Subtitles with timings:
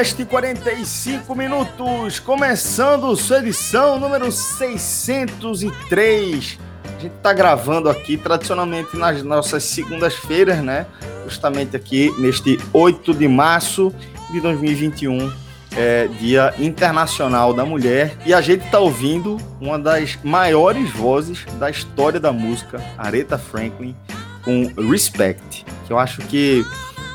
[0.00, 6.58] Podcast 45 minutos, começando sua edição número 603.
[6.82, 10.86] A gente está gravando aqui tradicionalmente nas nossas segundas-feiras, né?
[11.24, 13.94] Justamente aqui neste 8 de março
[14.32, 15.30] de 2021,
[15.76, 21.68] é, Dia Internacional da Mulher, e a gente está ouvindo uma das maiores vozes da
[21.68, 23.94] história da música, Aretha Franklin,
[24.42, 26.64] com Respect, que eu acho que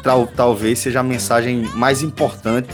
[0.05, 2.69] tal, talvez seja a mensagem mais importante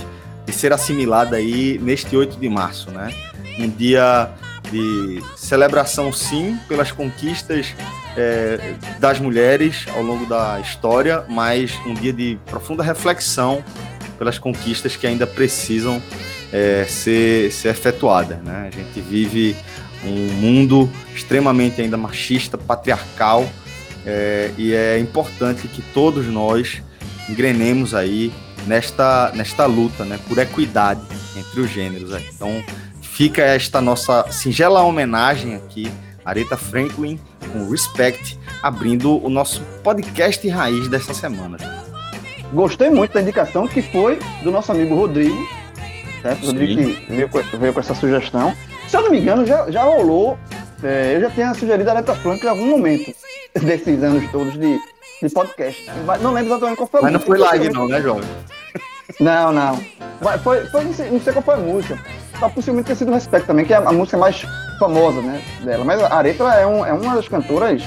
[0.45, 3.09] de ser assimilada aí neste 8 de março, né?
[3.57, 4.29] Um dia
[4.69, 7.73] de celebração, sim, pelas conquistas
[8.17, 13.63] é, das mulheres ao longo da história, mas um dia de profunda reflexão
[14.19, 16.01] pelas conquistas que ainda precisam
[16.51, 18.39] é, ser, ser efetuadas.
[18.43, 18.69] Né?
[18.71, 19.55] A gente vive
[20.03, 23.47] um mundo extremamente ainda machista, patriarcal,
[24.05, 26.81] é, e é importante que todos nós
[27.31, 28.31] engrenemos aí
[28.67, 31.01] nesta, nesta luta né, por equidade
[31.37, 32.13] entre os gêneros.
[32.13, 32.25] Aí.
[32.33, 32.63] Então
[33.01, 35.91] fica esta nossa singela homenagem aqui,
[36.25, 37.19] Aretha Franklin,
[37.51, 41.57] com Respect, abrindo o nosso podcast raiz desta semana.
[42.53, 45.37] Gostei muito da indicação que foi do nosso amigo Rodrigo,
[46.21, 46.47] certo?
[46.47, 48.53] Rodrigo que veio com, veio com, essa sugestão.
[48.87, 50.37] Se eu não me engano, já, já rolou,
[50.83, 53.13] é, eu já tinha sugerido a Aretha Franklin em algum momento
[53.61, 54.79] desses anos todos de
[55.21, 55.85] de podcast.
[56.21, 58.23] Não lembro exatamente qual foi Mas não foi live, não, né, Jovem?
[59.19, 59.77] Não, não.
[60.43, 61.99] Foi, foi não, sei, não sei qual foi a música.
[62.39, 64.43] Só possivelmente ter sido Respeito também, que é a música mais
[64.79, 65.85] famosa, né, dela.
[65.85, 67.83] Mas a Aretha é, um, é uma das cantoras,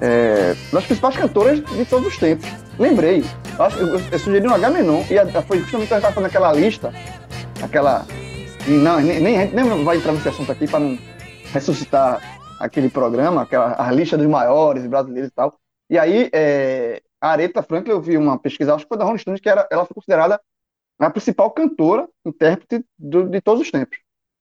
[0.00, 2.48] é, das principais cantoras de todos os tempos.
[2.78, 3.24] Lembrei.
[3.58, 6.52] Eu, eu, eu sugeri um H-Menon, e a, foi justamente quando a gente fazendo aquela
[6.52, 6.94] lista,
[7.62, 8.06] aquela...
[8.66, 10.98] Não, nem, nem, nem vai entrar nesse assunto aqui para não
[11.52, 12.20] ressuscitar
[12.60, 15.58] aquele programa, aquela, a lista dos maiores brasileiros e tal.
[15.90, 19.18] E aí, é, a Aretha Franklin, eu vi uma pesquisa, acho que foi da Rolling
[19.18, 20.40] Stones, que era, ela foi considerada
[20.98, 23.98] a principal cantora, intérprete do, de todos os tempos.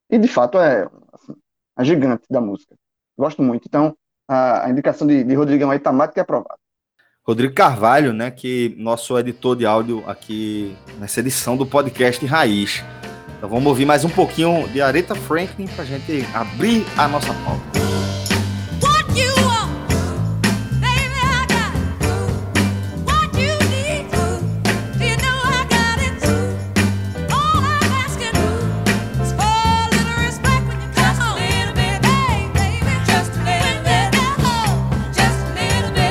[0.10, 1.36] E, de fato, é assim,
[1.76, 2.76] a gigante da música.
[3.18, 3.66] Gosto muito.
[3.68, 3.96] Então,
[4.28, 6.58] a, a indicação de, de Rodrigão aí está mais que aprovada.
[7.26, 12.84] Rodrigo Carvalho, né, que nosso editor de áudio aqui nessa edição do podcast Raiz.
[13.38, 17.87] Então vamos ouvir mais um pouquinho de Aretha Franklin para gente abrir a nossa pauta.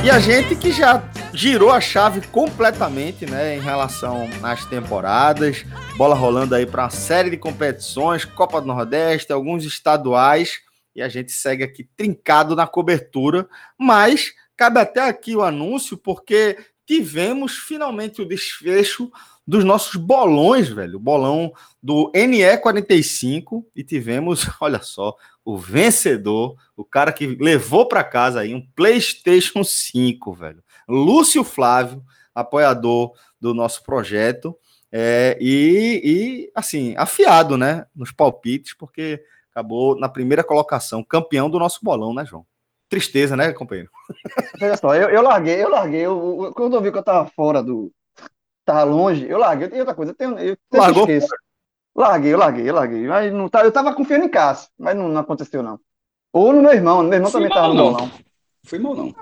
[0.06, 1.02] E a gente que já
[1.34, 5.64] girou a chave completamente, né, em relação às temporadas,
[5.96, 10.60] bola rolando aí para uma série de competições, Copa do Nordeste, alguns estaduais,
[10.94, 16.56] e a gente segue aqui trincado na cobertura, mas cabe até aqui o anúncio porque
[16.86, 19.10] tivemos finalmente o desfecho
[19.44, 21.52] dos nossos bolões, velho, o bolão
[21.82, 28.52] do NE45 e tivemos, olha só, o vencedor, o cara que levou para casa aí
[28.52, 30.60] um PlayStation 5, velho.
[30.88, 32.02] Lúcio Flávio,
[32.34, 34.58] apoiador do nosso projeto,
[34.91, 39.22] é, e, e, assim, afiado, né, nos palpites, porque
[39.53, 42.44] acabou na primeira colocação, campeão do nosso bolão, né, João?
[42.88, 43.91] Tristeza, né, companheiro?
[44.60, 47.62] Olha só, eu, eu larguei, eu larguei, eu, quando eu vi que eu tava fora
[47.62, 47.92] do,
[48.65, 51.28] tava longe, eu larguei, e outra coisa, eu tenho, eu Largou esqueço.
[51.28, 51.46] Fora.
[51.97, 53.07] Larguei, eu larguei, eu larguei.
[53.07, 55.81] Mas não tá, eu tava confiando em Cássio, mas não, não aconteceu, não.
[56.33, 58.10] Ou no meu irmão, meu irmão Fui também tava no não.
[58.66, 59.15] Foi mal, não.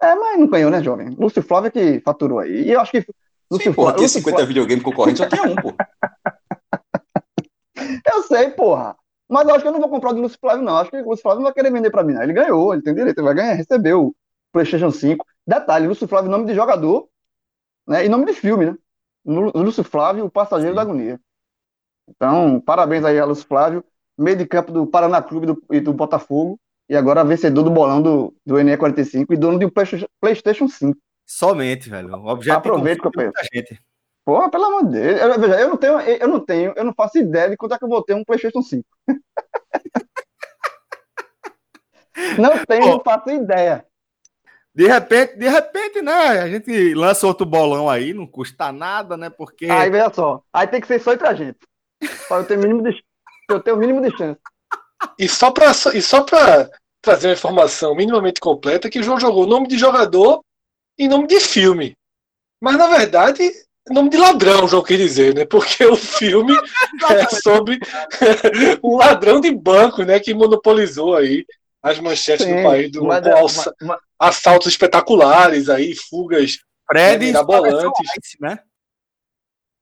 [0.00, 1.10] É, mas não ganhou, né, jovem?
[1.10, 2.62] Lúcio Flávio é que faturou aí.
[2.62, 3.04] E eu acho que.
[3.50, 3.96] Lúcio Sim, Flávio.
[3.96, 4.48] Tinha 50 Flávio...
[4.48, 5.74] videogames concorrentes, só tinha um, pô.
[8.10, 8.96] eu sei, porra.
[9.28, 10.78] Mas eu acho que eu não vou comprar o do Lúcio Flávio, não.
[10.78, 12.22] Acho que o Lúcio Flávio não vai querer vender pra mim, não.
[12.22, 14.14] Ele ganhou, ele tem direito, ele vai ganhar, recebeu o
[14.52, 15.24] PlayStation 5.
[15.46, 17.06] Detalhe, Lúcio Flávio, nome de jogador,
[17.86, 18.06] né?
[18.06, 18.76] E nome de filme, né?
[19.26, 20.76] Lúcio Flávio, o passageiro Sim.
[20.76, 21.20] da agonia.
[22.08, 23.84] Então, parabéns aí a Lúcio Flávio,
[24.16, 26.58] meio de campo do Paraná Clube do, e do Botafogo,
[26.88, 29.72] e agora vencedor do bolão do, do NE45 e dono de um
[30.20, 30.98] PlayStation 5.
[31.26, 32.14] Somente, velho.
[32.14, 33.32] O objeto Aproveita que eu penso.
[33.52, 33.80] Gente.
[34.24, 35.20] Porra, pelo amor de Deus.
[35.20, 37.78] Eu, veja, eu não tenho, eu não tenho, eu não faço ideia de quanto é
[37.78, 38.84] que eu vou ter um PlayStation 5.
[42.38, 43.84] não tenho, não faço ideia.
[44.74, 46.40] De repente, de repente, né?
[46.40, 49.30] A gente lança outro bolão aí, não custa nada, né?
[49.30, 49.66] Porque.
[49.66, 50.42] Aí, veja só.
[50.52, 51.58] Aí tem que ser só entre a gente.
[52.28, 53.02] Para eu ter mínimo de,
[53.50, 54.40] eu ter o mínimo de chance.
[55.18, 56.70] E só para e só para
[57.02, 60.42] trazer uma informação minimamente completa, que o João jogou nome de jogador
[60.98, 61.94] e nome de filme.
[62.60, 63.50] Mas, na verdade,
[63.90, 65.44] nome de ladrão, João quer dizer, né?
[65.44, 66.54] Porque o filme
[67.10, 67.78] é sobre
[68.82, 70.18] um ladrão de banco, né?
[70.18, 71.44] Que monopolizou aí
[71.82, 76.56] as manchetes Sim, do país do mas, mas, mas, assaltos espetaculares aí, fugas
[76.86, 78.10] Fred mirabolantes.
[78.40, 78.58] Né?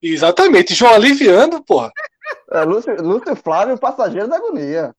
[0.02, 1.92] Exatamente, João aliviando, porra.
[2.50, 4.94] É, Lúcio, Lúcio Flávio, passageiro da agonia.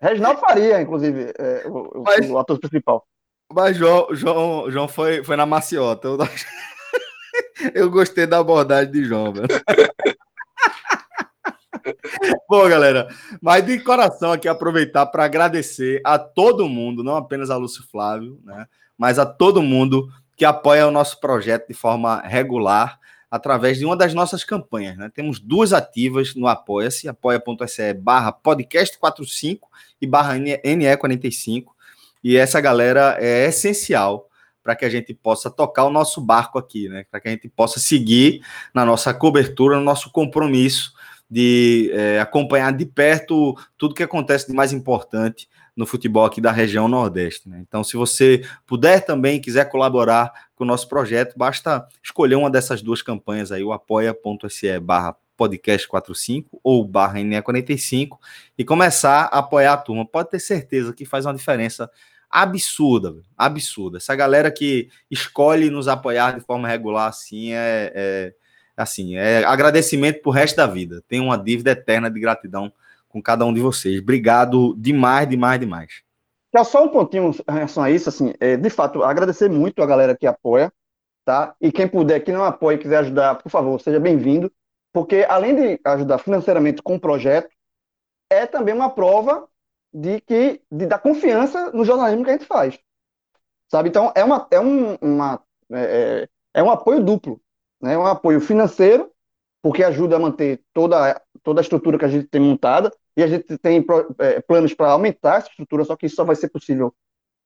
[0.00, 3.04] Reginaldo Faria, inclusive, é, o, mas, o, ator principal.
[3.52, 6.08] Mas João, João, João foi, foi na maciota.
[6.08, 6.18] Eu,
[7.74, 9.48] eu gostei da abordagem de João, velho.
[12.48, 13.08] Bom, galera,
[13.42, 18.40] mas de coração aqui aproveitar para agradecer a todo mundo, não apenas a Lúcio Flávio,
[18.42, 18.66] né,
[18.96, 22.98] mas a todo mundo que apoia o nosso projeto de forma regular
[23.34, 24.96] através de uma das nossas campanhas.
[24.96, 25.10] Né?
[25.12, 29.58] Temos duas ativas no Apoia-se, apoia.se barra podcast45
[30.00, 31.64] e barra NE45.
[32.22, 34.28] E essa galera é essencial
[34.62, 37.04] para que a gente possa tocar o nosso barco aqui, né?
[37.10, 38.40] Para que a gente possa seguir
[38.72, 40.92] na nossa cobertura, no nosso compromisso
[41.28, 46.52] de é, acompanhar de perto tudo que acontece de mais importante no futebol aqui da
[46.52, 47.48] região Nordeste.
[47.48, 47.64] Né?
[47.66, 52.80] Então, se você puder também, quiser colaborar com o nosso projeto, basta escolher uma dessas
[52.80, 58.18] duas campanhas aí, o apoia.se barra podcast 45 ou barra NE45
[58.56, 60.06] e começar a apoiar a turma.
[60.06, 61.90] Pode ter certeza que faz uma diferença
[62.30, 63.98] absurda, absurda.
[63.98, 68.34] Essa galera que escolhe nos apoiar de forma regular assim é, é
[68.76, 71.02] assim, é agradecimento pro resto da vida.
[71.08, 72.72] Tenho uma dívida eterna de gratidão
[73.14, 74.00] com cada um de vocês.
[74.00, 76.02] Obrigado demais, demais, demais.
[76.64, 80.16] Só um pontinho em relação a isso, assim, é, de fato, agradecer muito a galera
[80.16, 80.72] que apoia,
[81.24, 81.54] tá?
[81.60, 84.52] E quem puder, que não apoia, quiser ajudar, por favor, seja bem-vindo,
[84.92, 87.48] porque além de ajudar financeiramente com o projeto,
[88.28, 89.48] é também uma prova
[89.92, 92.76] de que de, da confiança no jornalismo que a gente faz,
[93.70, 93.90] sabe?
[93.90, 95.40] Então é uma é um, uma
[95.72, 97.40] é, é, é um apoio duplo,
[97.80, 97.96] né?
[97.96, 99.10] Um apoio financeiro,
[99.62, 103.26] porque ajuda a manter toda, toda a estrutura que a gente tem montada, e a
[103.26, 103.84] gente tem
[104.18, 106.92] é, planos para aumentar essa estrutura, só que isso só vai ser possível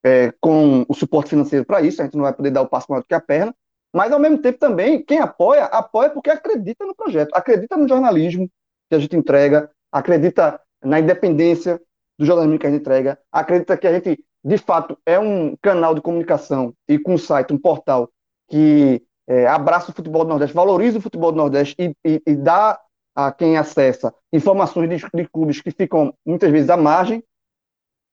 [0.04, 2.86] é, com o suporte financeiro para isso, a gente não vai poder dar o passo
[2.88, 3.54] maior do que a perna,
[3.92, 8.48] mas ao mesmo tempo também, quem apoia, apoia porque acredita no projeto, acredita no jornalismo
[8.88, 11.80] que a gente entrega, acredita na independência
[12.18, 15.94] do jornalismo que a gente entrega, acredita que a gente, de fato, é um canal
[15.94, 18.10] de comunicação e com um site, um portal
[18.48, 22.36] que é, abraça o futebol do Nordeste, valoriza o futebol do Nordeste e, e, e
[22.36, 22.80] dá
[23.18, 27.20] a quem acessa informações de, de, clubes que ficam muitas vezes à margem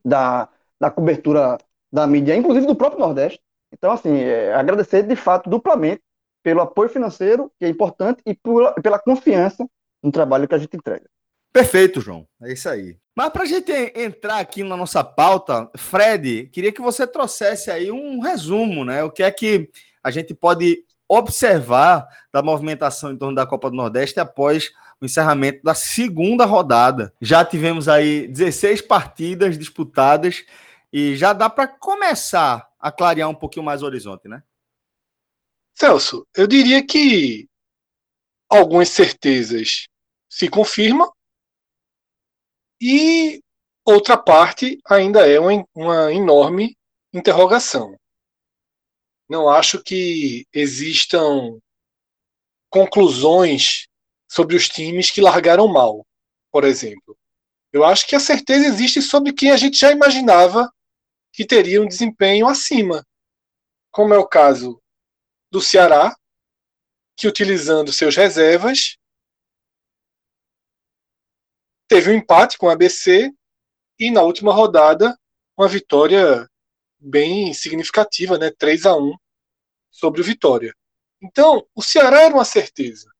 [0.03, 0.49] da,
[0.81, 1.59] da cobertura
[1.93, 3.39] da mídia, inclusive do próprio Nordeste.
[3.71, 6.01] Então, assim, é, agradecer de fato duplamente
[6.43, 9.67] pelo apoio financeiro, que é importante, e por, pela confiança
[10.01, 11.05] no trabalho que a gente entrega.
[11.53, 12.27] Perfeito, João.
[12.41, 12.97] É isso aí.
[13.15, 17.91] Mas para a gente entrar aqui na nossa pauta, Fred, queria que você trouxesse aí
[17.91, 19.03] um resumo, né?
[19.03, 19.69] O que é que
[20.03, 24.71] a gente pode observar da movimentação em torno da Copa do Nordeste após
[25.05, 27.13] encerramento da segunda rodada.
[27.21, 30.45] Já tivemos aí 16 partidas disputadas
[30.91, 34.43] e já dá para começar a clarear um pouquinho mais o horizonte, né?
[35.73, 37.47] Celso, eu diria que
[38.49, 39.87] algumas certezas
[40.29, 41.11] se confirmam
[42.81, 43.41] e
[43.85, 46.77] outra parte ainda é uma enorme
[47.13, 47.95] interrogação
[49.27, 51.59] não acho que existam
[52.69, 53.87] conclusões
[54.35, 56.05] sobre os times que largaram mal,
[56.51, 57.17] por exemplo.
[57.71, 60.69] Eu acho que a certeza existe sobre quem a gente já imaginava
[61.31, 63.05] que teria um desempenho acima,
[63.91, 64.81] como é o caso
[65.49, 66.13] do Ceará,
[67.15, 68.97] que utilizando seus reservas
[71.87, 73.31] teve um empate com o ABC
[73.97, 75.17] e na última rodada
[75.57, 76.49] uma vitória
[76.99, 78.51] bem significativa, né?
[78.51, 79.15] 3 a 1
[79.91, 80.75] sobre o Vitória.
[81.21, 83.14] Então, o Ceará era uma certeza.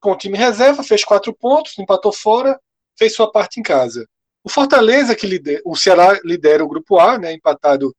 [0.00, 2.58] Com o time reserva, fez quatro pontos, empatou fora,
[2.98, 4.06] fez sua parte em casa.
[4.42, 7.94] O Fortaleza, que lidera, o Ceará lidera o grupo A, né, empatado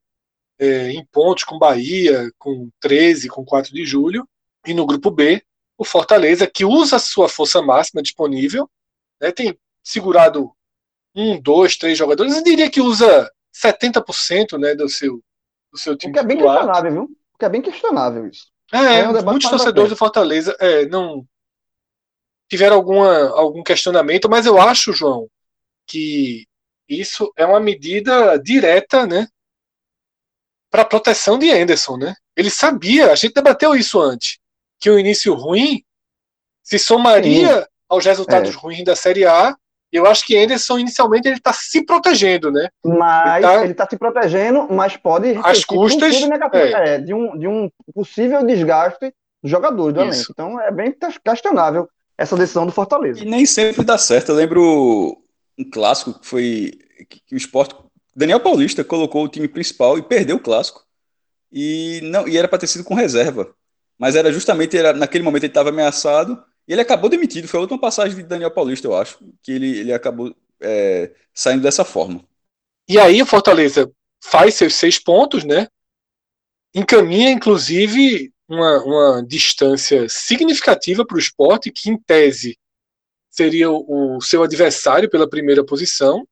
[0.59, 4.27] é, em pontos com Bahia, com 13, com 4 de julho.
[4.65, 5.43] E no grupo B,
[5.77, 8.69] o Fortaleza, que usa a sua força máxima disponível,
[9.19, 10.51] né, tem segurado
[11.15, 15.21] um, dois, três jogadores, eu diria que usa 70% né, do, seu,
[15.71, 16.11] do seu time.
[16.11, 16.57] O que é bem titular.
[16.57, 17.03] questionável, viu?
[17.03, 18.51] O que é bem questionável isso.
[18.71, 21.25] É, É um muitos torcedores do Fortaleza é, não
[22.51, 25.29] tiveram alguma, algum questionamento, mas eu acho, João,
[25.87, 26.45] que
[26.87, 29.25] isso é uma medida direta, né,
[30.69, 32.13] para proteção de Anderson, né?
[32.35, 34.37] Ele sabia, a gente debateu isso antes,
[34.77, 35.81] que o início ruim
[36.61, 38.57] se somaria aos resultados É.
[38.57, 39.55] ruins da Série A.
[39.89, 42.67] Eu acho que Anderson inicialmente ele está se protegendo, né?
[42.83, 43.63] Mas Tá.
[43.63, 46.95] ele está se protegendo, mas pode refletir custas, tudo negativo, é.
[46.95, 50.31] é, de, um, de um possível desgaste dos jogadores do elenco.
[50.31, 50.93] Então é bem
[51.23, 51.89] questionável
[52.21, 53.23] essa decisão do Fortaleza.
[53.23, 54.29] E nem sempre dá certo.
[54.29, 55.17] Eu lembro
[55.57, 57.75] um clássico que foi que, que o esporte.
[58.15, 60.85] Daniel Paulista colocou o time principal e perdeu o clássico.
[61.51, 63.53] E não e era para ter sido com reserva.
[63.97, 67.47] Mas era justamente, era, naquele momento ele estava ameaçado e ele acabou demitido.
[67.47, 71.61] Foi a última passagem de Daniel Paulista, eu acho, que ele, ele acabou é, saindo
[71.61, 72.23] dessa forma.
[72.87, 73.91] E aí o Fortaleza
[74.23, 75.67] faz seus seis pontos, né?
[76.73, 82.59] Encaminha, inclusive, uma, uma distância significativa para o esporte, que em tese
[83.29, 86.27] seria o, o seu adversário pela primeira posição.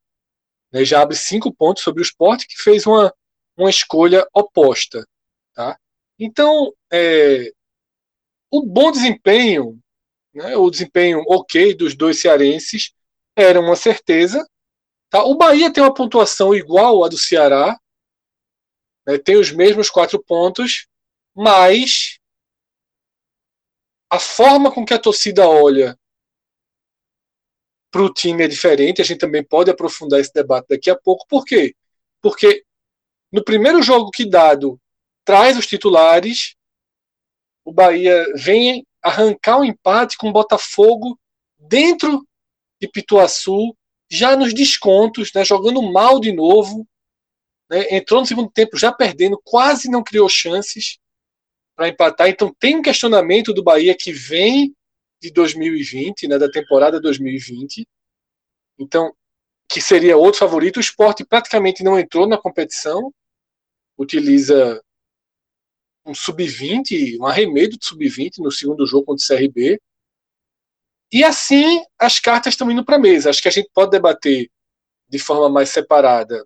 [0.71, 0.83] né?
[0.83, 3.13] Já abre cinco pontos sobre o esporte, que fez uma,
[3.57, 5.07] uma escolha oposta.
[5.53, 5.77] Tá?
[6.19, 7.53] Então, é,
[8.51, 9.79] o bom desempenho,
[10.33, 12.91] né, o desempenho ok dos dois cearenses,
[13.33, 14.45] era uma certeza.
[15.09, 15.23] Tá?
[15.23, 17.79] O Bahia tem uma pontuação igual à do Ceará,
[19.07, 20.88] né, tem os mesmos quatro pontos,
[21.35, 22.19] mas
[24.09, 25.97] a forma com que a torcida olha
[27.91, 29.01] para o time é diferente.
[29.01, 31.25] A gente também pode aprofundar esse debate daqui a pouco.
[31.27, 31.75] Por quê?
[32.21, 32.63] Porque
[33.31, 34.79] no primeiro jogo que Dado
[35.23, 36.55] traz os titulares,
[37.63, 41.19] o Bahia vem arrancar um empate com o Botafogo
[41.57, 42.27] dentro
[42.81, 43.75] de Pituaçu,
[44.09, 46.87] já nos descontos, né, jogando mal de novo.
[47.69, 50.97] Né, entrou no segundo tempo já perdendo, quase não criou chances
[51.79, 52.27] para empatar.
[52.27, 54.75] Então tem um questionamento do Bahia que vem
[55.21, 57.87] de 2020, né, da temporada 2020.
[58.77, 59.15] Então,
[59.69, 60.75] que seria outro favorito.
[60.75, 63.13] O esporte praticamente não entrou na competição,
[63.97, 64.83] utiliza
[66.05, 69.79] um sub-20, um arremedo de sub-20 no segundo jogo contra o CRB.
[71.13, 73.29] E assim as cartas estão indo para a mesa.
[73.29, 74.51] Acho que a gente pode debater
[75.07, 76.45] de forma mais separada.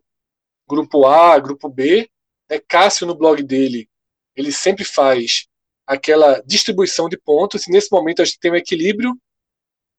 [0.70, 2.08] Grupo A, grupo B.
[2.48, 2.60] Né?
[2.68, 3.90] Cássio, no blog dele,
[4.36, 5.48] ele sempre faz
[5.86, 7.68] aquela distribuição de pontos.
[7.68, 9.18] E nesse momento a gente tem um equilíbrio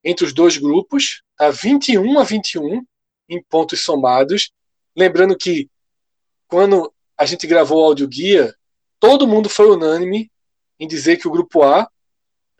[0.03, 1.51] entre os dois grupos, tá?
[1.51, 2.85] 21 a 21
[3.29, 4.51] em pontos somados.
[4.97, 5.69] Lembrando que
[6.47, 8.55] quando a gente gravou o áudio guia,
[8.99, 10.31] todo mundo foi unânime
[10.79, 11.89] em dizer que o grupo A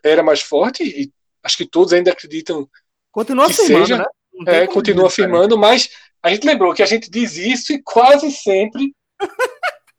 [0.03, 1.11] era mais forte e
[1.43, 2.69] acho que todos ainda acreditam
[3.11, 4.05] Continua que afirmando, seja, né?
[4.47, 5.89] É, continua afirmando, mas
[6.21, 8.93] a gente lembrou que a gente diz isso e quase sempre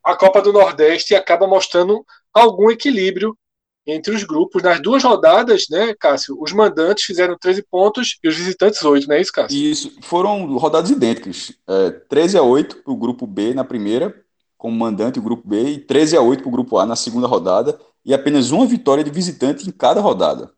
[0.07, 3.37] a Copa do Nordeste acaba mostrando algum equilíbrio
[3.85, 4.63] entre os grupos.
[4.63, 9.17] Nas duas rodadas, né, Cássio, os mandantes fizeram 13 pontos e os visitantes 8, não
[9.17, 9.59] é isso, Cássio?
[9.59, 11.53] Isso foram rodadas idênticas.
[11.69, 14.15] É, 13 a 8 para o grupo B na primeira,
[14.57, 17.27] como mandante o grupo B, e 13 a 8 para o grupo A na segunda
[17.27, 20.53] rodada, e apenas uma vitória de visitante em cada rodada.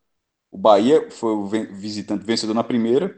[0.51, 3.17] O Bahia foi o visitante vencedor na primeira,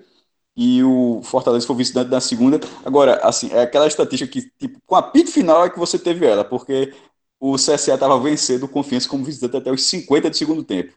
[0.56, 2.60] e o Fortaleza foi visitante na segunda.
[2.84, 6.26] Agora, assim, é aquela estatística que, tipo, com a pito final é que você teve
[6.26, 6.92] ela, porque
[7.38, 10.92] o CSA estava vencendo o Confiança como visitante até os 50 do segundo tempo.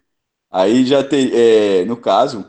[0.52, 2.46] Aí já tem, é, no caso,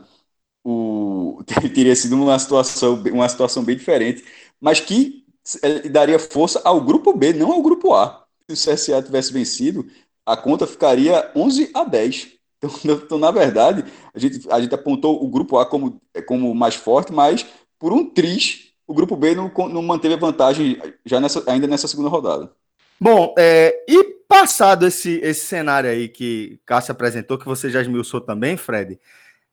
[0.63, 1.43] o,
[1.73, 4.23] teria sido uma situação, uma situação bem diferente,
[4.59, 5.25] mas que
[5.61, 8.25] eh, daria força ao grupo B, não ao grupo A.
[8.49, 9.85] Se o CSA tivesse vencido,
[10.25, 12.33] a conta ficaria 11 a 10.
[12.65, 16.75] Então, então, na verdade, a gente, a gente apontou o grupo A como, como mais
[16.75, 17.45] forte, mas
[17.79, 21.87] por um triz, o grupo B não, não manteve a vantagem já nessa, ainda nessa
[21.87, 22.51] segunda rodada.
[22.99, 28.21] Bom, é, e passado esse, esse cenário aí que Cássio apresentou, que você já esmiuçou
[28.21, 28.99] também, Fred,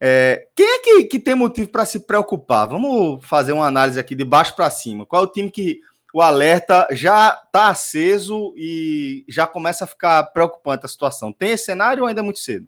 [0.01, 2.67] é, quem é que, que tem motivo para se preocupar?
[2.69, 5.07] Vamos fazer uma análise aqui de baixo para cima.
[5.07, 5.81] Qual é o time que
[6.13, 11.33] o alerta já está aceso e já começa a ficar preocupante a situação?
[11.33, 12.67] Tem esse cenário ou ainda é muito cedo?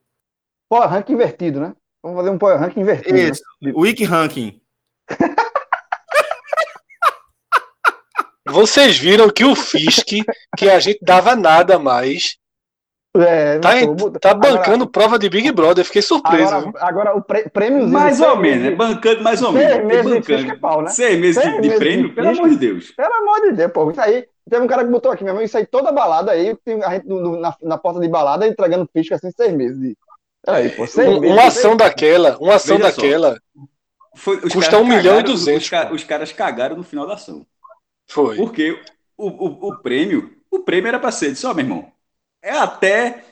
[0.74, 1.72] Power rank invertido, né?
[2.02, 3.14] Vamos fazer um power rank invertido.
[3.14, 3.20] né?
[3.30, 3.42] Isso,
[3.76, 4.60] Week Ranking.
[8.46, 10.08] Vocês viram que o Fisk,
[10.56, 12.36] que a gente dava nada mais,
[13.16, 13.70] É, tá,
[14.20, 15.84] tá agora- bancando prova de Big Brother.
[15.84, 16.52] Fiquei surpreso.
[16.52, 17.86] Agora, agora o prê- prêmio.
[17.88, 18.70] Mais ou menos, né?
[18.72, 19.70] Bancando mais ou menos.
[19.72, 20.38] Seis meses de Bancando.
[20.42, 20.90] Fisca pau, né?
[20.90, 22.90] Seis meses Seis de, de meses prêmio, de pelo amor de Deus.
[22.90, 23.90] Pelo amor de Deus, pô.
[23.92, 24.26] Isso aí.
[24.50, 26.90] Teve um cara que botou aqui, meu irmão, isso aí toda balada aí, tem a
[26.90, 29.94] gente no- na, na porta de balada entregando fisca assim seis meses
[30.44, 33.38] Peraí, pô, Um- meses, uma ação seis- daquela, uma ação Veja daquela,
[34.16, 35.94] Foi, os Custa caras um milhão e cagaram- duzentos, Os, ca- pô.
[35.94, 37.44] os caras cagaram no final da ação.
[38.08, 38.36] foi.
[38.36, 38.78] Porque
[39.16, 41.92] o, o, o prêmio, o prêmio era pra ser, disse, ó, meu irmão,
[42.42, 43.24] é até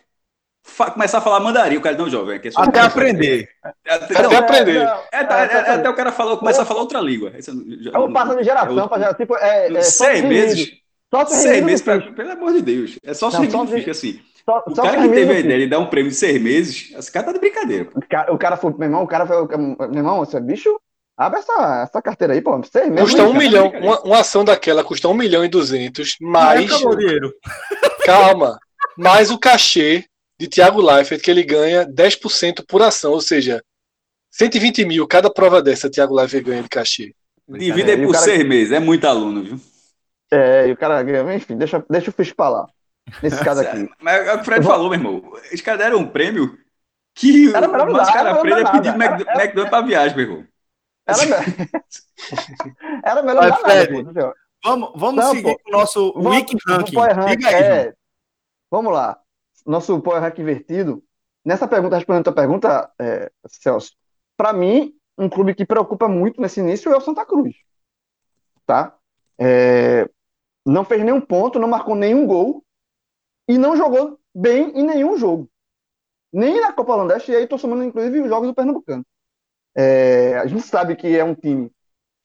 [0.95, 1.77] começar a falar mandarim.
[1.77, 3.49] O cara, não, jovem, que é só Até aprender.
[3.87, 4.79] É até, Até não, aprender.
[4.85, 7.33] não, é, é- é até o cara falar, começar a falar outra língua.
[7.37, 7.51] Esse
[7.83, 9.19] já- É um passo de geração é pra geração.
[9.19, 10.71] Tipo, é, é, seis se meses.
[11.15, 12.99] Só se Seis meses, pra, pelo amor de Deus.
[13.05, 13.37] É só Não, se-
[13.91, 14.23] assim.
[14.45, 16.41] Só, O só cara que teve a no ideia de dar um prêmio de seis
[16.41, 17.89] meses, esse cara tá de brincadeira.
[17.95, 20.81] O cara, o cara foi, meu irmão, o cara foi, meu irmão, você é bicho,
[21.17, 23.05] abre essa, essa carteira aí, pô, seis meses.
[23.05, 23.39] Custa um cara?
[23.39, 27.33] milhão, uma, uma ação daquela custa um milhão e duzentos, mais, dinheiro.
[28.05, 28.59] calma,
[28.99, 30.05] mais o cachê
[30.39, 33.63] de Thiago Leifert, que ele ganha 10% por ação, ou seja,
[34.33, 37.15] 120 mil cada prova dessa Thiago Leifert ganha de cachê.
[37.49, 39.61] Divida É, aí por cara- seis meses, é muito aluno, viu?
[40.33, 41.03] É, e o cara,
[41.37, 42.67] enfim, deixa, deixa o ficho pra lá.
[43.23, 43.89] Nesse caso aqui.
[44.01, 45.33] Mas é o que o Fred vou- falou, meu irmão.
[45.53, 46.57] Os caras deram um prêmio
[47.15, 49.25] que Era melhor o não mais dar, cara era prêmio é melhor pedir nada.
[49.25, 50.47] Mac- McDonald's pra viagem, meu irmão.
[51.07, 51.33] Era, me-
[53.05, 53.97] era melhor nada, Fred.
[53.99, 54.33] entendeu?
[54.65, 55.59] Vamos, vamos Não, seguir pô.
[55.59, 56.97] com o nosso Vamos- Wiki Ranking.
[56.97, 57.95] Rank, aí, é.
[58.71, 59.19] Vamos lá.
[59.67, 61.03] Nosso Power Rank invertido.
[61.45, 63.93] Nessa pergunta, respondendo a tua pergunta, é, Celso,
[64.37, 67.55] para mim, um clube que preocupa muito nesse início é o Santa Cruz.
[68.65, 68.95] Tá?
[69.39, 70.09] É,
[70.65, 72.62] não fez nenhum ponto, não marcou nenhum gol
[73.53, 75.47] e não jogou bem em nenhum jogo.
[76.33, 79.05] Nem na Copa Nordeste, e aí estou somando inclusive os jogos do Pernambucano.
[79.77, 81.71] É, a gente sabe que é um time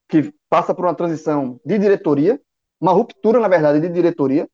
[0.07, 2.39] que passa por uma transição de diretoria,
[2.79, 4.48] uma ruptura, na verdade, de diretoria.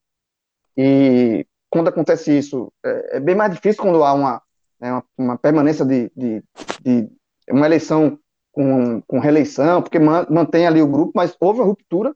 [0.75, 4.41] E quando acontece isso, é, é bem mais difícil quando há uma,
[4.79, 6.43] né, uma, uma permanência de, de,
[6.81, 7.07] de
[7.51, 8.17] uma eleição
[8.51, 12.15] com, com reeleição, porque man- mantém ali o grupo, mas houve uma ruptura.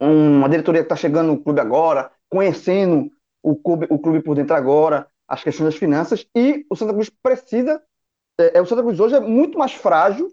[0.00, 3.10] Uma diretoria que está chegando no clube agora, conhecendo
[3.44, 7.10] o clube, o clube por dentro agora, as questões das finanças, e o Santa Cruz
[7.22, 7.80] precisa.
[8.40, 10.32] É, é, o Santa Cruz hoje é muito mais frágil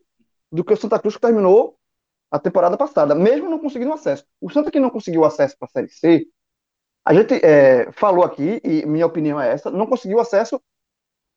[0.49, 1.77] do que o Santa Cruz que terminou
[2.31, 4.25] a temporada passada, mesmo não conseguindo acesso.
[4.39, 6.27] O Santa que não conseguiu acesso para a Série C,
[7.05, 10.61] a gente é, falou aqui, e minha opinião é essa, não conseguiu acesso,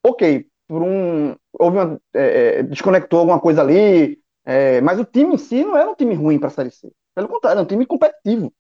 [0.05, 1.35] ok, por um.
[1.59, 5.77] Houve uma, é, é, desconectou alguma coisa ali, é, mas o time em si não
[5.77, 6.93] era um time ruim para a Série C.
[7.15, 8.53] Pelo contrário, é um time competitivo.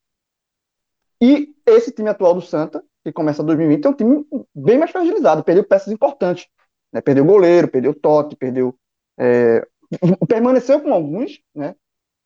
[1.20, 5.45] E esse time atual do Santa, que começa 2020, é um time bem mais fragilizado,
[5.45, 6.47] perdeu peças importantes.
[6.93, 7.01] Né?
[7.01, 8.75] Perdeu goleiro, perdeu Totti, perdeu.
[9.19, 9.67] é,
[10.29, 11.75] permaneceu com alguns, né?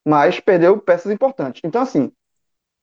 [0.07, 1.63] mas perdeu peças importantes.
[1.65, 2.13] Então, assim,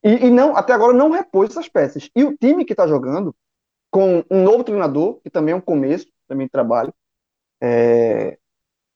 [0.04, 2.10] e, e não, até agora não repôs essas peças.
[2.14, 3.34] E o time que está jogando,
[3.90, 6.94] com um novo treinador, que também é um começo, também trabalho,
[7.62, 8.38] é,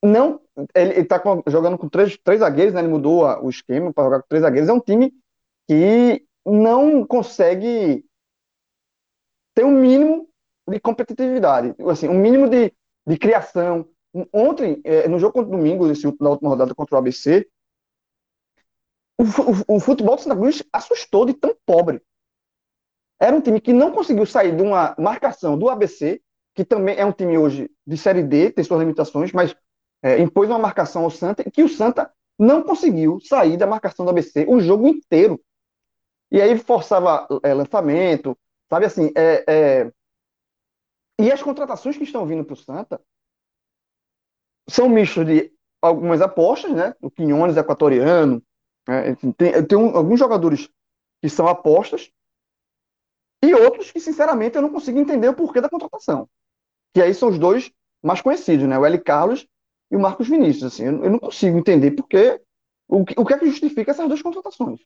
[0.03, 0.41] não,
[0.75, 2.81] ele está jogando com três, três zagueiros, né?
[2.81, 5.13] ele mudou a- o esquema para jogar com três zagueiros, é um time
[5.69, 8.05] que não consegue
[9.61, 10.29] ter um mínimo
[10.69, 12.73] de competitividade, assim, um mínimo de,
[13.07, 13.87] de criação.
[14.33, 17.47] Ontem, eh, no jogo contra o Domingo, nesse, último- na última rodada contra o ABC,
[19.19, 22.01] o, o, o futebol do Santa Cruz assustou de tão pobre.
[23.21, 26.23] Era um time que não conseguiu sair de uma marcação do ABC,
[26.55, 29.55] que também é um time hoje de Série D, tem suas limitações, mas
[30.03, 34.11] eh, impôs uma marcação ao Santa, que o Santa não conseguiu sair da marcação do
[34.11, 35.39] ABC o jogo inteiro.
[36.33, 38.37] E aí forçava eh, lançamento,
[38.71, 39.45] sabe assim, é,
[39.83, 39.93] é...
[41.25, 43.01] E as contratações que estão vindo para o Santa
[44.69, 45.53] são mistos de
[45.83, 46.95] algumas apostas, né?
[47.01, 48.43] O Quinones equatoriano,
[48.89, 49.15] né?
[49.37, 50.69] tem, tem um- alguns jogadores
[51.23, 52.11] que são apostas
[53.43, 56.29] e outros que, sinceramente, eu não consigo entender o porquê da contratação.
[56.95, 58.79] Que aí são os dois mais conhecidos, né?
[58.79, 58.99] O L.
[59.01, 59.47] Carlos
[59.91, 60.75] e o Marcos Vinícius.
[60.75, 62.41] Assim, eu, eu não consigo entender porque
[62.89, 64.81] o, que- o que é que justifica essas duas contratações.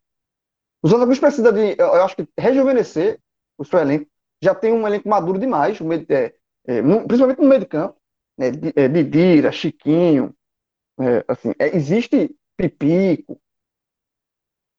[0.82, 3.20] O Santa Cruz precisa de, eu acho que rejuvenescer
[3.58, 4.06] o seu elenco.
[4.42, 6.34] Já tem um elenco maduro demais, o meio- é,
[6.66, 7.96] é, principalmente no meio de campo.
[8.38, 8.48] Né?
[8.76, 10.34] É, Didira, Chiquinho,
[11.00, 13.40] é, assim, é, existe Pipico,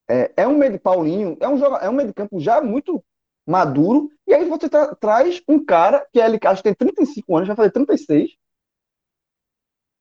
[0.10, 3.04] é, é um meio de Paulinho, é um, é um meio de campo já muito
[3.48, 6.40] maduro, e aí você tra- traz um cara que é L.
[6.40, 8.32] Carlos, tem 35 anos, vai fazer 36,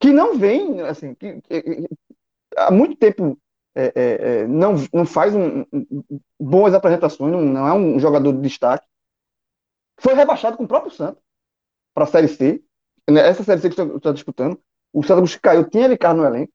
[0.00, 1.88] que não vem, assim, que, que- que
[2.56, 3.38] há muito tempo
[3.74, 8.32] é, é, é, não, não faz um- um- boas apresentações, não, não é um jogador
[8.32, 8.87] de destaque.
[10.00, 11.22] Foi rebaixado com o próprio Santos
[11.94, 12.62] para a Série C.
[13.10, 13.20] né?
[13.28, 14.60] Essa Série C que está disputando.
[14.92, 16.52] O Cruz caiu, tinha Ricardo no elenco.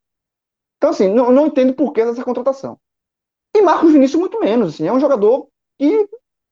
[0.77, 2.79] Então, assim, não, não entendo por que dessa contratação.
[3.55, 4.75] E Marcos Vinícius, muito menos.
[4.75, 6.07] Assim, é um jogador que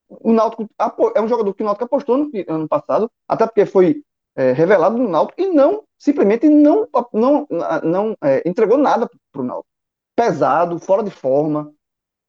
[0.10, 0.69] o Náutico
[1.15, 4.03] é um jogador que o Náutico apostou no ano passado, até porque foi
[4.36, 7.47] é, revelado no Náutico e não, simplesmente não, não,
[7.84, 9.69] não é, entregou nada para o Náutico.
[10.17, 11.71] Pesado, fora de forma,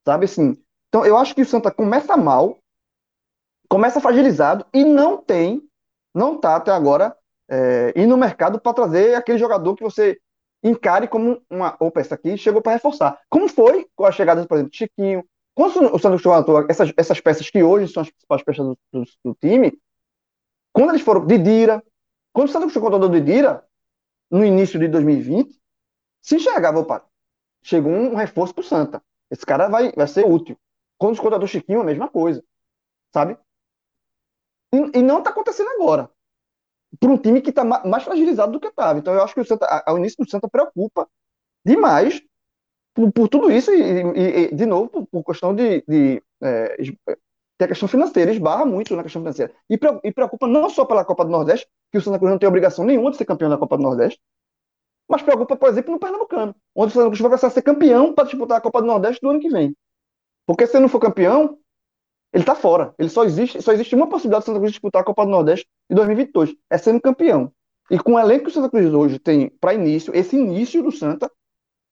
[0.05, 0.55] sabe assim.
[0.89, 2.59] Então, eu acho que o Santa começa mal,
[3.67, 5.67] começa fragilizado e não tem,
[6.13, 7.17] não tá até agora
[7.49, 10.21] é, ir no mercado para trazer aquele jogador que você
[10.63, 13.19] encare como uma opa, essa aqui chegou para reforçar.
[13.27, 15.25] Como foi com a chegada, por exemplo, de Chiquinho,
[15.55, 19.03] quando o Santos contratou essas, essas peças que hoje são as principais peças do, do,
[19.25, 19.75] do time,
[20.71, 21.83] quando eles foram Didira,
[22.31, 23.65] quando o Santos contratou o Didira,
[24.29, 25.59] no início de 2020,
[26.21, 27.08] se enxergava, opa,
[27.61, 29.01] chegou um reforço pro Santa.
[29.29, 30.57] Esse cara vai, vai ser útil.
[30.97, 32.43] Quando se contratou Chiquinho, a mesma coisa.
[33.13, 33.37] Sabe?
[34.73, 36.09] E, e não está acontecendo agora.
[36.99, 38.99] Por um time que está mais fragilizado do que estava.
[38.99, 41.07] Então eu acho que o, Santa, o início do Santa preocupa
[41.63, 42.21] demais
[42.93, 45.83] por, por tudo isso e, e, e, de novo, por, por questão de.
[45.87, 46.75] de é,
[47.61, 49.53] a questão financeira, esbarra muito na questão financeira.
[49.69, 52.85] E preocupa não só pela Copa do Nordeste, que o Santa Cruz não tem obrigação
[52.85, 54.19] nenhuma de ser campeão da Copa do Nordeste,
[55.09, 58.25] mas preocupa, por exemplo, no Pernambucano, onde o Santa Cruz vai precisar ser campeão para
[58.25, 59.75] disputar a Copa do Nordeste do ano que vem.
[60.45, 61.57] Porque se ele não for campeão,
[62.31, 62.93] ele está fora.
[62.97, 65.67] Ele só existe, só existe uma possibilidade do Santa Cruz disputar a Copa do Nordeste
[65.89, 67.51] de 2022, é sendo campeão.
[67.89, 70.91] E com o elenco que o Santa Cruz hoje tem para início, esse início do
[70.91, 71.29] Santa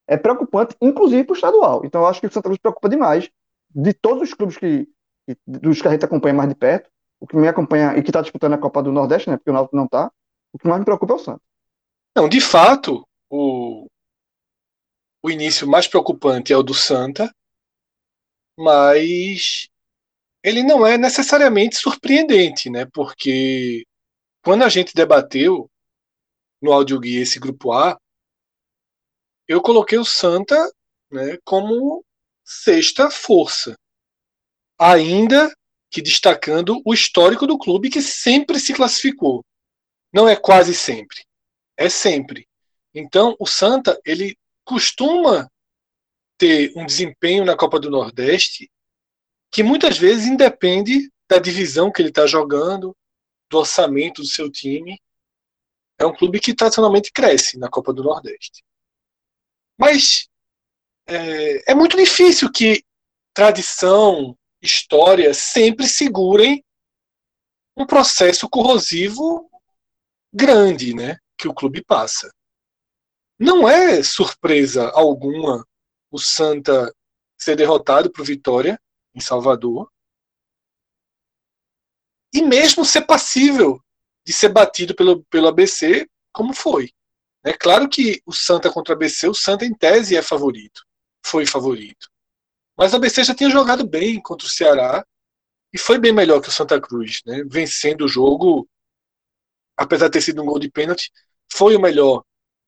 [0.07, 1.81] é preocupante, inclusive para o estadual.
[1.83, 3.29] Então eu acho que o Santa Cruz preocupa demais
[3.73, 4.87] de todos os clubes que,
[5.45, 8.21] dos que a gente acompanha mais de perto, o que me acompanha e que está
[8.21, 9.37] disputando a Copa do Nordeste, né?
[9.37, 10.11] Porque o Náutico não está.
[10.53, 11.41] O que mais me preocupa é o Santa.
[12.17, 13.85] Não, de fato, o,
[15.23, 17.31] o início mais preocupante é o do Santa,
[18.57, 19.69] mas
[20.43, 22.87] ele não é necessariamente surpreendente, né?
[22.91, 23.85] Porque
[24.43, 25.69] quando a gente debateu
[26.59, 27.95] no áudio guia esse grupo A,
[29.47, 30.55] eu coloquei o Santa
[31.11, 32.03] né, como
[32.43, 33.75] sexta força,
[34.75, 35.55] ainda
[35.91, 39.45] que destacando o histórico do clube que sempre se classificou.
[40.11, 41.27] Não é quase sempre,
[41.77, 42.47] é sempre.
[42.93, 45.49] Então, o Santa, ele costuma
[46.37, 48.69] ter um desempenho na Copa do Nordeste
[49.51, 52.95] que muitas vezes independe da divisão que ele está jogando,
[53.49, 55.01] do orçamento do seu time.
[55.97, 58.63] É um clube que tradicionalmente cresce na Copa do Nordeste.
[59.77, 60.27] Mas
[61.07, 62.83] é, é muito difícil que
[63.33, 66.63] tradição, história sempre segurem
[67.75, 69.49] um processo corrosivo
[70.33, 72.31] grande, né, que o clube passa.
[73.39, 75.65] Não é surpresa alguma
[76.11, 76.91] o Santa
[77.37, 78.79] ser derrotado por Vitória
[79.13, 79.91] em Salvador.
[82.33, 83.79] E mesmo ser passível
[84.25, 86.91] de ser batido pelo, pelo ABC, como foi.
[87.43, 90.83] É claro que o Santa contra o ABC, o Santa em tese é favorito.
[91.25, 92.09] Foi favorito.
[92.75, 95.05] Mas o ABC já tinha jogado bem contra o Ceará
[95.73, 97.43] e foi bem melhor que o Santa Cruz, né?
[97.45, 98.67] Vencendo o jogo,
[99.75, 101.11] apesar de ter sido um gol de pênalti,
[101.51, 102.23] foi o melhor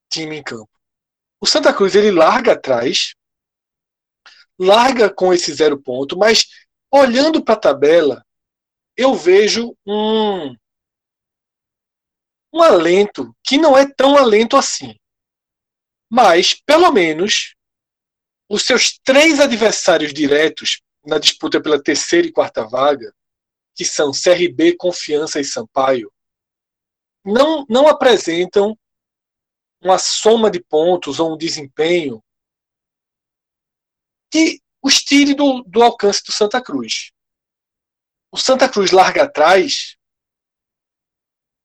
[0.10, 0.70] time em campo.
[1.42, 3.14] O Santa Cruz ele larga atrás,
[4.60, 6.48] larga com esse zero ponto, mas
[6.92, 8.26] olhando para a tabela,
[8.98, 10.54] eu vejo um,
[12.54, 14.96] um alento que não é tão alento assim.
[16.12, 17.56] Mas, pelo menos,
[18.50, 23.14] os seus três adversários diretos na disputa pela terceira e quarta vaga,
[23.76, 26.12] que são CRB, Confiança e Sampaio,
[27.24, 28.78] não, não apresentam
[29.82, 32.24] uma soma de pontos ou um desempenho
[34.32, 37.12] que os tire do, do alcance do Santa Cruz.
[38.32, 39.98] O Santa Cruz larga atrás,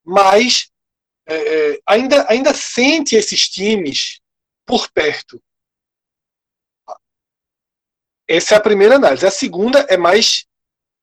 [0.05, 0.71] mas
[1.27, 4.21] é, é ainda, ainda sente esses times
[4.67, 5.43] por perto.
[8.27, 9.27] Essa é a primeira análise.
[9.27, 10.47] A segunda é mais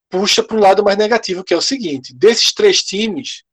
[0.09, 3.43] puxa para um lado mais negativo, que é o seguinte: desses três times,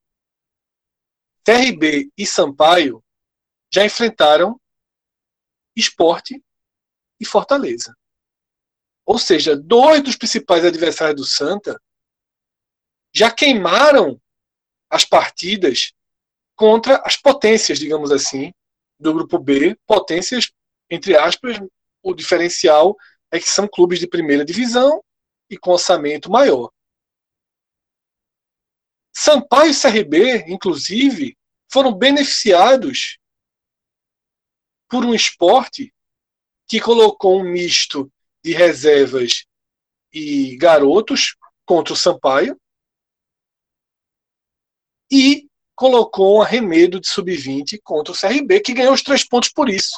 [1.49, 3.03] CRB e Sampaio
[3.73, 4.61] já enfrentaram
[5.75, 6.45] Esporte
[7.19, 7.97] e Fortaleza.
[9.07, 11.81] Ou seja, dois dos principais adversários do Santa
[13.15, 14.21] já queimaram
[14.91, 15.95] as partidas
[16.55, 18.53] contra as potências, digamos assim,
[19.01, 20.53] do grupo B, potências,
[20.91, 21.57] entre aspas,
[22.03, 22.95] o diferencial
[23.31, 25.03] é que são clubes de primeira divisão
[25.49, 26.71] e com orçamento maior.
[29.17, 31.38] Sampaio e CRB, inclusive,
[31.71, 33.19] foram beneficiados
[34.89, 35.95] por um esporte
[36.67, 38.11] que colocou um misto
[38.43, 39.45] de reservas
[40.13, 42.59] e garotos contra o Sampaio
[45.11, 49.69] e colocou um arremedo de sub-20 contra o CRB, que ganhou os três pontos por
[49.69, 49.97] isso.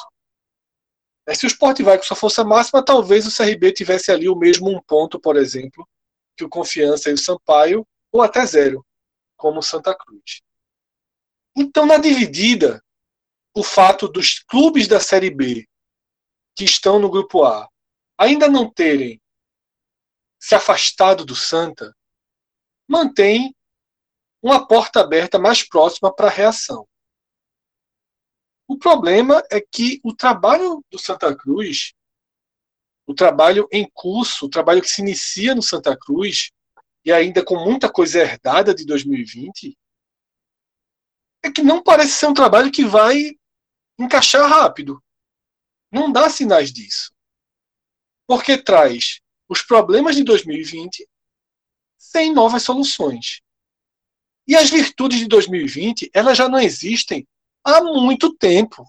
[1.27, 4.35] É, se o esporte vai com sua força máxima, talvez o CRB tivesse ali o
[4.35, 5.87] mesmo um ponto, por exemplo,
[6.35, 8.85] que o Confiança e o Sampaio, ou até zero,
[9.37, 10.41] como o Santa Cruz.
[11.55, 12.83] Então, na dividida,
[13.55, 15.67] o fato dos clubes da Série B
[16.55, 17.69] que estão no grupo A
[18.17, 19.21] ainda não terem
[20.39, 21.95] se afastado do Santa
[22.87, 23.55] mantém
[24.41, 26.87] uma porta aberta mais próxima para a reação.
[28.67, 31.93] O problema é que o trabalho do Santa Cruz,
[33.05, 36.51] o trabalho em curso, o trabalho que se inicia no Santa Cruz,
[37.03, 39.77] e ainda com muita coisa herdada de 2020,
[41.43, 43.31] é que não parece ser um trabalho que vai
[43.97, 45.03] encaixar rápido.
[45.91, 47.13] Não dá sinais disso.
[48.27, 51.07] Porque traz os problemas de 2020
[51.97, 53.41] sem novas soluções.
[54.47, 57.27] E as virtudes de 2020, elas já não existem
[57.63, 58.85] há muito tempo.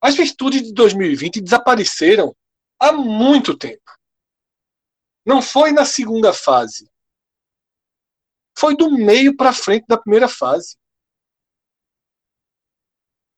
[0.00, 2.36] As virtudes de 2020 desapareceram
[2.78, 3.90] há muito tempo.
[5.24, 6.88] Não foi na segunda fase.
[8.58, 10.78] Foi do meio para frente da primeira fase.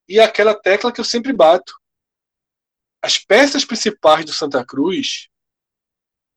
[0.08, 1.74] E aquela tecla que eu sempre bato.
[3.02, 5.28] As peças principais do Santa Cruz,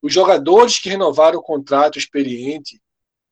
[0.01, 2.81] os jogadores que renovaram o contrato experiente,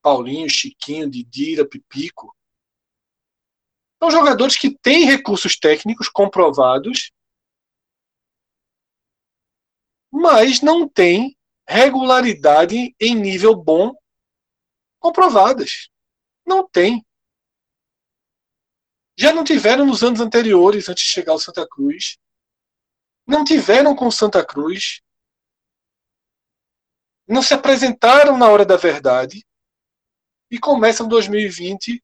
[0.02, 2.36] Paulinho, Chiquinho, Didira, Pipico,
[4.02, 7.12] são jogadores que têm recursos técnicos comprovados,
[10.12, 13.99] mas não têm regularidade em nível bom
[15.00, 15.90] comprovadas.
[16.46, 17.06] Não tem.
[19.18, 22.18] Já não tiveram nos anos anteriores, antes de chegar ao Santa Cruz.
[23.28, 25.02] Não tiveram com Santa Cruz.
[27.28, 29.46] Não se apresentaram na hora da verdade.
[30.50, 32.04] E começam 2020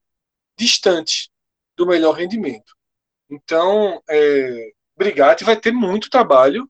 [0.58, 1.32] distante
[1.76, 2.76] do melhor rendimento.
[3.30, 6.70] Então, é, Brigatti vai ter muito trabalho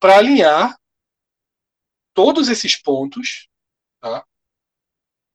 [0.00, 0.76] para alinhar
[2.14, 3.48] todos esses pontos
[4.02, 4.26] tá?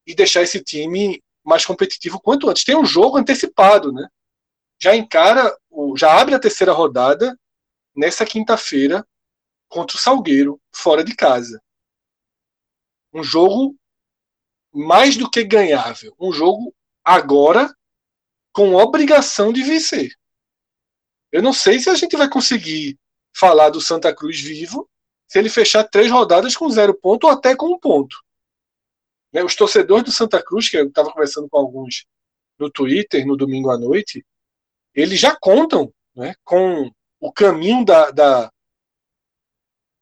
[0.07, 2.63] E deixar esse time mais competitivo quanto antes.
[2.63, 4.07] Tem um jogo antecipado, né?
[4.81, 5.55] Já encara,
[5.97, 7.37] já abre a terceira rodada
[7.93, 9.05] nessa quinta-feira
[9.67, 11.61] contra o Salgueiro, fora de casa.
[13.13, 13.75] Um jogo
[14.73, 16.15] mais do que ganhável.
[16.19, 17.75] Um jogo agora
[18.53, 20.13] com obrigação de vencer.
[21.31, 22.97] Eu não sei se a gente vai conseguir
[23.35, 24.89] falar do Santa Cruz vivo
[25.27, 28.17] se ele fechar três rodadas com zero ponto ou até com um ponto.
[29.33, 32.05] Né, os torcedores do Santa Cruz, que eu estava conversando com alguns
[32.57, 34.25] no Twitter no domingo à noite,
[34.93, 38.51] eles já contam né, com o caminho da, da,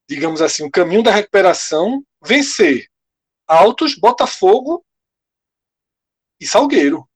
[0.07, 2.87] digamos assim, o caminho da recuperação vencer
[3.47, 4.83] Altos, Botafogo
[6.39, 7.07] e Salgueiro.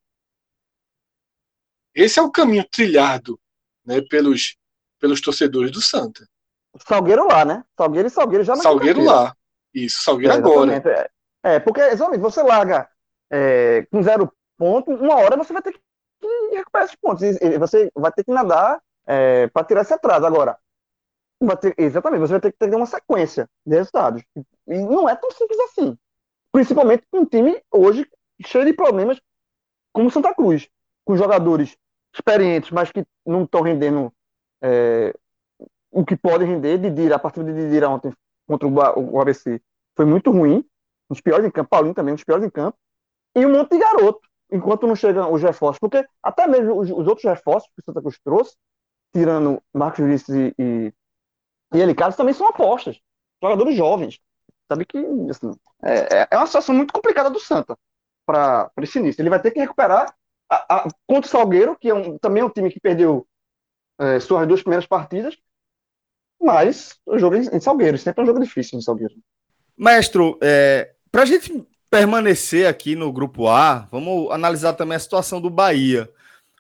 [1.93, 3.39] Esse é o caminho trilhado
[3.84, 4.56] né, pelos,
[5.00, 6.28] pelos torcedores do Santa.
[6.88, 7.63] Salgueiro lá, né?
[7.76, 9.36] Salgueiro e Salgueiro já na Salgueiro lá.
[9.74, 11.12] Isso, Salgueiro é, agora.
[11.43, 12.89] É, porque, exatamente, você larga
[13.32, 15.80] é, com zero ponto, uma hora você vai ter que
[16.52, 17.23] recuperar esses pontos.
[17.23, 20.25] E você vai ter que nadar é, para tirar esse atraso.
[20.25, 20.58] Agora,
[21.60, 24.23] ter, exatamente, você vai ter que ter uma sequência de resultados.
[24.67, 25.97] E não é tão simples assim.
[26.52, 28.08] Principalmente com um time hoje
[28.45, 29.19] cheio de problemas
[29.93, 30.69] como Santa Cruz,
[31.06, 31.78] com jogadores
[32.13, 34.12] experientes, mas que não estão rendendo
[34.62, 35.13] é,
[35.91, 36.78] o que pode render.
[36.78, 38.13] Didira, a partir de Didira ontem
[38.47, 39.62] contra o ABC
[39.95, 40.65] foi muito ruim,
[41.10, 42.78] dos piores em campo, Paulinho também, um dos piores em campo,
[43.36, 47.08] e um monte de garoto, enquanto não chegam os reforços, porque até mesmo os, os
[47.08, 48.56] outros reforços que o Santa Cruz trouxe,
[49.13, 50.93] tirando Marcos Vinícius e, e,
[51.74, 53.00] e ele Carlos, também são apostas,
[53.41, 54.19] jogadores jovens,
[54.67, 54.98] sabe que
[55.30, 55.52] assim,
[55.84, 57.78] é, é, é uma situação muito complicada do Santa
[58.26, 59.22] para esse início.
[59.22, 60.13] Ele vai ter que recuperar
[60.48, 63.28] a, a, contra o Salgueiro, que é um, também é um time que perdeu
[64.00, 65.36] é, suas duas primeiras partidas,
[66.39, 69.15] mas o jogo em Salgueiro, sempre é um jogo difícil em Salgueiro.
[69.78, 75.41] Mestre, é, para a gente permanecer aqui no grupo A, vamos analisar também a situação
[75.41, 76.10] do Bahia.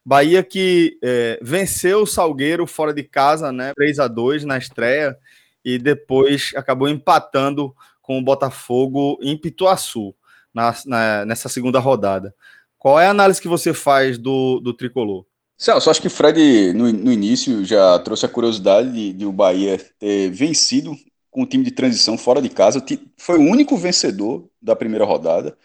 [0.05, 3.73] Bahia que é, venceu o Salgueiro fora de casa, né?
[3.75, 5.15] 3 a 2 na estreia,
[5.63, 10.15] e depois acabou empatando com o Botafogo em Pituaçu
[10.53, 12.33] na, na, nessa segunda rodada.
[12.77, 15.25] Qual é a análise que você faz do, do tricolor?
[15.57, 19.31] Celso, acho que o Fred, no, no início, já trouxe a curiosidade de, de, o
[19.31, 20.95] Bahia ter vencido
[21.39, 22.83] com o time de transição fora de casa.
[23.17, 25.57] Foi o único vencedor da primeira rodada.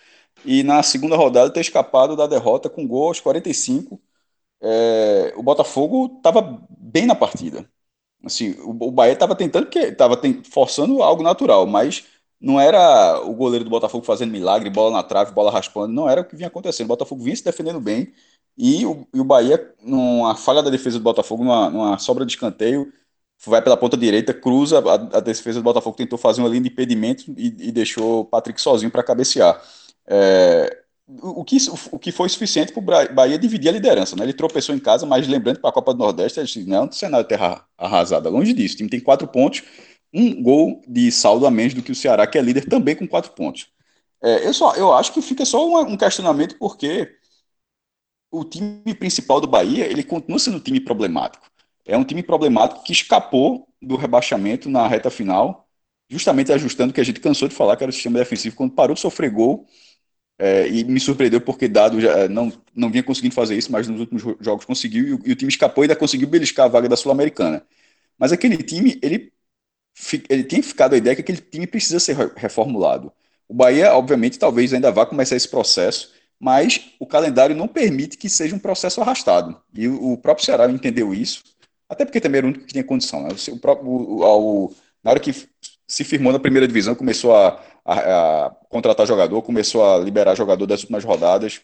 [0.45, 4.01] E na segunda rodada ter escapado da derrota com gol aos 45.
[4.63, 7.69] É, o Botafogo estava bem na partida.
[8.25, 12.05] Assim, o, o Bahia estava tentando, que estava forçando algo natural, mas
[12.41, 16.21] não era o goleiro do Botafogo fazendo milagre, bola na trave, bola raspando, não era
[16.23, 16.87] o que vinha acontecendo.
[16.87, 18.13] O Botafogo vinha se defendendo bem
[18.57, 22.33] e o, e o Bahia, numa falha da defesa do Botafogo, numa, numa sobra de
[22.33, 22.93] escanteio,
[23.47, 26.69] vai pela ponta direita, cruza, a, a, defesa do Botafogo tentou fazer uma linha de
[26.69, 29.61] impedimento e, e deixou o Patrick sozinho para cabecear.
[30.07, 31.59] É, o, que,
[31.93, 34.17] o, que foi suficiente para o Bahia dividir a liderança.
[34.17, 34.25] Né?
[34.25, 37.27] Ele tropeçou em casa, mas lembrando para a Copa do Nordeste, não é um cenário
[37.27, 38.75] terra arrasada, longe disso.
[38.75, 39.63] O time tem quatro pontos,
[40.13, 43.07] um gol de saldo a menos do que o Ceará, que é líder também com
[43.07, 43.69] quatro pontos.
[44.23, 47.17] É, eu, só, eu acho que fica só um, um questionamento porque
[48.31, 51.47] o time principal do Bahia ele continua sendo um time problemático.
[51.85, 55.69] É um time problemático que escapou do rebaixamento na reta final,
[56.09, 58.73] justamente ajustando o que a gente cansou de falar, que era o sistema defensivo, quando
[58.73, 59.67] parou de sofrer gol.
[60.39, 64.01] É, e me surpreendeu porque Dado já não, não vinha conseguindo fazer isso, mas nos
[64.01, 66.89] últimos jogos conseguiu, e o, e o time escapou e ainda conseguiu beliscar a vaga
[66.89, 67.65] da Sul-Americana.
[68.19, 69.33] Mas aquele time, ele,
[70.29, 73.13] ele tem ficado a ideia que aquele time precisa ser reformulado.
[73.49, 78.29] O Bahia, obviamente, talvez ainda vá começar esse processo, mas o calendário não permite que
[78.29, 79.61] seja um processo arrastado.
[79.73, 81.43] E o próprio Ceará entendeu isso,
[81.95, 83.23] até porque também era o único que tinha condição.
[83.23, 83.31] Né?
[83.49, 85.33] O, próprio, o, na hora que
[85.87, 90.67] se firmou na primeira divisão, começou a, a, a, contratar jogador, começou a liberar jogador
[90.67, 91.61] das últimas rodadas.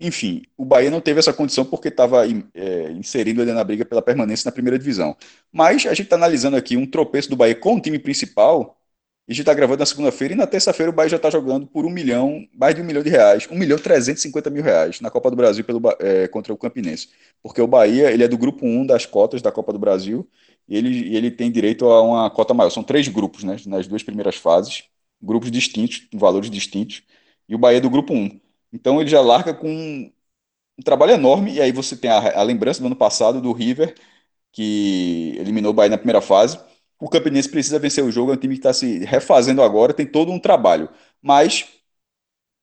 [0.00, 4.02] Enfim, o Bahia não teve essa condição porque estava é, inserindo ele na briga pela
[4.02, 5.16] permanência na primeira divisão.
[5.52, 8.76] Mas a gente está analisando aqui um tropeço do Bahia com o time principal
[9.28, 11.84] a gente está gravando na segunda-feira e na terça-feira o Bahia já está jogando por
[11.84, 15.00] um milhão, mais de um milhão de reais, um milhão trezentos e cinquenta mil reais
[15.00, 17.08] na Copa do Brasil pelo, é, contra o Campinense.
[17.42, 20.28] Porque o Bahia ele é do grupo 1 das cotas da Copa do Brasil
[20.68, 22.70] e ele, ele tem direito a uma cota maior.
[22.70, 24.84] São três grupos né, nas duas primeiras fases,
[25.20, 27.02] grupos distintos, valores distintos,
[27.48, 28.40] e o Bahia é do grupo 1.
[28.72, 29.68] Então ele já larga com
[30.78, 33.94] um trabalho enorme, e aí você tem a, a lembrança do ano passado do River,
[34.52, 36.58] que eliminou o Bahia na primeira fase
[36.98, 40.06] o Campinense precisa vencer o jogo, é um time que está se refazendo agora, tem
[40.06, 40.88] todo um trabalho,
[41.20, 41.66] mas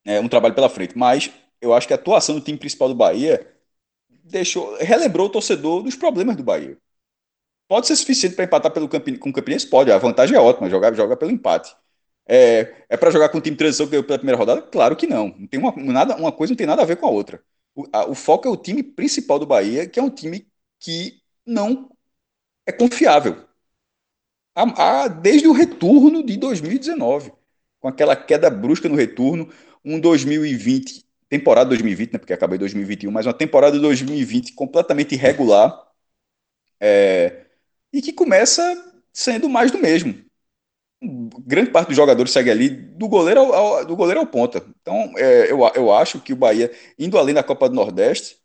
[0.06, 0.98] é, um trabalho pela frente.
[0.98, 3.48] Mas eu acho que a atuação do time principal do Bahia
[4.24, 6.78] deixou, relembrou o torcedor dos problemas do Bahia.
[7.68, 9.68] Pode ser suficiente para empatar pelo Campin com o Campinense?
[9.68, 11.76] Pode, a vantagem é ótima, jogar joga pelo empate.
[12.28, 14.62] É, é para jogar com o time de transição que ganhou pela primeira rodada?
[14.62, 15.30] Claro que não.
[15.38, 17.44] não tem uma, nada, uma coisa não tem nada a ver com a outra.
[17.76, 20.48] O, a, o foco é o time principal do Bahia, que é um time
[20.80, 21.90] que não
[22.66, 23.46] é confiável
[24.56, 27.32] a, a, desde o retorno de 2019,
[27.80, 29.50] com aquela queda brusca no retorno,
[29.84, 35.88] um 2020, temporada 2020, né, porque acabei 2021, mas uma temporada de 2020 completamente irregular,
[36.80, 37.46] é,
[37.92, 38.62] e que começa
[39.12, 40.16] sendo mais do mesmo.
[41.46, 44.66] Grande parte dos jogadores segue ali do goleiro ao, ao do goleiro ao ponta.
[44.82, 48.38] Então, é, eu, eu acho que o Bahia, indo além da Copa do Nordeste,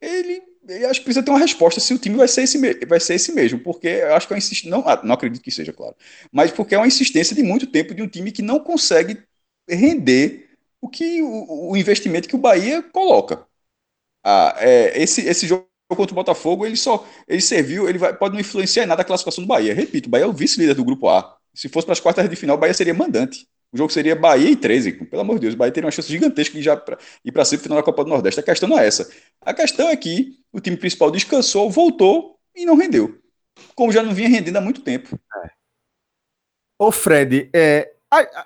[0.00, 3.00] ele eu acho que precisa ter uma resposta se o time vai ser esse, vai
[3.00, 5.72] ser esse mesmo, porque eu acho que é insistência, não, ah, não acredito que seja,
[5.72, 5.94] claro,
[6.32, 9.22] mas porque é uma insistência de muito tempo de um time que não consegue
[9.68, 10.48] render
[10.80, 13.46] o que o, o investimento que o Bahia coloca.
[14.24, 18.34] Ah, é, esse, esse jogo contra o Botafogo, ele só ele serviu, ele vai, pode
[18.34, 19.74] não influenciar em nada a classificação do Bahia.
[19.74, 21.36] Repito, o Bahia é o vice-líder do grupo A.
[21.54, 23.48] Se fosse para as quartas de final, o Bahia seria mandante.
[23.72, 25.04] O jogo seria Bahia e 13.
[25.04, 27.42] Pelo amor de Deus, o Bahia teria uma chance gigantesca de já pra, ir para
[27.42, 28.40] a final da Copa do Nordeste.
[28.40, 29.08] A questão não é essa.
[29.40, 33.18] A questão é que o time principal descansou, voltou e não rendeu.
[33.74, 35.18] Como já não vinha rendendo há muito tempo.
[35.44, 35.50] É.
[36.78, 37.92] Ô, Fred, é,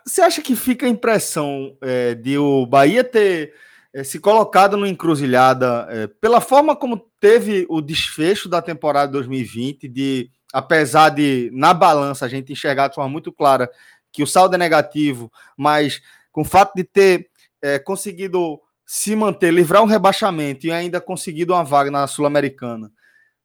[0.04, 3.54] você acha que fica a impressão é, de o Bahia ter
[3.94, 9.88] é, se colocado no encruzilhada é, pela forma como teve o desfecho da temporada 2020,
[9.88, 13.70] de apesar de na balança a gente enxergar de forma muito clara
[14.14, 16.00] que o saldo é negativo, mas
[16.30, 17.28] com o fato de ter
[17.60, 22.92] é, conseguido se manter, livrar um rebaixamento e ainda conseguido uma vaga na Sul-Americana,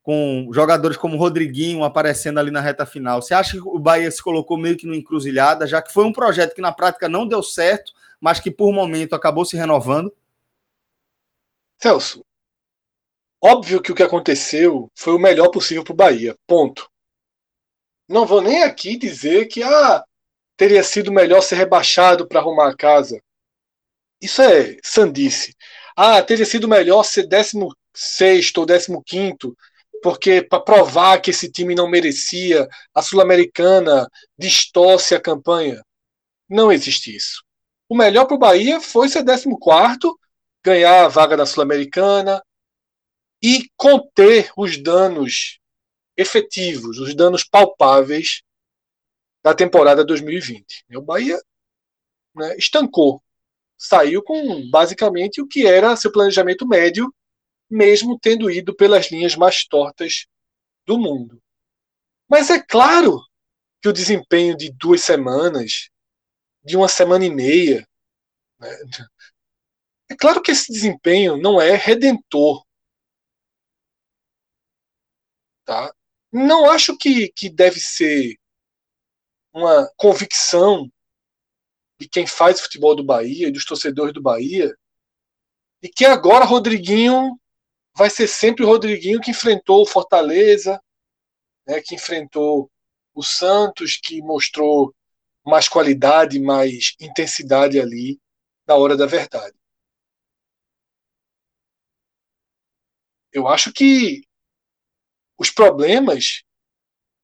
[0.04, 4.22] com jogadores como Rodriguinho aparecendo ali na reta final, você acha que o Bahia se
[4.22, 7.42] colocou meio que no encruzilhada, já que foi um projeto que na prática não deu
[7.42, 10.14] certo, mas que por momento acabou se renovando?
[11.82, 12.24] Celso,
[13.42, 16.88] óbvio que o que aconteceu foi o melhor possível para o Bahia, ponto.
[18.08, 20.04] Não vou nem aqui dizer que ah,
[20.60, 23.24] teria sido melhor ser rebaixado para arrumar a casa.
[24.22, 25.56] Isso é sandice.
[25.96, 28.66] Ah, teria sido melhor ser 16 ou
[29.02, 29.38] 15,
[30.04, 34.06] porque para provar que esse time não merecia, a Sul-Americana
[34.38, 35.82] distorce a campanha.
[36.50, 37.42] Não existe isso.
[37.88, 39.54] O melhor para o Bahia foi ser 14,
[40.62, 42.44] ganhar a vaga da Sul-Americana
[43.42, 45.58] e conter os danos
[46.18, 48.42] efetivos, os danos palpáveis
[49.44, 50.86] da temporada 2020.
[50.96, 51.40] O Bahia
[52.36, 53.24] né, estancou,
[53.78, 57.14] saiu com basicamente o que era seu planejamento médio,
[57.70, 60.26] mesmo tendo ido pelas linhas mais tortas
[60.86, 61.42] do mundo.
[62.30, 63.22] Mas é claro
[63.82, 65.90] que o desempenho de duas semanas,
[66.64, 67.88] de uma semana e meia,
[68.60, 68.70] né,
[70.10, 72.66] é claro que esse desempenho não é redentor.
[75.64, 75.94] Tá?
[76.32, 78.39] Não acho que, que deve ser
[79.60, 80.90] uma convicção
[82.00, 84.76] de quem faz futebol do Bahia dos torcedores do Bahia,
[85.82, 87.38] e que agora Rodriguinho
[87.96, 90.82] vai ser sempre o Rodriguinho que enfrentou o Fortaleza,
[91.68, 92.72] né, que enfrentou
[93.14, 94.96] o Santos, que mostrou
[95.46, 98.20] mais qualidade, mais intensidade ali
[98.66, 99.58] na hora da verdade.
[103.32, 104.24] Eu acho que
[105.38, 106.44] os problemas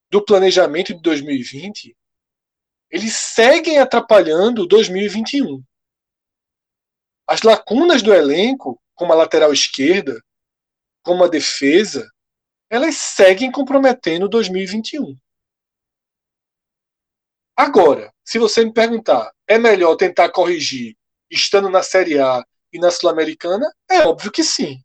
[0.09, 1.95] do planejamento de 2020
[2.89, 5.63] eles seguem atrapalhando 2021.
[7.27, 10.21] As lacunas do elenco, como a lateral esquerda,
[11.03, 12.09] como a defesa,
[12.69, 15.17] elas seguem comprometendo 2021.
[17.57, 20.95] Agora, se você me perguntar, é melhor tentar corrigir
[21.29, 23.65] estando na Série A e na Sul-Americana?
[23.89, 24.83] É óbvio que sim.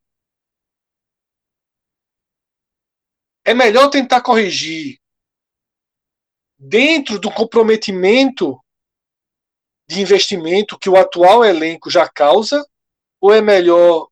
[3.44, 5.00] É melhor tentar corrigir
[6.60, 8.62] dentro do comprometimento
[9.88, 12.62] de investimento que o atual elenco já causa?
[13.18, 14.08] Ou é melhor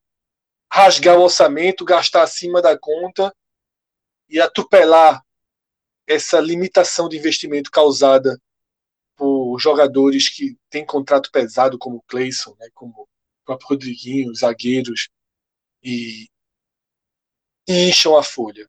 [0.72, 3.34] rasgar o orçamento, gastar acima da conta
[4.28, 5.22] e atropelar
[6.06, 8.40] essa limitação de investimento causada
[9.14, 13.08] por jogadores que têm contrato pesado, como o Cleison, né, como o
[13.44, 15.10] próprio Rodriguinho, zagueiros,
[15.82, 16.28] e,
[17.66, 18.68] e incham a folha?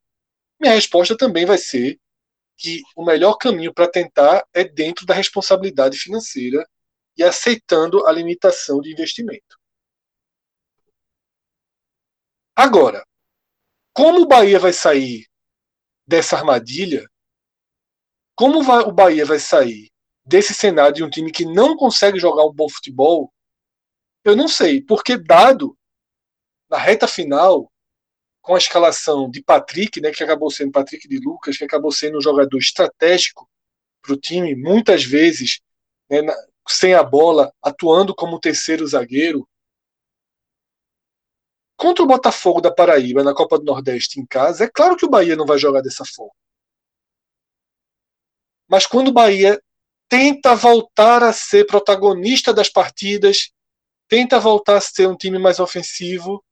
[0.60, 2.00] Minha resposta também vai ser
[2.60, 6.68] que o melhor caminho para tentar é dentro da responsabilidade financeira
[7.18, 9.58] e aceitando a limitação de investimento.
[12.54, 13.06] Agora,
[13.94, 15.26] como o Bahia vai sair
[16.06, 17.10] dessa armadilha?
[18.36, 19.90] Como vai, o Bahia vai sair
[20.26, 23.34] desse cenário de um time que não consegue jogar um bom futebol?
[24.26, 25.78] Eu não sei, porque dado
[26.70, 27.72] na reta final
[28.50, 32.18] com a escalação de Patrick, né, que acabou sendo Patrick de Lucas, que acabou sendo
[32.18, 33.48] um jogador estratégico
[34.02, 35.62] para o time, muitas vezes
[36.10, 36.34] né, na,
[36.68, 39.48] sem a bola, atuando como terceiro zagueiro.
[41.78, 45.10] Contra o Botafogo da Paraíba na Copa do Nordeste em casa, é claro que o
[45.12, 46.34] Bahia não vai jogar dessa forma.
[48.68, 49.62] Mas quando o Bahia
[50.10, 53.52] tenta voltar a ser protagonista das partidas,
[54.08, 56.44] tenta voltar a ser um time mais ofensivo,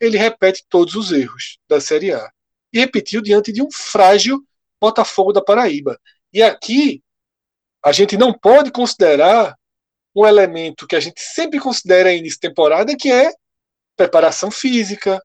[0.00, 2.30] ele repete todos os erros da Série A.
[2.72, 4.46] E repetiu diante de um frágil
[4.80, 5.98] Botafogo da Paraíba.
[6.32, 7.02] E aqui
[7.82, 9.56] a gente não pode considerar
[10.14, 13.32] um elemento que a gente sempre considera início de temporada, que é
[13.96, 15.22] preparação física.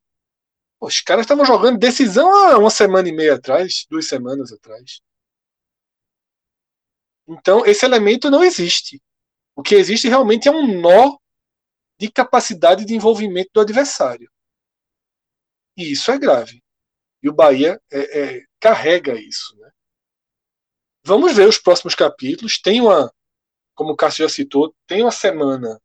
[0.80, 5.02] Os caras estavam jogando decisão há uma semana e meia atrás, duas semanas atrás.
[7.28, 9.02] Então, esse elemento não existe.
[9.56, 11.18] O que existe realmente é um nó
[12.00, 14.30] de capacidade de envolvimento do adversário.
[15.78, 16.62] E isso é grave.
[17.24, 19.56] E o Bahia é, é, carrega isso.
[19.60, 19.70] Né?
[21.06, 22.60] Vamos ver os próximos capítulos.
[22.60, 23.12] Tem uma,
[23.76, 25.80] como o Cássio já citou, tem uma semana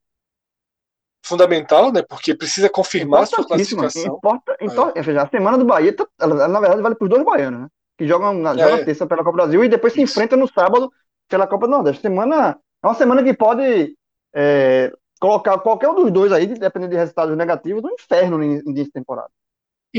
[1.25, 2.03] fundamental, né?
[2.03, 4.17] Porque precisa confirmar a sua classificação.
[4.17, 5.01] Importa, então, é.
[5.01, 7.69] A semana do Bahia, tá, ela, na verdade, vale para os dois baianos, né?
[7.99, 8.59] Que jogam na, é.
[8.59, 10.93] jogam terça pela Copa do Brasil e depois se enfrentam no sábado
[11.29, 12.03] pela Copa do Nordeste.
[12.03, 13.97] Semana, é uma semana que pode
[14.35, 18.73] é, colocar qualquer um dos dois aí, dependendo de resultados negativos, no inferno no início
[18.73, 19.31] de temporada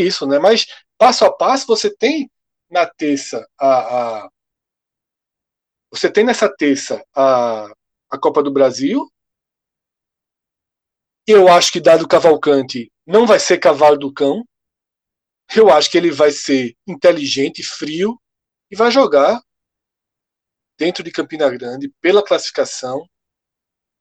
[0.02, 0.40] isso, né?
[0.40, 0.66] Mas
[0.98, 2.30] passo a passo você tem
[2.70, 4.30] na terça a, a
[5.90, 7.68] você tem nessa terça a,
[8.10, 9.10] a Copa do Brasil.
[11.26, 14.46] Eu acho que dado Cavalcante não vai ser cavalo do cão.
[15.56, 18.20] Eu acho que ele vai ser inteligente, frio
[18.70, 19.42] e vai jogar
[20.78, 23.08] dentro de Campina Grande pela classificação,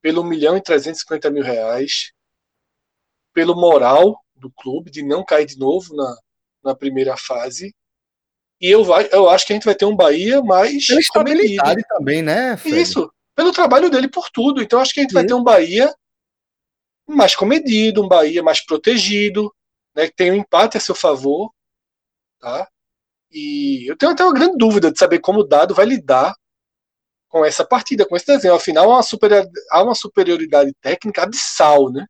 [0.01, 2.11] pelo 1 milhão e 350 mil reais,
[3.33, 6.17] pelo moral do clube, de não cair de novo na,
[6.63, 7.73] na primeira fase.
[8.59, 10.87] E eu, vai, eu acho que a gente vai ter um Bahia mais.
[10.87, 12.57] Pela estabilidade também, né?
[12.57, 12.81] Fred?
[12.81, 14.61] Isso, pelo trabalho dele por tudo.
[14.61, 15.15] Então acho que a gente Sim.
[15.15, 15.93] vai ter um Bahia
[17.07, 19.53] mais comedido, um Bahia mais protegido,
[19.95, 21.51] né, que tem um empate a seu favor.
[22.39, 22.67] Tá?
[23.31, 26.35] E eu tenho até uma grande dúvida de saber como o Dado vai lidar
[27.29, 28.55] com essa partida, com esse desenho.
[28.55, 32.05] Afinal, há uma, superioridade, há uma superioridade técnica abissal né,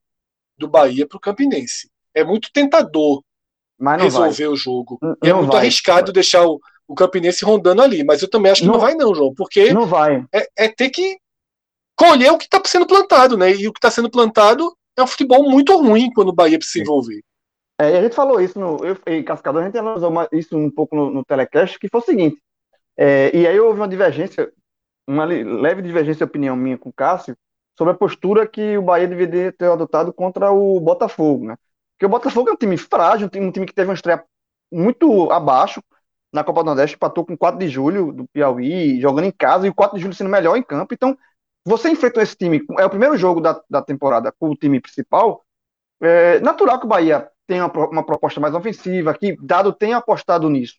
[0.58, 3.22] do Bahia para o Campinense é muito tentador
[4.00, 4.54] resolver vai.
[4.54, 5.00] o jogo.
[5.24, 5.62] É muito vai.
[5.62, 8.04] arriscado deixar o, o Campinense rondando ali.
[8.04, 10.26] Mas eu também acho que não, não vai, não, João, porque não vai.
[10.34, 11.18] É, é ter que
[11.96, 13.52] colher o que está sendo plantado, né?
[13.52, 16.80] E o que está sendo plantado é um futebol muito ruim quando o Bahia precisa
[16.80, 17.22] se envolver.
[17.80, 20.96] É, a gente falou isso no eu, e Cascador, a gente analisou isso um pouco
[20.96, 22.42] no, no telecast, que foi o seguinte.
[22.98, 24.52] É, e aí houve uma divergência,
[25.08, 27.38] uma leve divergência de opinião minha com o Cássio,
[27.78, 31.56] sobre a postura que o Bahia deveria ter adotado contra o Botafogo, né?
[31.98, 34.24] Porque o Botafogo é um time frágil, um time que teve uma estreia
[34.72, 35.82] muito abaixo
[36.32, 39.70] na Copa do Nordeste, empatou com 4 de julho do Piauí, jogando em casa, e
[39.70, 40.94] o 4 de julho sendo melhor em campo.
[40.94, 41.18] Então,
[41.66, 45.44] você enfrentou esse time, é o primeiro jogo da, da temporada com o time principal.
[46.00, 50.50] É natural que o Bahia tenha uma, uma proposta mais ofensiva, que Dado tenha apostado
[50.50, 50.76] nisso.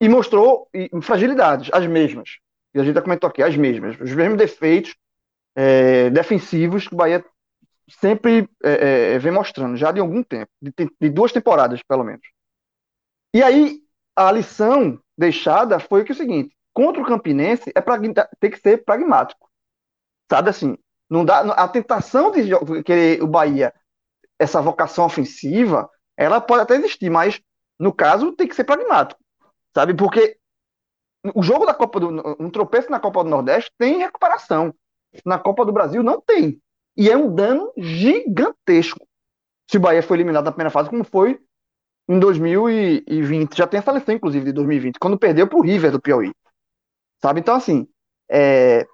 [0.00, 0.68] E mostrou
[1.00, 2.38] fragilidades, as mesmas.
[2.74, 3.98] E a gente já comentou aqui, as mesmas.
[4.00, 4.96] Os mesmos defeitos
[5.54, 7.24] é, defensivos que o Bahia
[7.88, 12.26] sempre é, é, vem mostrando, já de algum tempo, de, de, duas temporadas, pelo menos.
[13.34, 13.80] E aí,
[14.14, 17.98] a lição deixada foi que é o seguinte: contra o Campinense é pra,
[18.40, 19.48] tem que ser pragmático.
[20.30, 20.76] Sabe assim,
[21.08, 22.42] não dá, a tentação de
[22.82, 23.72] querer o Bahia,
[24.38, 27.40] essa vocação ofensiva, ela pode até existir, mas
[27.78, 29.20] no caso tem que ser pragmático.
[29.74, 29.94] Sabe?
[29.94, 30.38] Porque
[31.34, 32.08] o jogo da Copa do
[32.40, 34.74] um tropeço na Copa do Nordeste tem recuperação.
[35.24, 36.60] Na Copa do Brasil não tem.
[36.96, 39.06] E é um dano gigantesco.
[39.70, 41.38] Se o Bahia foi eliminado na primeira fase, como foi
[42.08, 43.56] em 2020.
[43.56, 46.32] Já tem essa lição, inclusive, de 2020, quando perdeu para o River do Piauí.
[47.20, 47.40] Sabe?
[47.40, 47.88] Então, assim,
[48.30, 48.86] é...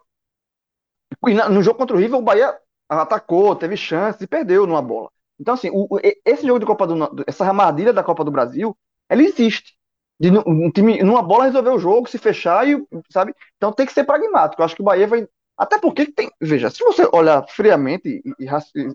[1.51, 2.57] no jogo contra o River, o Bahia
[2.89, 5.11] atacou, teve chance e perdeu numa bola.
[5.39, 5.89] Então, assim, o,
[6.25, 8.77] esse jogo de Copa do essa armadilha da Copa do Brasil,
[9.09, 9.75] ela existe.
[10.21, 12.81] De um time, numa bola resolver o jogo, se fechar e,
[13.11, 13.35] sabe?
[13.57, 14.63] Então tem que ser pragmático.
[14.63, 15.27] Eu acho que o Bahia vai.
[15.63, 16.29] Até porque tem.
[16.41, 18.45] Veja, se você olhar friamente e,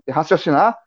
[0.06, 0.78] e raciocinar,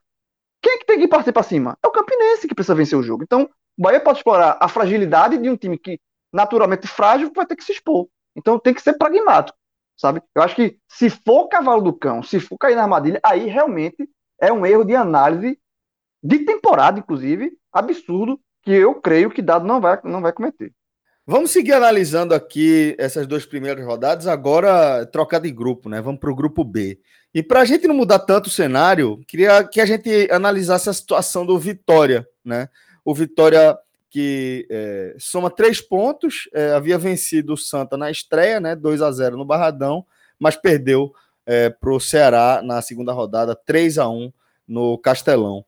[0.61, 1.75] quem é que tem que partir para cima?
[1.83, 3.23] É o Campinense que precisa vencer o jogo.
[3.23, 5.99] Então, o Bahia pode explorar a fragilidade de um time que,
[6.31, 8.07] naturalmente frágil, vai ter que se expor.
[8.35, 9.57] Então, tem que ser pragmático,
[9.97, 10.21] sabe?
[10.35, 14.07] Eu acho que se for cavalo do cão, se for cair na armadilha, aí realmente
[14.39, 15.59] é um erro de análise
[16.21, 20.71] de temporada, inclusive, absurdo, que eu creio que Dado não vai, não vai cometer.
[21.31, 26.01] Vamos seguir analisando aqui essas duas primeiras rodadas, agora trocado em grupo, né?
[26.01, 26.99] Vamos para o grupo B.
[27.33, 30.93] E para a gente não mudar tanto o cenário, queria que a gente analisasse a
[30.93, 32.67] situação do Vitória, né?
[33.05, 33.77] O Vitória
[34.09, 38.75] que é, soma três pontos, é, havia vencido o Santa na estreia, né?
[38.75, 40.05] 2 a 0 no Barradão,
[40.37, 41.13] mas perdeu
[41.45, 44.33] é, para o Ceará na segunda rodada, 3 a 1
[44.67, 45.63] no Castelão.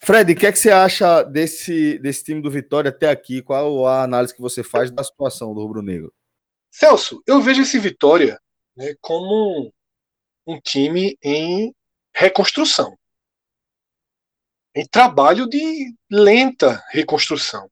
[0.00, 3.42] Fred, o que, é que você acha desse, desse time do Vitória até aqui?
[3.42, 6.14] Qual a análise que você faz da situação do Rubro Negro?
[6.70, 8.40] Celso, eu vejo esse Vitória
[8.76, 9.72] né, como
[10.46, 11.74] um time em
[12.14, 12.96] reconstrução,
[14.74, 17.68] em trabalho de lenta reconstrução.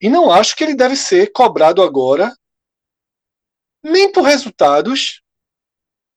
[0.00, 2.34] E não acho que ele deve ser cobrado agora
[3.82, 5.20] nem por resultados,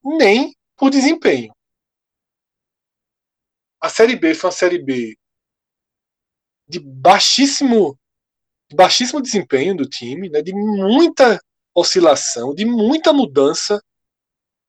[0.03, 1.56] nem por desempenho
[3.87, 5.17] a Série B foi uma Série B
[6.67, 7.97] de baixíssimo,
[8.69, 11.41] de baixíssimo desempenho do time, né, de muita
[11.73, 13.81] oscilação, de muita mudança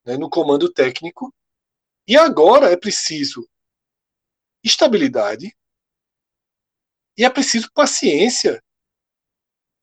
[0.06, 1.34] né, no comando técnico.
[2.06, 3.46] E agora é preciso
[4.64, 5.52] estabilidade
[7.16, 8.62] e é preciso paciência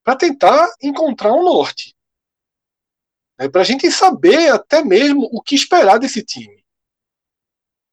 [0.02, 1.94] para tentar encontrar um norte.
[3.38, 6.64] Né, para a gente saber até mesmo o que esperar desse time.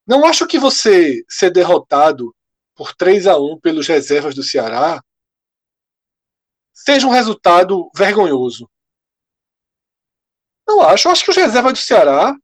[0.07, 2.34] Não acho que você ser derrotado
[2.74, 5.03] por 3 a 1 pelos reservas do Ceará
[6.72, 8.68] seja um resultado vergonhoso.
[10.66, 11.09] Não acho.
[11.09, 12.34] Acho que os reservas do Ceará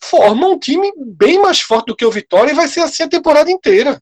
[0.00, 3.08] formam um time bem mais forte do que o Vitória e vai ser assim a
[3.08, 4.00] temporada inteira.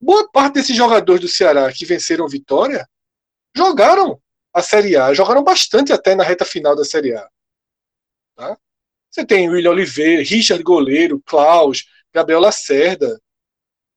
[0.00, 2.86] Boa parte desses jogadores do Ceará que venceram Vitória
[3.56, 4.20] jogaram
[4.52, 7.28] a Série A, jogaram bastante até na reta final da Série A.
[8.36, 8.58] Tá?
[9.14, 13.22] Você tem William Oliveira, Richard Goleiro, Klaus, Gabriel Lacerda,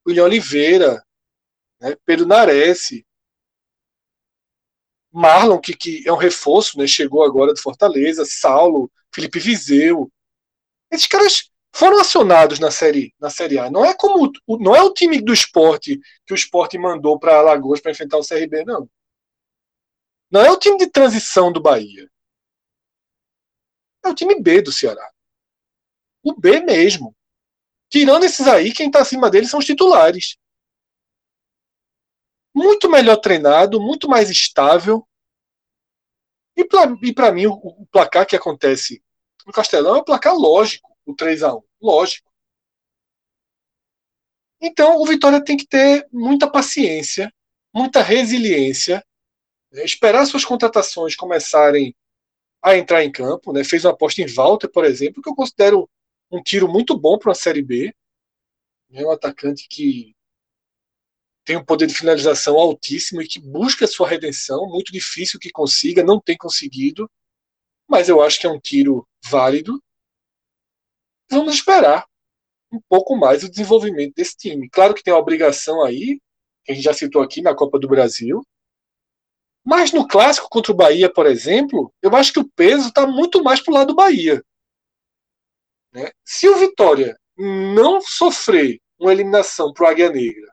[0.08, 1.04] William Oliveira,
[1.82, 3.02] né, Pedro Nares,
[5.12, 10.08] Marlon, que, que é um reforço, né, chegou agora do Fortaleza, Saulo, Felipe Vizeu.
[10.92, 13.72] Esses caras foram acionados na série, na série A.
[13.72, 17.82] Não é como não é o time do esporte que o esporte mandou para Alagoas
[17.82, 18.88] para enfrentar o CRB, não.
[20.30, 22.08] Não é o time de transição do Bahia
[24.08, 25.12] é o time B do Ceará.
[26.24, 27.16] O B mesmo.
[27.90, 30.38] Tirando esses aí, quem está acima deles são os titulares.
[32.54, 35.08] Muito melhor treinado, muito mais estável.
[36.56, 36.66] E
[37.14, 39.02] para mim, o, o, placar que acontece
[39.46, 42.28] no Castelão é um placar lógico, o 3 a 1 Lógico.
[44.60, 47.32] Então, o Vitória tem que ter muita paciência,
[47.72, 49.06] muita resiliência,
[49.72, 49.86] né?
[49.86, 51.96] esperar suas contratações começarem
[52.62, 53.64] a entrar em campo, né?
[53.64, 55.90] Fez uma aposta em Walter, por exemplo, que eu considero
[56.32, 57.94] um tiro muito bom para uma Série B.
[58.92, 60.16] É um atacante que
[61.46, 65.50] tem um poder de finalização altíssimo e que busca a sua redenção, muito difícil que
[65.50, 67.10] consiga, não tem conseguido,
[67.88, 69.82] mas eu acho que é um tiro válido.
[71.30, 72.06] Vamos esperar
[72.72, 74.70] um pouco mais o desenvolvimento desse time.
[74.70, 76.20] Claro que tem uma obrigação aí,
[76.66, 78.44] que a gente já citou aqui na Copa do Brasil,
[79.68, 83.44] mas no clássico contra o Bahia, por exemplo, eu acho que o peso está muito
[83.44, 84.42] mais para o lado do Bahia.
[85.92, 86.10] Né?
[86.24, 90.50] Se o Vitória não sofrer uma eliminação para o Águia Negra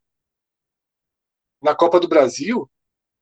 [1.62, 2.68] na Copa do Brasil,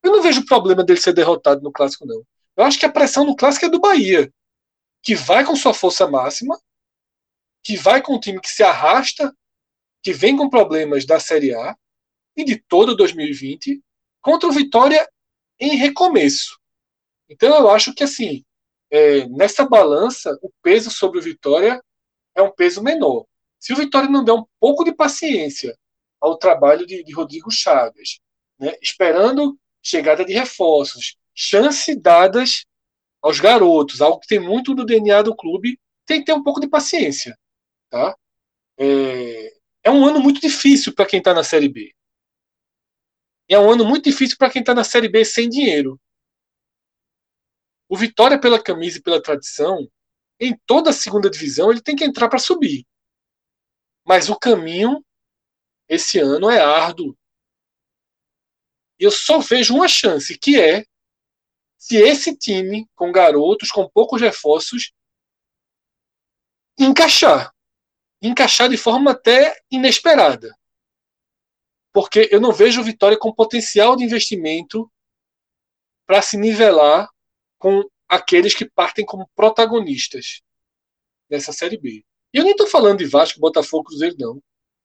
[0.03, 2.25] eu não vejo problema dele ser derrotado no clássico, não.
[2.57, 4.33] Eu acho que a pressão no clássico é do Bahia,
[5.03, 6.59] que vai com sua força máxima
[7.63, 9.31] que vai com um time que se arrasta,
[10.03, 11.77] que vem com problemas da Série A
[12.35, 13.81] e de todo 2020,
[14.23, 15.07] contra o Vitória
[15.59, 16.59] em recomeço.
[17.29, 18.45] Então eu acho que assim,
[18.91, 21.83] é, nessa balança, o peso sobre o Vitória
[22.35, 23.25] é um peso menor.
[23.59, 25.77] Se o Vitória não der um pouco de paciência
[26.21, 28.19] ao trabalho de, de Rodrigo Chagas,
[28.59, 32.65] né, esperando chegada de reforços, chance dadas
[33.21, 36.61] aos garotos, algo que tem muito no DNA do clube, tem que ter um pouco
[36.61, 37.39] de paciência.
[37.89, 38.17] Tá?
[38.79, 39.53] É,
[39.85, 41.93] é um ano muito difícil para quem está na Série B.
[43.49, 46.01] É um ano muito difícil para quem está na Série B sem dinheiro.
[47.89, 49.87] O Vitória, pela camisa e pela tradição,
[50.41, 52.87] em toda a segunda divisão, ele tem que entrar para subir.
[54.05, 55.05] Mas o caminho,
[55.89, 57.17] esse ano, é árduo.
[58.99, 60.85] E eu só vejo uma chance, que é
[61.77, 64.93] se esse time, com garotos, com poucos reforços,
[66.79, 67.53] encaixar.
[68.23, 70.57] Encaixar de forma até inesperada.
[71.93, 74.91] Porque eu não vejo o Vitória com potencial de investimento
[76.07, 77.09] para se nivelar
[77.59, 80.43] com aqueles que partem como protagonistas
[81.29, 82.05] nessa Série B.
[82.33, 84.43] E eu nem estou falando de Vasco, Botafogo, Cruzeiro, não.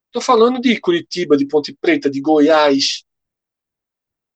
[0.08, 3.04] Estou falando de Curitiba, de Ponte Preta, de Goiás,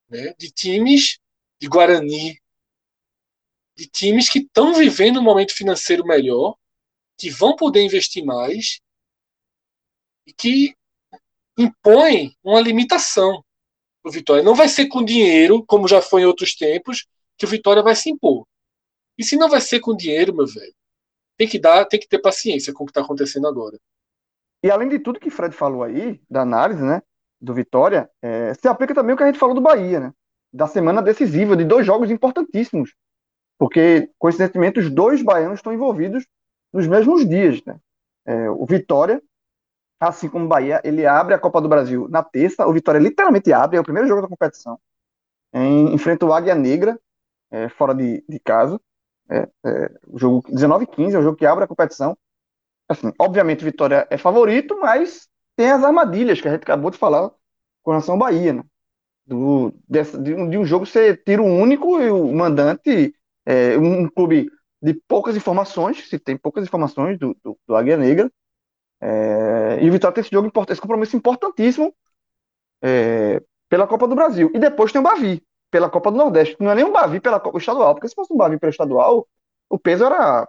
[0.10, 1.20] né, de times
[1.60, 2.42] de Guarani,
[3.76, 6.58] de times que estão vivendo um momento financeiro melhor,
[7.18, 8.82] que vão poder investir mais
[10.26, 10.76] e que
[11.62, 13.44] impõem uma limitação
[14.02, 14.44] para o Vitória.
[14.44, 17.08] Não vai ser com dinheiro, como já foi em outros tempos,
[17.38, 18.46] que o Vitória vai se impor.
[19.18, 20.74] E se não vai ser com dinheiro, meu velho,
[21.38, 23.80] tem que dar, tem que ter paciência com o que está acontecendo agora.
[24.64, 27.02] E além de tudo que o Fred falou aí, da análise, né?
[27.42, 30.14] do Vitória, é, se aplica também o que a gente falou do Bahia, né?
[30.54, 32.94] Da semana decisiva, de dois jogos importantíssimos.
[33.58, 36.26] Porque, coincidentemente, os dois baianos estão envolvidos
[36.72, 37.80] nos mesmos dias, né?
[38.26, 39.22] É, o Vitória,
[40.10, 42.66] assim como o Bahia, ele abre a Copa do Brasil na terça.
[42.68, 44.80] O Vitória literalmente abre, é o primeiro jogo da competição.
[45.54, 47.00] Em, enfrenta o Águia Negra,
[47.52, 48.82] é, fora de, de casa.
[49.30, 52.18] É, é, o jogo 19-15 é o jogo que abre a competição.
[52.90, 56.98] Assim, obviamente, o Vitória é favorito, mas tem as armadilhas que a gente acabou de
[56.98, 57.32] falar
[57.84, 58.64] com relação ao Bahia, né?
[59.26, 63.14] Do, dessa, de, um, de, um jogo ser tiro único e o mandante
[63.46, 64.50] é um clube
[64.82, 68.32] de poucas informações, se tem poucas informações do, do, do Águia Negra.
[69.02, 71.94] É, e o Vitória tem esse jogo esse compromisso importantíssimo
[72.82, 74.52] é, pela Copa do Brasil.
[74.54, 76.56] E depois tem o Bavi, pela Copa do Nordeste.
[76.60, 79.28] Não é nem um Bavi pela Copa estadual, porque se fosse um Bavi pelo estadual,
[79.70, 80.48] o peso era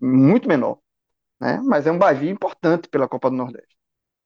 [0.00, 0.78] muito menor.
[1.40, 1.60] Né?
[1.64, 3.76] Mas é um Bavi importante pela Copa do Nordeste.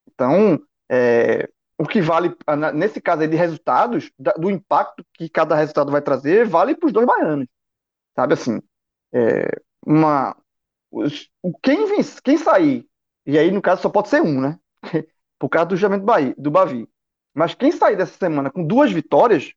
[0.08, 2.34] Então, é, o que vale,
[2.74, 6.92] nesse caso aí de resultados, do impacto que cada resultado vai trazer, vale para os
[6.92, 7.46] dois baianos.
[8.14, 8.60] Sabe assim,
[9.12, 9.48] é,
[9.84, 10.36] uma,
[11.62, 11.86] quem,
[12.22, 12.86] quem sair,
[13.26, 14.58] e aí no caso só pode ser um, né?
[15.38, 16.88] Por causa do julgamento do, Bahia, do Bavi.
[17.34, 19.52] Mas quem sair dessa semana com duas vitórias,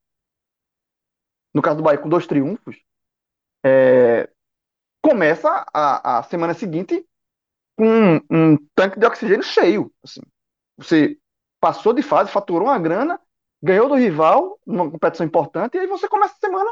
[1.53, 2.77] no caso do Bahia com dois triunfos,
[3.63, 4.29] é,
[5.01, 7.05] começa a, a semana seguinte
[7.77, 9.91] com um, um tanque de oxigênio cheio.
[10.03, 10.21] Assim
[10.77, 11.17] você
[11.59, 13.19] passou de fase, faturou uma grana,
[13.61, 16.69] ganhou do rival numa competição importante, e aí você começa a semana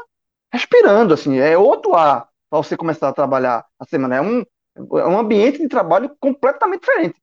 [0.52, 4.16] respirando, assim, é outro ar para você começar a trabalhar a semana.
[4.16, 4.44] É um,
[4.76, 7.20] é um ambiente de trabalho completamente diferente.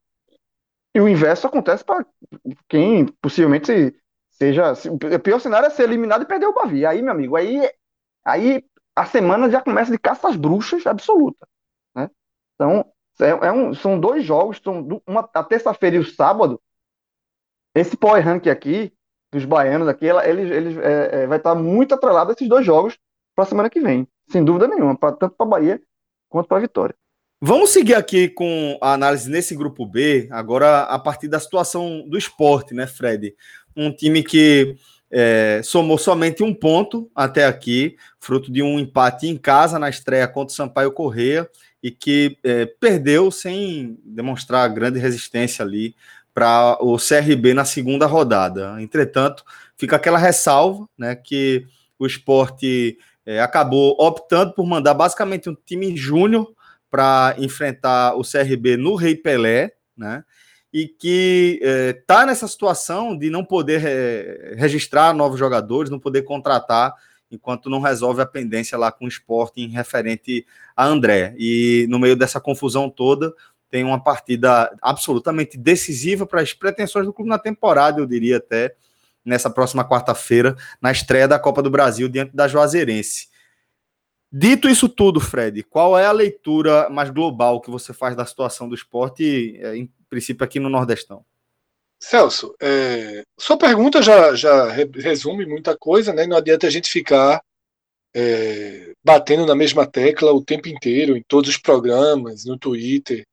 [0.95, 2.05] E o inverso acontece para
[2.67, 3.95] quem possivelmente
[4.29, 4.73] seja.
[4.91, 6.85] O pior cenário é ser eliminado e perder o Bavi.
[6.85, 7.69] Aí, meu amigo, aí,
[8.23, 8.63] aí
[8.95, 11.47] a semana já começa de caça às bruxas absoluta.
[11.95, 12.09] Né?
[12.55, 12.85] Então,
[13.19, 16.61] é, é um, são dois jogos, são uma, a terça-feira e o sábado,
[17.75, 18.93] esse power rank aqui,
[19.31, 22.99] dos baianos aqui, ele, ele é, é, vai estar muito atrelado a esses dois jogos
[23.35, 25.81] para a semana que vem, sem dúvida nenhuma, pra, tanto para Bahia
[26.29, 26.95] quanto para Vitória.
[27.45, 32.17] Vamos seguir aqui com a análise nesse grupo B, agora a partir da situação do
[32.17, 33.35] esporte, né, Fred?
[33.75, 34.77] Um time que
[35.11, 40.25] é, somou somente um ponto até aqui, fruto de um empate em casa na estreia
[40.25, 41.45] contra o Sampaio Correia,
[41.83, 45.97] e que é, perdeu sem demonstrar grande resistência ali
[46.33, 48.81] para o CRB na segunda rodada.
[48.81, 49.43] Entretanto,
[49.75, 51.65] fica aquela ressalva, né, que
[51.99, 56.47] o esporte é, acabou optando por mandar basicamente um time júnior
[56.93, 60.23] para enfrentar o CRB no Rei Pelé, né?
[60.71, 61.59] E que
[61.99, 66.93] está é, nessa situação de não poder é, registrar novos jogadores, não poder contratar
[67.31, 70.45] enquanto não resolve a pendência lá com o esporte em referente
[70.77, 71.33] a André.
[71.39, 73.33] E no meio dessa confusão toda,
[73.71, 78.75] tem uma partida absolutamente decisiva para as pretensões do clube na temporada, eu diria até,
[79.25, 83.32] nessa próxima quarta-feira, na estreia da Copa do Brasil diante da Juazeirense.
[84.35, 88.67] Dito isso tudo, Fred, qual é a leitura mais global que você faz da situação
[88.67, 91.23] do esporte, é, em princípio aqui no Nordestão?
[91.99, 96.25] Celso, é, sua pergunta já, já resume muita coisa, né?
[96.25, 97.43] Não adianta a gente ficar
[98.11, 103.23] é, batendo na mesma tecla o tempo inteiro, em todos os programas, no Twitter.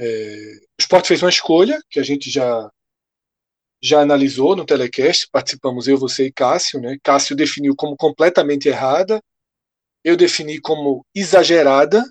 [0.00, 2.70] É, o esporte fez uma escolha que a gente já
[3.84, 6.96] já analisou no telecast, participamos eu, você e Cássio, né?
[7.02, 9.20] Cássio definiu como completamente errada,
[10.04, 12.02] eu defini como exagerada,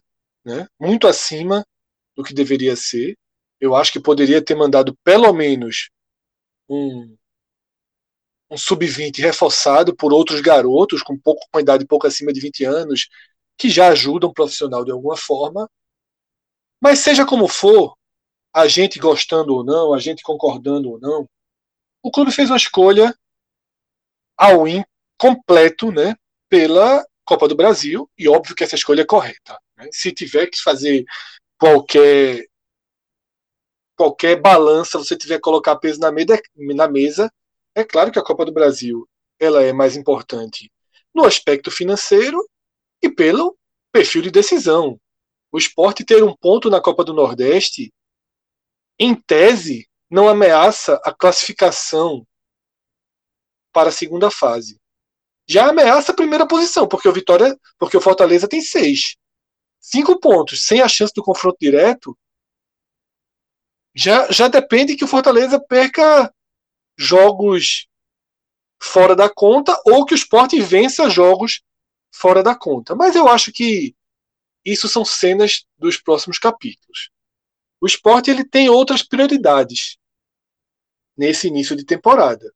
[0.45, 0.67] né?
[0.79, 1.65] Muito acima
[2.15, 3.17] do que deveria ser.
[3.59, 5.89] Eu acho que poderia ter mandado pelo menos
[6.69, 7.15] um,
[8.49, 13.07] um sub-20 reforçado por outros garotos com pouco com idade pouco acima de 20 anos,
[13.57, 15.69] que já ajudam o profissional de alguma forma.
[16.81, 17.95] Mas seja como for,
[18.53, 21.27] a gente gostando ou não, a gente concordando ou não,
[22.03, 23.15] o clube fez uma escolha
[24.35, 24.83] ao in
[25.17, 26.15] completo, né,
[26.49, 29.57] pela Copa do Brasil, e óbvio que essa escolha é correta.
[29.77, 29.87] Né?
[29.93, 31.05] Se tiver que fazer
[31.57, 32.45] qualquer
[33.95, 37.31] qualquer balança, você tiver que colocar peso na mesa, na mesa,
[37.73, 39.07] é claro que a Copa do Brasil
[39.39, 40.69] ela é mais importante
[41.13, 42.37] no aspecto financeiro
[43.01, 43.57] e pelo
[43.93, 44.99] perfil de decisão.
[45.53, 47.93] O esporte ter um ponto na Copa do Nordeste,
[48.99, 52.27] em tese, não ameaça a classificação
[53.71, 54.80] para a segunda fase.
[55.47, 59.15] Já ameaça a primeira posição, porque o Vitória, porque o Fortaleza tem seis.
[59.79, 62.17] Cinco pontos, sem a chance do confronto direto,
[63.93, 66.33] já, já depende que o Fortaleza perca
[66.97, 67.87] jogos
[68.81, 71.61] fora da conta ou que o esporte vença jogos
[72.13, 72.95] fora da conta.
[72.95, 73.95] Mas eu acho que
[74.65, 77.09] isso são cenas dos próximos capítulos.
[77.79, 79.97] O esporte ele tem outras prioridades
[81.17, 82.53] nesse início de temporada.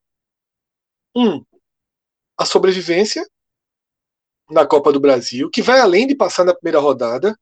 [1.15, 1.43] Um,
[2.37, 3.25] a sobrevivência
[4.49, 7.37] na Copa do Brasil, que vai além de passar na primeira rodada,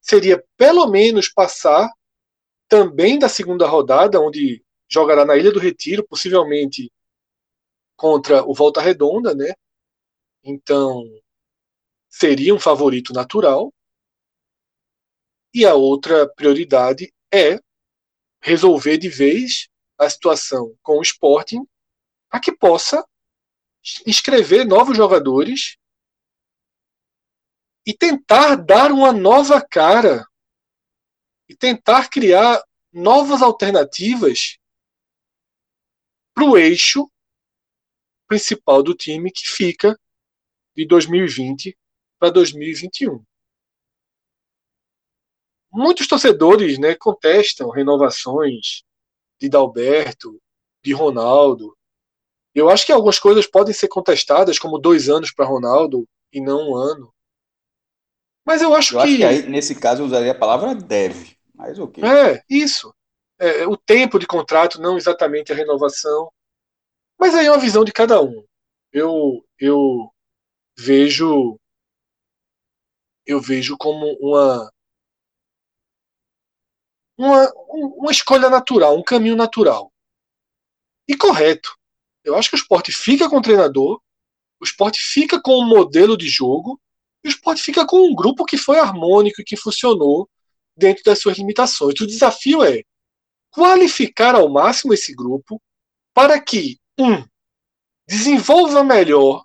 [0.00, 1.90] seria pelo menos passar
[2.68, 6.90] também da segunda rodada, onde jogará na Ilha do Retiro, possivelmente
[7.96, 9.54] contra o Volta Redonda, né?
[10.44, 11.04] Então,
[12.08, 13.72] seria um favorito natural.
[15.52, 17.58] E a outra prioridade é
[18.40, 19.68] resolver de vez
[19.98, 21.66] a situação com o Sporting
[22.28, 23.04] para que possa
[24.06, 25.76] inscrever novos jogadores
[27.86, 30.26] e tentar dar uma nova cara
[31.48, 32.62] e tentar criar
[32.92, 34.58] novas alternativas
[36.34, 37.10] para o eixo
[38.26, 39.98] principal do time que fica
[40.74, 41.78] de 2020
[42.18, 43.24] para 2021.
[45.70, 48.82] Muitos torcedores né, contestam renovações
[49.38, 50.40] de Dalberto,
[50.82, 51.76] de Ronaldo.
[52.56, 56.70] Eu acho que algumas coisas podem ser contestadas, como dois anos para Ronaldo e não
[56.70, 57.12] um ano.
[58.46, 59.06] Mas eu acho eu que.
[59.06, 61.36] Acho que aí, nesse caso, eu usaria a palavra deve.
[61.54, 62.02] Mas ok.
[62.02, 62.94] É, isso.
[63.38, 66.32] É, o tempo de contrato, não exatamente a renovação.
[67.18, 68.42] Mas aí é uma visão de cada um.
[68.90, 70.10] Eu, eu
[70.78, 71.60] vejo.
[73.26, 74.72] Eu vejo como uma,
[77.18, 77.52] uma,
[77.98, 79.92] uma escolha natural, um caminho natural.
[81.06, 81.76] E correto.
[82.26, 84.00] Eu acho que o esporte fica com o treinador,
[84.60, 86.80] o esporte fica com um modelo de jogo,
[87.22, 90.28] e o esporte fica com um grupo que foi harmônico e que funcionou
[90.76, 92.00] dentro das suas limitações.
[92.00, 92.82] O desafio é
[93.50, 95.62] qualificar ao máximo esse grupo
[96.12, 97.24] para que, um,
[98.08, 99.44] desenvolva melhor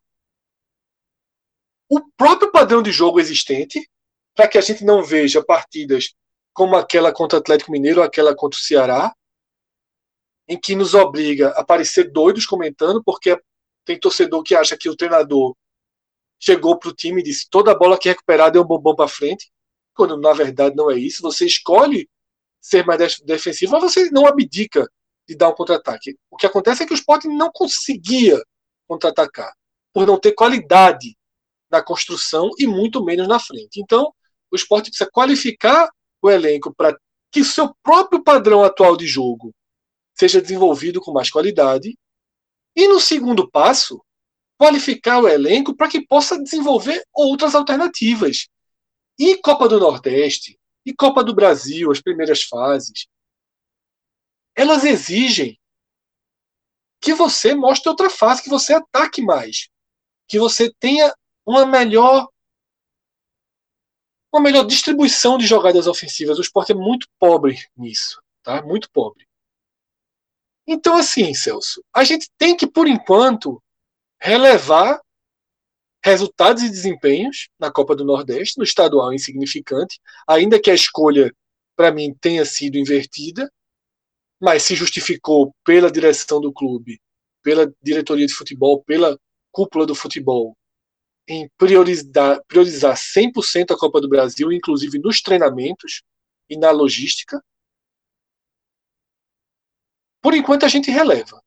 [1.88, 3.88] o próprio padrão de jogo existente,
[4.34, 6.16] para que a gente não veja partidas
[6.54, 9.14] como aquela contra o Atlético Mineiro aquela contra o Ceará,
[10.52, 13.40] em que nos obriga a parecer doidos comentando, porque
[13.86, 15.56] tem torcedor que acha que o treinador
[16.38, 19.08] chegou para o time e disse toda bola que é recuperada é um bombom para
[19.08, 19.50] frente,
[19.96, 21.22] quando na verdade não é isso.
[21.22, 22.10] Você escolhe
[22.60, 24.86] ser mais defensivo, mas você não abdica
[25.26, 26.18] de dar um contra-ataque.
[26.30, 28.38] O que acontece é que o Sport não conseguia
[28.90, 29.54] contra-atacar,
[29.94, 31.16] por não ter qualidade
[31.72, 33.80] na construção e muito menos na frente.
[33.80, 34.14] Então,
[34.52, 35.90] o Sport precisa qualificar
[36.22, 36.94] o elenco para
[37.32, 39.54] que o seu próprio padrão atual de jogo
[40.22, 41.98] seja desenvolvido com mais qualidade.
[42.76, 44.06] E no segundo passo,
[44.56, 48.48] qualificar o elenco para que possa desenvolver outras alternativas.
[49.18, 53.08] E Copa do Nordeste, e Copa do Brasil, as primeiras fases,
[54.56, 55.60] elas exigem
[57.02, 59.70] que você mostre outra face, que você ataque mais,
[60.28, 61.12] que você tenha
[61.44, 62.28] uma melhor
[64.32, 66.38] uma melhor distribuição de jogadas ofensivas.
[66.38, 68.62] O esporte é muito pobre nisso, tá?
[68.62, 69.31] Muito pobre.
[70.74, 73.62] Então, assim, Celso, a gente tem que, por enquanto,
[74.22, 75.02] relevar
[76.02, 81.30] resultados e desempenhos na Copa do Nordeste, no estadual insignificante, ainda que a escolha,
[81.76, 83.52] para mim, tenha sido invertida,
[84.40, 87.02] mas se justificou pela direção do clube,
[87.44, 89.20] pela diretoria de futebol, pela
[89.52, 90.56] cúpula do futebol,
[91.28, 96.02] em priorizar, priorizar 100% a Copa do Brasil, inclusive nos treinamentos
[96.50, 97.44] e na logística.
[100.22, 101.42] Por enquanto a gente releva.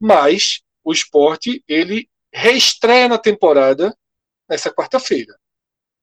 [0.00, 3.96] Mas o esporte, ele reestreia na temporada
[4.48, 5.38] nessa quarta-feira,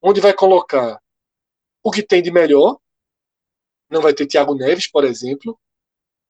[0.01, 1.01] onde vai colocar
[1.83, 2.79] o que tem de melhor.
[3.89, 5.59] Não vai ter Thiago Neves, por exemplo.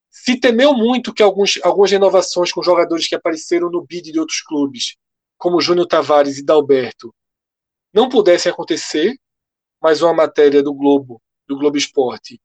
[0.09, 4.41] Se temeu muito que alguns, algumas renovações com jogadores que apareceram no bid de outros
[4.41, 4.97] clubes,
[5.37, 7.13] como Júnior Tavares e Dalberto,
[7.93, 9.19] não pudessem acontecer,
[9.81, 12.41] mas uma matéria do Globo, do Globo Esporte,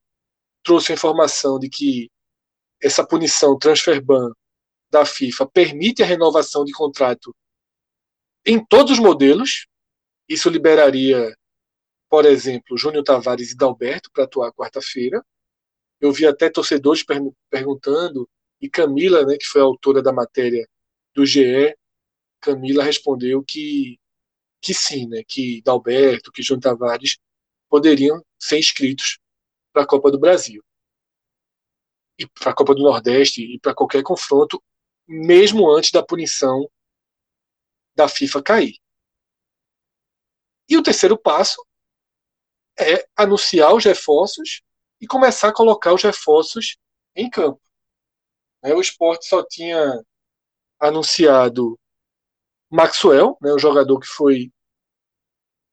[0.64, 2.10] trouxe a informação de que
[2.82, 4.32] essa punição transfer ban
[4.90, 7.34] da FIFA permite a renovação de contrato
[8.44, 9.66] em todos os modelos.
[10.28, 11.36] Isso liberaria,
[12.08, 15.24] por exemplo, Júnior Tavares e Dalberto para atuar quarta-feira.
[16.00, 18.28] Eu vi até torcedores per perguntando,
[18.60, 20.66] e Camila, né, que foi a autora da matéria
[21.14, 21.76] do GE,
[22.40, 23.98] Camila respondeu que,
[24.60, 27.18] que sim, né, que Dalberto, que Júnior Tavares
[27.68, 29.18] poderiam ser inscritos
[29.74, 30.64] para a Copa do Brasil
[32.16, 34.62] e para a Copa do Nordeste e para qualquer confronto,
[35.06, 36.70] mesmo antes da punição
[37.96, 38.78] da FIFA cair.
[40.68, 41.60] E o terceiro passo
[42.78, 44.62] é anunciar os reforços
[45.00, 46.78] e começar a colocar os reforços
[47.14, 47.60] em campo.
[48.62, 50.00] Né, o esporte só tinha
[50.78, 51.78] anunciado
[52.70, 54.52] Maxwell, né, o jogador que foi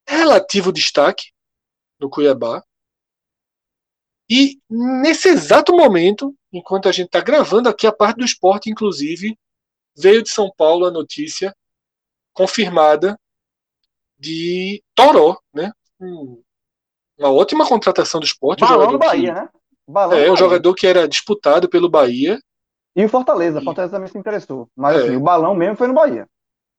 [0.08, 1.32] relativo destaque
[2.00, 2.64] no Cuiabá.
[4.32, 9.38] E nesse exato momento, enquanto a gente está gravando aqui a parte do esporte, inclusive,
[9.94, 11.54] veio de São Paulo a notícia
[12.32, 13.20] confirmada
[14.18, 15.74] de Toró, né?
[17.20, 18.62] uma ótima contratação do esporte.
[18.62, 19.50] Balão do Bahia, que, né?
[19.86, 22.40] Balão é, um jogador que era disputado pelo Bahia.
[22.96, 23.64] E o Fortaleza, e...
[23.66, 24.70] Fortaleza também se interessou.
[24.74, 25.04] Mas é.
[25.04, 26.26] assim, o balão mesmo foi no Bahia.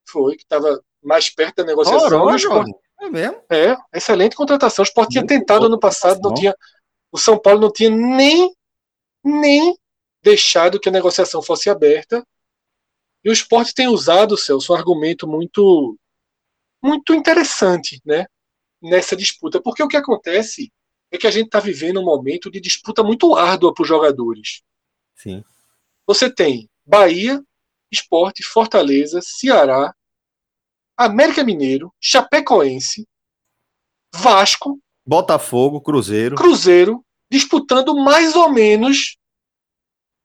[0.08, 2.08] Foi, que estava mais perto da negociação.
[2.08, 2.72] Toró, esporte...
[3.02, 3.42] É mesmo?
[3.50, 4.82] É, excelente contratação.
[4.82, 6.54] O Sport tinha tentado ano passado, não tinha.
[7.12, 8.56] O São Paulo não tinha nem,
[9.22, 9.76] nem
[10.22, 12.26] deixado que a negociação fosse aberta.
[13.22, 15.96] E o Sport tem usado, Celso, um argumento muito,
[16.82, 18.26] muito interessante né,
[18.80, 19.60] nessa disputa.
[19.60, 20.72] Porque o que acontece
[21.10, 24.62] é que a gente está vivendo um momento de disputa muito árdua para os jogadores.
[25.14, 25.44] Sim.
[26.06, 27.44] Você tem Bahia,
[27.90, 29.94] Esporte, Fortaleza, Ceará,
[30.96, 33.06] América Mineiro, Chapecoense,
[34.14, 36.36] Vasco, Botafogo, Cruzeiro.
[36.36, 39.16] Cruzeiro disputando mais ou menos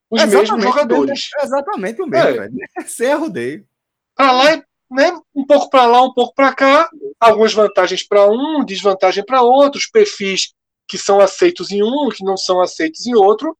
[0.09, 1.09] os exatamente mesmos jogadores.
[1.09, 2.83] Mesmo, exatamente o mesmo, é.
[2.87, 3.67] Sem rodeio.
[4.15, 8.63] Para lá, né, um pouco para lá, um pouco para cá, algumas vantagens para um,
[8.63, 10.53] desvantagem para outros, perfis
[10.87, 13.57] que são aceitos em um, que não são aceitos em outro.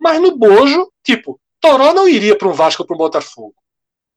[0.00, 3.54] Mas no bojo, tipo, Toró não iria para um Vasco ou para um Botafogo.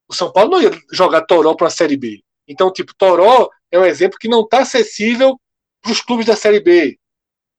[0.08, 2.24] O São Paulo não ia jogar Toró para a Série B.
[2.48, 5.38] Então, tipo, Toró é um exemplo que não está acessível
[5.86, 7.00] os clubes da Série B.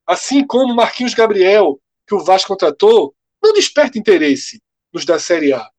[0.06, 4.62] Assim como Marquinhos Gabriel, que o Vasco contratou, não desperta interesse
[4.92, 5.70] nos da Série A.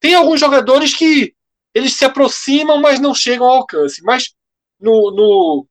[0.00, 1.34] Tem alguns jogadores que
[1.74, 4.02] eles se aproximam, mas não chegam ao alcance.
[4.02, 4.34] Mas
[4.78, 5.66] no, no,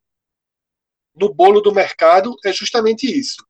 [1.15, 3.45] no bolo do mercado é justamente isso.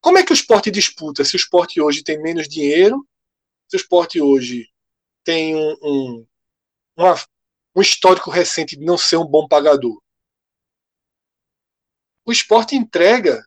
[0.00, 1.24] Como é que o esporte disputa?
[1.24, 3.06] Se o esporte hoje tem menos dinheiro,
[3.68, 4.70] se o esporte hoje
[5.24, 6.26] tem um, um,
[6.96, 7.14] uma,
[7.74, 10.00] um histórico recente de não ser um bom pagador.
[12.26, 13.46] O esporte entrega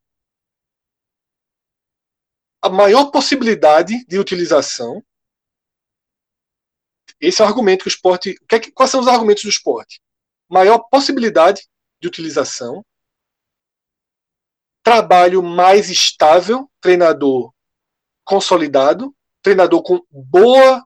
[2.62, 5.04] a maior possibilidade de utilização.
[7.20, 8.36] Esse é o argumento que o esporte.
[8.50, 10.02] É quais são os argumentos do esporte?
[10.50, 11.68] Maior possibilidade
[12.02, 12.84] de utilização,
[14.82, 17.54] trabalho mais estável, treinador
[18.24, 20.86] consolidado, treinador com boa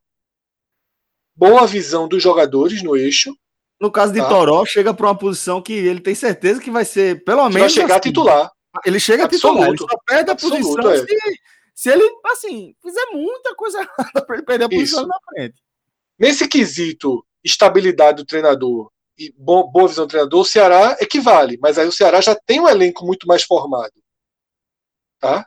[1.36, 3.38] boa visão dos jogadores no eixo.
[3.84, 4.30] No caso de tá?
[4.30, 7.60] Toró, chega para uma posição que ele tem certeza que vai ser, pelo menos.
[7.60, 8.12] Vai chegar assim.
[8.12, 8.50] titular.
[8.86, 9.62] Ele chega Absoluto.
[9.62, 10.98] a titular, ele só perde a Absoluto, posição é.
[11.00, 11.42] se,
[11.76, 15.08] se, ele, assim, fizer muita coisa errada para ele perder a posição Isso.
[15.10, 15.62] na frente.
[16.18, 21.78] Nesse quesito, estabilidade do treinador e boa, boa visão do treinador, o Ceará equivale, mas
[21.78, 24.02] aí o Ceará já tem um elenco muito mais formado.
[25.20, 25.46] Tá?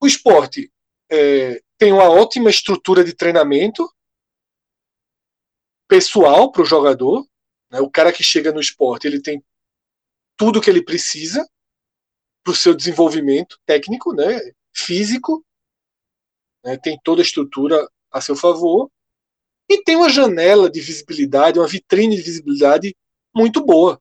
[0.00, 0.68] O esporte
[1.08, 3.88] é, tem uma ótima estrutura de treinamento
[5.92, 7.26] pessoal para o jogador.
[7.70, 7.78] Né?
[7.80, 9.44] O cara que chega no esporte, ele tem
[10.38, 11.46] tudo que ele precisa
[12.42, 14.40] para o seu desenvolvimento técnico, né?
[14.74, 15.44] físico,
[16.64, 16.78] né?
[16.78, 18.90] tem toda a estrutura a seu favor
[19.70, 22.96] e tem uma janela de visibilidade, uma vitrine de visibilidade
[23.34, 24.00] muito boa.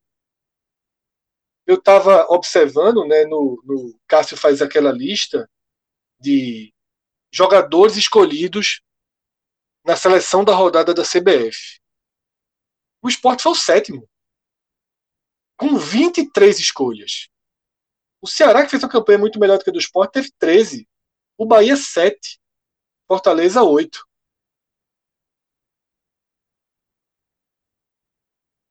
[1.67, 5.49] Eu estava observando, né, no, no Cássio faz aquela lista
[6.19, 6.73] de
[7.31, 8.81] jogadores escolhidos
[9.85, 11.80] na seleção da rodada da CBF.
[13.01, 14.07] O esporte foi o sétimo,
[15.57, 17.27] com 23 escolhas.
[18.21, 20.87] O Ceará, que fez uma campanha muito melhor do que a do esporte, teve 13.
[21.37, 22.39] O Bahia, 7.
[23.07, 24.07] Fortaleza, 8.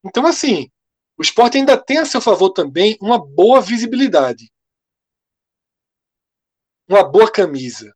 [0.05, 0.71] Então, assim,
[1.19, 4.51] o esporte ainda tem a seu favor também uma boa visibilidade.
[6.89, 7.95] Uma boa camisa.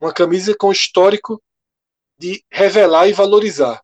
[0.00, 1.42] Uma camisa com histórico
[2.18, 3.82] de revelar e valorizar.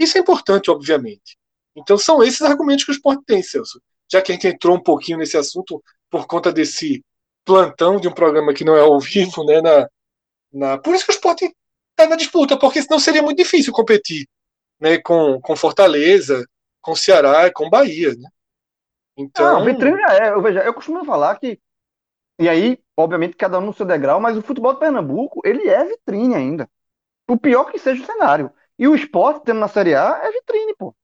[0.00, 1.36] Isso é importante, obviamente.
[1.76, 3.80] Então são esses argumentos que o esporte tem, Celso.
[4.10, 7.04] Já que a gente entrou um pouquinho nesse assunto por conta desse
[7.44, 9.60] plantão de um programa que não é ao vivo, né?
[9.60, 9.88] Na,
[10.52, 10.78] na...
[10.78, 11.54] Por isso que o esporte
[11.90, 14.26] está na disputa, porque senão seria muito difícil competir
[14.80, 16.44] né, com, com Fortaleza,
[16.80, 18.14] com Ceará, com Bahia.
[18.14, 18.28] Né?
[19.16, 19.58] Então.
[19.58, 21.60] Não, vitrine é, eu, veja, eu costumo falar que.
[22.38, 25.84] E aí, obviamente, cada um no seu degrau, mas o futebol de Pernambuco, ele é
[25.84, 26.68] vitrine ainda.
[27.26, 28.50] Por pior que seja o cenário.
[28.80, 30.96] E o esporte, tendo na Série A, é vitrine, pô.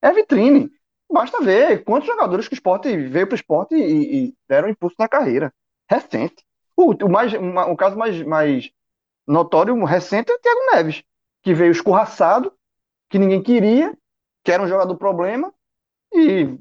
[0.00, 0.70] É vitrine.
[1.12, 4.94] Basta ver quantos jogadores que o esporte veio para o esporte e, e, deram impulso
[5.00, 5.52] na carreira.
[5.90, 6.44] Recente.
[6.76, 8.70] O, o, mais, o caso mais, mais
[9.26, 11.02] notório, recente, é o Thiago Neves,
[11.42, 12.52] que veio escorraçado,
[13.10, 13.98] que ninguém queria,
[14.44, 15.52] que era um jogador problema,
[16.12, 16.56] e,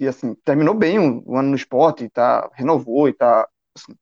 [0.00, 3.48] e assim, terminou bem o, o ano no esporte, tá, renovou e tá.
[3.76, 3.96] Assim,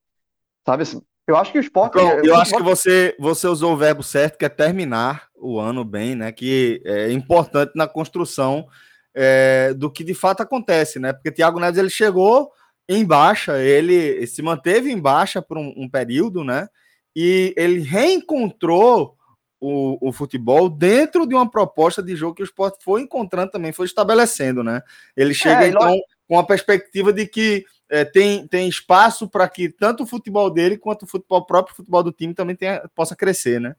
[0.65, 1.99] sabe assim, eu acho que o esporte.
[1.99, 5.85] Então, eu acho que você, você usou o verbo certo, que é terminar o ano
[5.85, 6.31] bem, né?
[6.31, 8.67] Que é importante na construção
[9.15, 11.13] é, do que de fato acontece, né?
[11.13, 12.51] Porque Thiago Neves ele chegou
[12.89, 16.69] em baixa, ele se manteve em baixa por um, um período, né?
[17.15, 19.17] E ele reencontrou
[19.59, 23.73] o, o, futebol dentro de uma proposta de jogo que o esporte foi encontrando também,
[23.73, 24.83] foi estabelecendo, né?
[25.17, 25.99] Ele chega é, então
[26.29, 30.77] com a perspectiva de que é, tem, tem espaço para que tanto o futebol dele
[30.77, 33.77] quanto o futebol próprio, o futebol do time também tenha, possa crescer, né?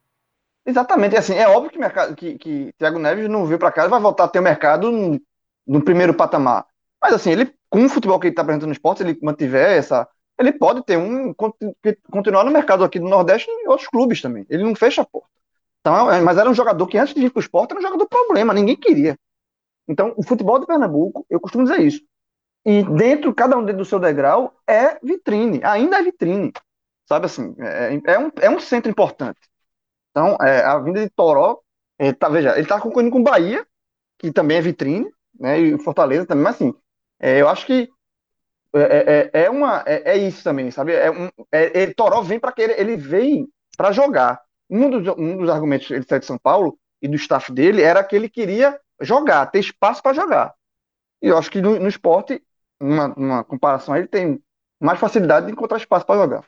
[0.66, 4.01] Exatamente, assim, é óbvio que, mercado, que, que Thiago Neves não veio para cá, vai
[4.01, 5.22] voltar a ter o mercado no,
[5.66, 6.66] no, primeiro patamar.
[7.01, 10.08] Mas assim, ele, com o futebol que ele está apresentando no esporte, ele mantiver essa.
[10.38, 11.34] Ele pode ter um.
[12.12, 14.45] continuar no mercado aqui do Nordeste e outros clubes também.
[14.49, 15.30] Ele não fecha a porta.
[15.80, 17.84] Então, é, mas era um jogador que antes de vir para o esporte era um
[17.84, 19.18] jogador problema, ninguém queria.
[19.88, 22.01] Então, o futebol de Pernambuco, eu costumo dizer isso.
[22.68, 26.51] E dentro, cada um dentro do seu degrau, é vitrine, ainda é vitrine.
[27.07, 29.39] Sabe assim, é, é, um, é um centro importante.
[30.11, 31.61] Então, é, a vinda de Toró,
[31.97, 33.65] é, tá, veja, ele está concorrendo com Bahia,
[34.20, 35.09] que também é vitrine,
[35.39, 36.74] né, e Fortaleza também, mas assim,
[37.22, 37.89] é, eu acho que
[38.76, 40.91] é, é, é, é uma, é, é, isso também, sabe?
[40.91, 43.47] É um, ele, Toró vem para que ele, ele vem
[43.78, 44.41] para jogar.
[44.70, 48.13] Um dos, um dos argumentos ele de São Paulo e do staff dele era que
[48.13, 50.53] ele queria jogar, ter espaço para jogar.
[51.22, 52.43] E eu acho que no, no esporte
[52.80, 54.40] uma, uma comparação, ele tem
[54.80, 56.44] mais facilidade de encontrar espaço para jogar.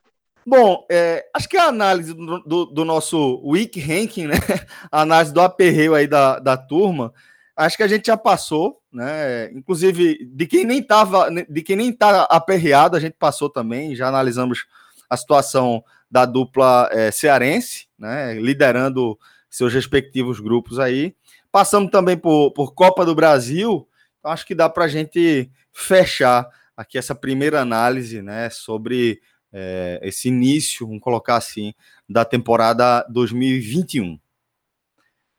[0.46, 4.36] Bom, é, acho que a análise do, do, do, nosso week ranking, né?
[4.92, 7.14] A análise do aperreio aí da, da turma,
[7.56, 9.52] acho que a gente já passou, né?
[9.52, 14.08] Inclusive, de quem nem tava, de quem nem tá aperreado, a gente passou também, já
[14.08, 14.66] analisamos
[15.10, 18.34] a situação da dupla é, cearense, né?
[18.36, 19.20] Liderando
[19.50, 21.16] seus respectivos grupos aí.
[21.52, 23.88] Passamos também por, por Copa do Brasil,
[24.20, 29.22] então acho que dá para a gente fechar aqui essa primeira análise né, sobre
[29.52, 31.74] é, esse início, vamos colocar assim,
[32.08, 34.20] da temporada 2021.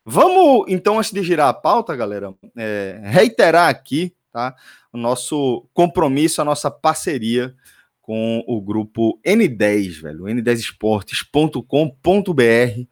[0.04, 4.54] Vamos, então, antes de girar a pauta, galera, é, reiterar aqui tá,
[4.92, 7.54] o nosso compromisso, a nossa parceria
[8.00, 12.88] com o grupo N10, velho, n10esportes.com.br,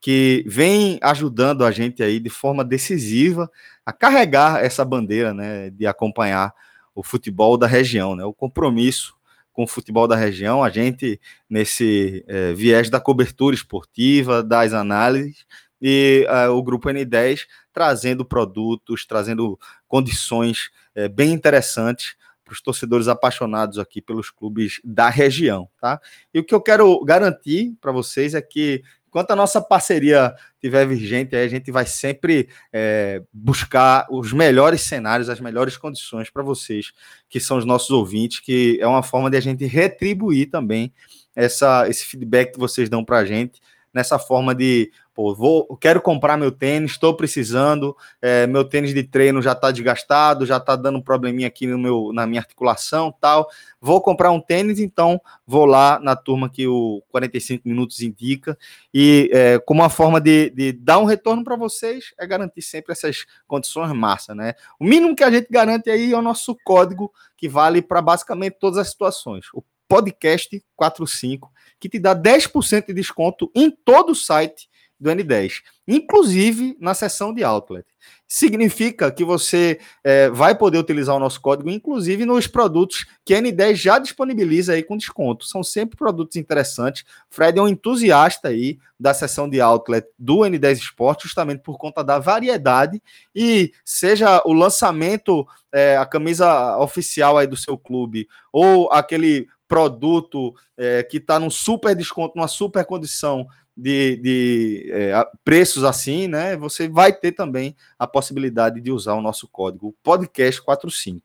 [0.00, 3.50] que vem ajudando a gente aí de forma decisiva
[3.84, 6.52] a carregar essa bandeira, né, de acompanhar
[6.96, 8.24] o futebol da região, né?
[8.24, 9.14] O compromisso
[9.52, 15.46] com o futebol da região, a gente nesse é, viés da cobertura esportiva, das análises
[15.80, 23.08] e uh, o grupo N10 trazendo produtos, trazendo condições é, bem interessantes para os torcedores
[23.08, 26.00] apaixonados aqui pelos clubes da região, tá?
[26.32, 30.86] E o que eu quero garantir para vocês é que Enquanto a nossa parceria estiver
[30.86, 36.92] vigente, a gente vai sempre é, buscar os melhores cenários, as melhores condições para vocês,
[37.28, 40.92] que são os nossos ouvintes, que é uma forma de a gente retribuir também
[41.34, 43.60] essa, esse feedback que vocês dão para a gente
[43.96, 49.02] nessa forma de, pô, vou, quero comprar meu tênis, estou precisando, é, meu tênis de
[49.02, 53.10] treino já está desgastado, já está dando um probleminha aqui no meu, na minha articulação
[53.18, 53.48] tal.
[53.80, 58.58] Vou comprar um tênis, então vou lá na turma que o 45 minutos indica.
[58.92, 62.92] E é, como uma forma de, de dar um retorno para vocês, é garantir sempre
[62.92, 64.52] essas condições massa, né?
[64.78, 68.58] O mínimo que a gente garante aí é o nosso código, que vale para basicamente
[68.60, 69.46] todas as situações.
[69.54, 74.68] O podcast 45, que te dá 10% de desconto em todo o site
[74.98, 77.86] do N10, inclusive na seção de outlet.
[78.26, 83.42] Significa que você é, vai poder utilizar o nosso código, inclusive nos produtos que a
[83.42, 85.44] N10 já disponibiliza aí com desconto.
[85.44, 87.04] São sempre produtos interessantes.
[87.30, 92.02] Fred é um entusiasta aí da seção de outlet do N10 Esporte, justamente por conta
[92.02, 93.02] da variedade
[93.34, 100.54] e seja o lançamento, é, a camisa oficial aí do seu clube ou aquele produto
[100.76, 103.46] é, que está num super desconto, numa super condição
[103.76, 105.12] de, de é,
[105.44, 106.56] preços assim, né?
[106.56, 111.20] Você vai ter também a possibilidade de usar o nosso código podcast45.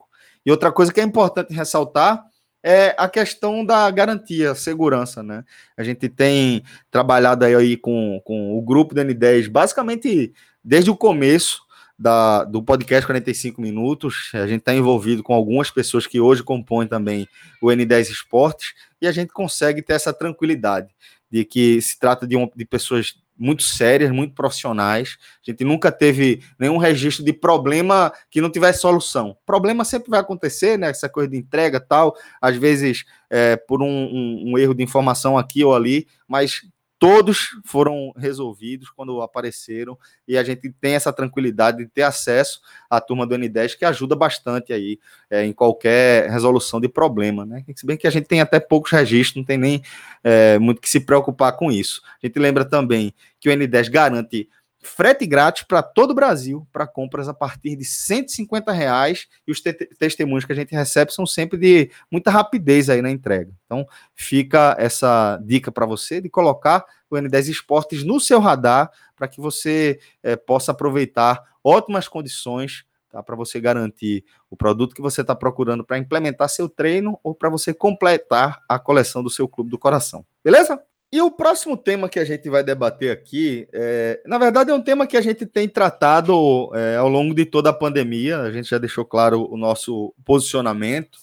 [0.45, 2.25] E outra coisa que é importante ressaltar
[2.63, 5.43] é a questão da garantia, segurança, né?
[5.77, 10.33] A gente tem trabalhado aí com, com o grupo do N10, basicamente
[10.63, 11.61] desde o começo
[12.01, 14.31] da, do podcast 45 Minutos.
[14.33, 17.27] A gente está envolvido com algumas pessoas que hoje compõem também
[17.61, 20.89] o N10 Esportes e a gente consegue ter essa tranquilidade
[21.29, 25.17] de que se trata de, um, de pessoas muito sérias, muito profissionais.
[25.47, 29.37] A gente nunca teve nenhum registro de problema que não tivesse solução.
[29.45, 30.89] Problema sempre vai acontecer, né?
[30.89, 35.37] Essa coisa de entrega tal, às vezes é, por um, um, um erro de informação
[35.37, 36.63] aqui ou ali, mas
[37.01, 39.97] todos foram resolvidos quando apareceram
[40.27, 44.15] e a gente tem essa tranquilidade de ter acesso à turma do N10 que ajuda
[44.15, 47.65] bastante aí é, em qualquer resolução de problema, né?
[47.75, 49.81] Se bem que a gente tem até poucos registros, não tem nem
[50.23, 52.03] é, muito que se preocupar com isso.
[52.21, 54.47] A gente lembra também que o N10 garante
[54.81, 59.61] frete grátis para todo o Brasil para compras a partir de 150 reais e os
[59.61, 63.53] te testemunhos que a gente recebe são sempre de muita rapidez aí na entrega.
[63.65, 69.27] Então fica essa dica para você de colocar o N10 Esportes no seu radar para
[69.27, 75.21] que você é, possa aproveitar ótimas condições tá, para você garantir o produto que você
[75.21, 79.69] está procurando para implementar seu treino ou para você completar a coleção do seu clube
[79.69, 80.25] do coração.
[80.43, 80.81] Beleza?
[81.11, 84.81] E o próximo tema que a gente vai debater aqui, é, na verdade, é um
[84.81, 88.39] tema que a gente tem tratado é, ao longo de toda a pandemia.
[88.39, 91.19] A gente já deixou claro o nosso posicionamento,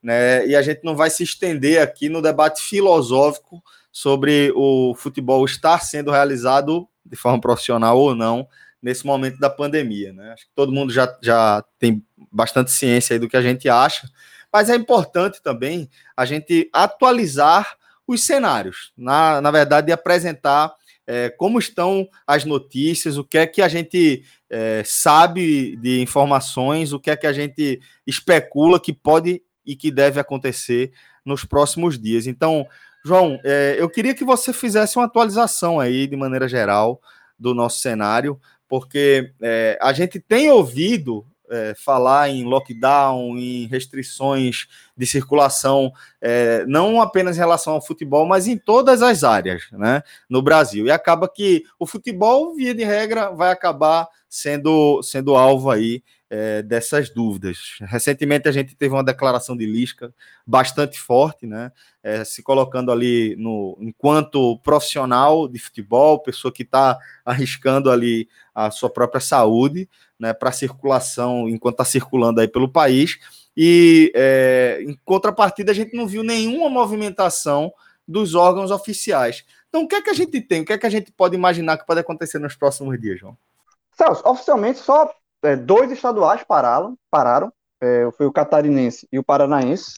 [0.00, 0.46] né?
[0.46, 3.60] E a gente não vai se estender aqui no debate filosófico
[3.90, 8.46] sobre o futebol estar sendo realizado de forma profissional ou não
[8.80, 10.32] nesse momento da pandemia, né?
[10.32, 14.08] Acho que todo mundo já, já tem bastante ciência aí do que a gente acha,
[14.52, 17.76] mas é importante também a gente atualizar
[18.06, 20.74] os cenários, na, na verdade, apresentar
[21.06, 26.92] é, como estão as notícias, o que é que a gente é, sabe de informações,
[26.92, 30.92] o que é que a gente especula que pode e que deve acontecer
[31.24, 32.26] nos próximos dias.
[32.26, 32.66] Então,
[33.04, 37.00] João, é, eu queria que você fizesse uma atualização aí, de maneira geral,
[37.38, 44.66] do nosso cenário, porque é, a gente tem ouvido é, falar em lockdown, em restrições
[44.96, 50.02] de circulação, é, não apenas em relação ao futebol, mas em todas as áreas né,
[50.28, 50.86] no Brasil.
[50.86, 56.02] E acaba que o futebol, via de regra, vai acabar sendo, sendo alvo aí
[56.36, 57.76] é, dessas dúvidas.
[57.82, 60.12] Recentemente a gente teve uma declaração de Lisca
[60.44, 61.70] bastante forte, né?
[62.02, 68.68] É, se colocando ali no enquanto profissional de futebol, pessoa que está arriscando ali a
[68.72, 69.88] sua própria saúde,
[70.18, 70.32] né?
[70.34, 73.16] Para circulação, enquanto está circulando aí pelo país.
[73.56, 77.72] E é, em contrapartida, a gente não viu nenhuma movimentação
[78.08, 79.44] dos órgãos oficiais.
[79.68, 80.62] Então, o que é que a gente tem?
[80.62, 83.38] O que é que a gente pode imaginar que pode acontecer nos próximos dias, João?
[83.92, 85.14] Celso, oficialmente só
[85.44, 89.94] é, dois estaduais pararam, pararam é, foi o catarinense e o paranaense.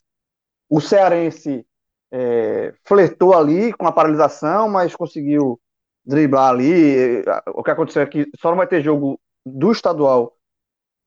[0.69, 1.65] O cearense
[2.11, 5.61] é, flertou ali com a paralisação, mas conseguiu
[6.05, 7.23] driblar ali.
[7.49, 10.37] O que aconteceu é que só não vai ter jogo do estadual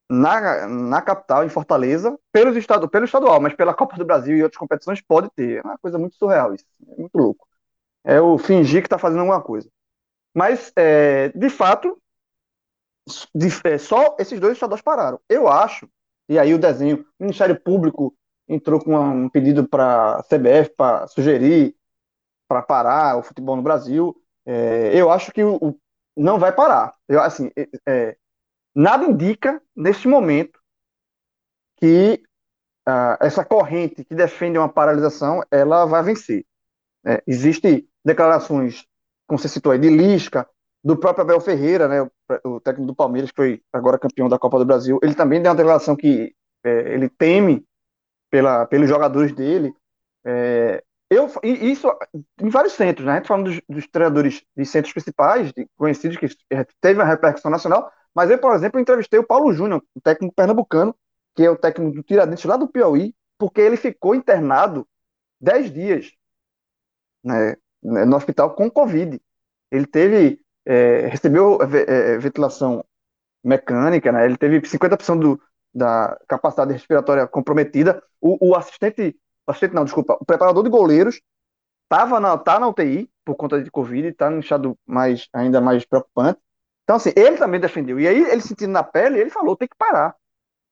[0.10, 4.44] na, na capital, em Fortaleza, pelos estado, pelo estadual, mas pela Copa do Brasil e
[4.44, 5.58] outras competições pode ter.
[5.58, 7.48] É uma coisa muito surreal isso, é muito louco.
[8.04, 9.70] É o fingir que está fazendo alguma coisa.
[10.34, 11.99] Mas, é, de fato,
[13.80, 15.20] só esses dois estaduais pararam.
[15.28, 15.90] Eu acho,
[16.28, 18.16] e aí o desenho, o Ministério Público
[18.48, 21.76] entrou com um pedido para a CBF para sugerir
[22.48, 24.16] para parar o futebol no Brasil.
[24.46, 25.80] É, eu acho que o, o,
[26.18, 26.96] não vai parar.
[27.08, 28.18] Eu, assim, é, é
[28.74, 30.60] nada indica neste momento
[31.78, 32.24] que
[32.88, 36.44] uh, essa corrente que defende uma paralisação ela vai vencer.
[37.06, 38.90] É, Existem declarações
[39.30, 40.50] como você citou aí, de Lisca,
[40.84, 42.10] do próprio Abel Ferreira, né,
[42.44, 45.52] o, técnico do Palmeiras, que foi agora campeão da Copa do Brasil, ele também deu
[45.52, 46.34] uma declaração que
[46.64, 47.66] é, ele teme
[48.30, 49.74] pela, pelos jogadores dele.
[50.26, 51.92] É, eu, e isso
[52.42, 53.14] em vários centros, né?
[53.14, 56.28] A gente falando dos, dos treinadores de centros principais, de conhecidos que
[56.80, 60.96] teve uma repercussão nacional, mas eu, por exemplo, entrevistei o Paulo Júnior, o técnico pernambucano,
[61.36, 64.88] que é o técnico do Tiradentes lá do Piauí, porque ele ficou internado
[65.40, 66.12] 10 dias
[67.24, 69.22] né, no hospital com Covid.
[69.72, 72.84] Ele teve, é, recebeu é, ventilação
[73.44, 75.42] mecânica, né, ele teve 50% do,
[75.74, 78.04] da capacidade respiratória comprometida.
[78.22, 79.16] O, o assistente,
[79.48, 81.22] assistente não, desculpa, o preparador de goleiros
[81.88, 85.86] tava na, tá na UTI por conta de Covid, está no estado mais, ainda mais
[85.86, 86.40] preocupante.
[86.84, 88.00] Então, assim, ele também defendeu.
[88.00, 90.16] E aí, ele sentindo na pele, ele falou, tem que parar.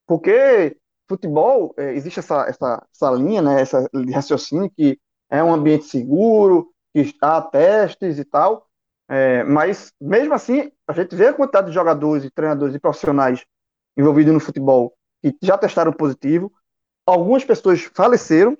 [0.08, 0.78] Porque
[1.10, 5.00] futebol, é, existe essa, essa, essa linha, né, essa de raciocínio que
[5.30, 8.67] é um ambiente seguro, que há testes e tal,
[9.10, 13.46] é, mas mesmo assim, a gente vê a quantidade de jogadores e treinadores e profissionais
[13.96, 16.52] envolvidos no futebol que já testaram positivo,
[17.06, 18.58] algumas pessoas faleceram,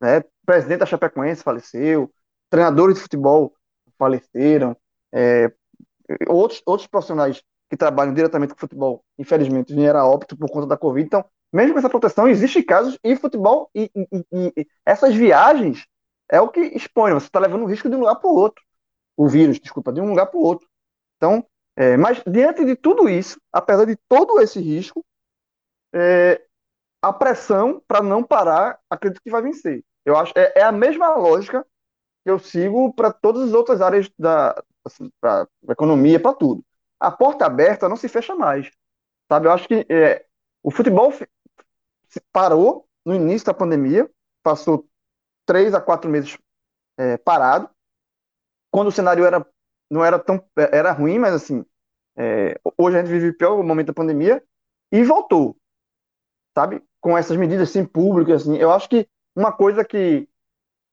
[0.00, 2.12] né, o presidente da Chapecoense faleceu,
[2.50, 3.54] treinadores de futebol
[3.98, 4.76] faleceram,
[5.12, 5.52] é,
[6.28, 10.76] outros, outros profissionais que trabalham diretamente com futebol, infelizmente, vieram a óbito por conta da
[10.76, 11.06] Covid.
[11.06, 15.86] Então, mesmo com essa proteção, existem casos e futebol e, e, e essas viagens
[16.30, 17.12] é o que expõe.
[17.12, 18.62] Você está levando o risco de um lugar para o outro.
[19.16, 20.68] O vírus, desculpa, de um lugar para o outro.
[21.16, 25.04] Então, é, mas diante de tudo isso, apesar de todo esse risco,
[25.94, 26.42] é,
[27.00, 29.84] a pressão para não parar, acredito que vai vencer.
[30.04, 31.66] Eu acho é, é a mesma lógica
[32.24, 36.64] que eu sigo para todas as outras áreas da assim, pra economia, para tudo.
[36.98, 38.70] A porta aberta não se fecha mais,
[39.28, 39.46] sabe?
[39.46, 40.24] Eu acho que é,
[40.62, 41.12] o futebol
[42.32, 44.08] parou no início da pandemia,
[44.42, 44.86] passou
[45.44, 46.38] três a quatro meses
[46.96, 47.68] é, parado,
[48.72, 49.46] quando o cenário era
[49.90, 51.64] não era tão era ruim, mas assim
[52.16, 54.42] é, hoje a gente vive o pior momento da pandemia
[54.90, 55.56] e voltou,
[56.54, 56.82] sabe?
[57.00, 60.28] Com essas medidas assim públicas, assim, eu acho que uma coisa que,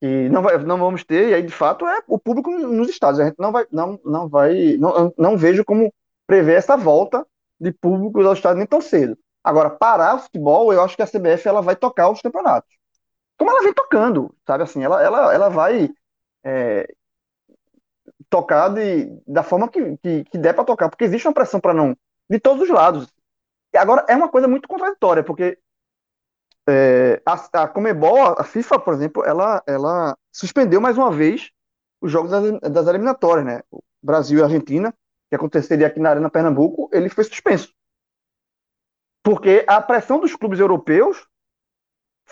[0.02, 3.20] que não vai, não vamos ter e aí de fato é o público nos estados.
[3.20, 5.94] A gente não vai, não, não vai, não, não vejo como
[6.28, 7.26] prever essa volta
[7.60, 9.18] de público aos estados nem tão cedo.
[9.44, 12.70] Agora, parar o futebol, eu acho que a CBF ela vai tocar os campeonatos.
[13.38, 15.90] Como ela vem tocando, sabe assim, ela, ela, ela vai
[16.44, 16.88] é,
[18.30, 21.74] tocar de, da forma que, que, que der para tocar, porque existe uma pressão para
[21.74, 21.98] não,
[22.30, 23.12] de todos os lados.
[23.74, 25.58] E agora, é uma coisa muito contraditória, porque
[26.68, 31.52] é, a, a Comebol, a FIFA, por exemplo, ela, ela suspendeu mais uma vez
[32.02, 33.62] os jogos das, das eliminatórias, né?
[33.72, 34.94] O Brasil e Argentina,
[35.30, 37.74] que aconteceria aqui na Arena Pernambuco, ele foi suspenso.
[39.24, 41.28] Porque a pressão dos clubes europeus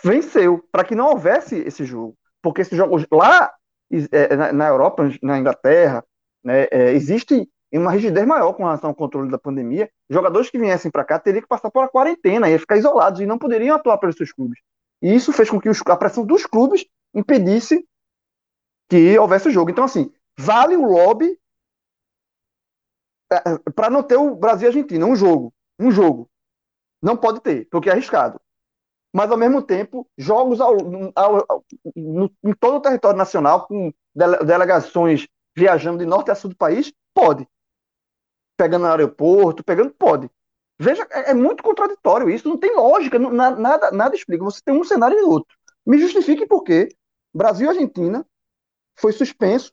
[0.02, 2.16] venceu para que não houvesse esse jogo.
[2.40, 3.52] Porque esses jogos lá
[4.36, 6.04] na, na, Europa, na Inglaterra,
[6.44, 9.90] né, é, existe uma rigidez maior com relação ao controle da pandemia.
[10.08, 13.26] Jogadores que viessem para cá teriam que passar por uma quarentena, ia ficar isolados e
[13.26, 14.58] não poderiam atuar pelos seus clubes.
[15.02, 17.86] E isso fez com que os, a pressão dos clubes impedisse
[18.88, 19.70] que houvesse o jogo.
[19.70, 21.38] Então, assim, vale o lobby
[23.30, 25.52] é, para não ter o Brasil e Argentina, um jogo.
[25.78, 26.28] Um jogo.
[27.02, 28.40] Não pode ter, porque é arriscado.
[29.12, 30.76] Mas, ao mesmo tempo, jogos ao,
[31.14, 31.64] ao, ao,
[31.96, 35.26] no, em todo o território nacional, com delegações
[35.56, 37.48] viajando de norte a sul do país, pode.
[38.56, 40.30] Pegando no aeroporto, pegando, pode.
[40.78, 44.44] Veja, é, é muito contraditório isso, não tem lógica, não, nada, nada explica.
[44.44, 45.56] Você tem um cenário e outro.
[45.84, 46.88] Me justifique por quê.
[47.34, 48.24] Brasil e Argentina
[48.96, 49.72] foi suspenso.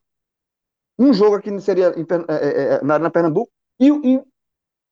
[0.98, 4.24] Um jogo aqui seria em, é, é, na Arena Pernambuco e, e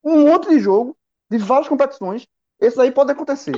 [0.04, 0.98] um monte de jogo
[1.30, 2.28] de várias competições.
[2.60, 3.54] Esse aí pode acontecer.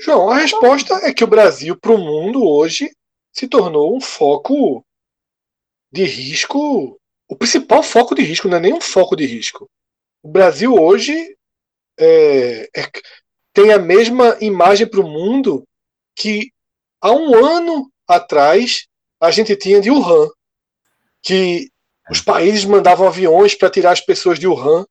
[0.00, 2.90] João, a resposta é que o Brasil, para o mundo hoje,
[3.32, 4.84] se tornou um foco
[5.90, 6.98] de risco.
[7.28, 9.68] O principal foco de risco não é nem um foco de risco.
[10.22, 11.36] O Brasil hoje
[11.98, 12.90] é, é,
[13.52, 15.64] tem a mesma imagem para o mundo
[16.14, 16.52] que
[17.00, 18.86] há um ano atrás
[19.20, 20.28] a gente tinha de Wuhan,
[21.22, 21.68] que
[22.10, 24.86] os países mandavam aviões para tirar as pessoas de Wuhan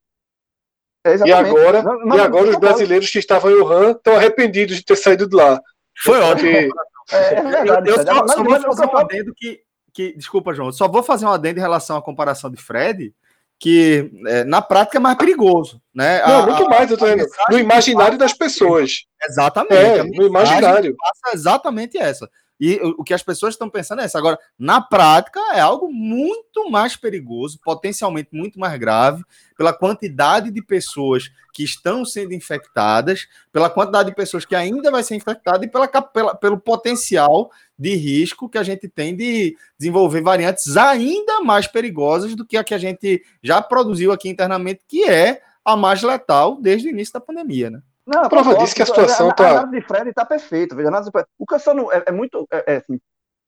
[1.13, 4.75] é, e agora, não, não, e agora os brasileiros que estavam em Wuhan estão arrependidos
[4.75, 5.61] de ter saído de lá.
[6.03, 6.49] Foi ótimo.
[6.49, 6.69] É,
[7.11, 7.89] é verdade.
[7.89, 9.61] Eu, eu só, só vou fazer um adendo que,
[9.93, 10.13] que.
[10.17, 10.71] Desculpa, João.
[10.71, 13.13] Só vou fazer um adendo em relação à comparação de Fred,
[13.59, 15.81] que é, na prática é mais perigoso.
[15.93, 16.21] Né?
[16.25, 19.05] Não, a, muito mais, eu tô dizendo, no imaginário das pessoas.
[19.23, 19.75] Exatamente.
[19.75, 20.95] É, no imaginário.
[20.95, 22.29] Passa exatamente essa.
[22.59, 24.17] E o que as pessoas estão pensando é isso.
[24.17, 29.23] Agora, na prática, é algo muito mais perigoso, potencialmente muito mais grave,
[29.55, 35.03] pela quantidade de pessoas que estão sendo infectadas, pela quantidade de pessoas que ainda vai
[35.03, 40.21] ser infectada e pela, pela, pelo potencial de risco que a gente tem de desenvolver
[40.21, 45.03] variantes ainda mais perigosas do que a que a gente já produziu aqui internamente, que
[45.03, 47.81] é a mais letal desde o início da pandemia, né?
[48.07, 49.45] Não, a prova disso que a situação está.
[49.45, 50.73] A análise de Fred está perfeita.
[50.73, 51.27] Veja, a Fred...
[51.38, 52.47] O Cassano é, é muito.
[52.49, 53.01] É, é, assim,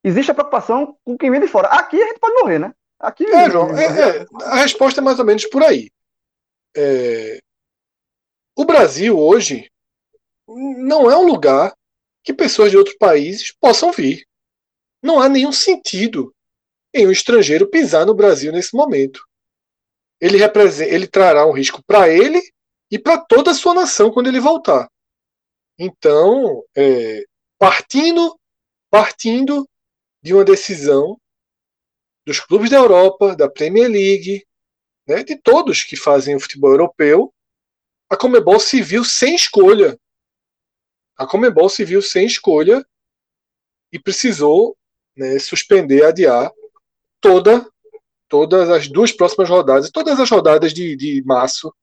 [0.03, 1.69] existe a preocupação com quem vem de fora.
[1.69, 2.73] Aqui a gente pode morrer, né?
[2.99, 3.25] Aqui.
[3.25, 5.89] É, João, é, é, a resposta é mais ou menos por aí.
[6.75, 7.39] É,
[8.57, 9.71] o Brasil hoje
[10.45, 11.73] não é um lugar
[12.21, 14.25] que pessoas de outros países possam vir.
[15.01, 16.35] Não há nenhum sentido
[16.93, 19.23] em um estrangeiro pisar no Brasil nesse momento.
[20.19, 20.37] Ele,
[20.85, 22.41] ele trará um risco para ele
[22.91, 24.89] e para toda a sua nação quando ele voltar.
[25.77, 27.23] Então, é,
[27.57, 28.37] partindo,
[28.89, 29.67] partindo
[30.21, 31.19] de uma decisão
[32.25, 34.45] dos clubes da Europa, da Premier League,
[35.07, 37.33] né, de todos que fazem o futebol europeu,
[38.09, 39.97] a Comebol se viu sem escolha.
[41.15, 42.85] A Comebol se viu sem escolha
[43.91, 44.75] e precisou
[45.15, 46.51] né, suspender, adiar
[47.21, 47.67] toda,
[48.27, 51.73] todas as duas próximas rodadas, todas as rodadas de, de março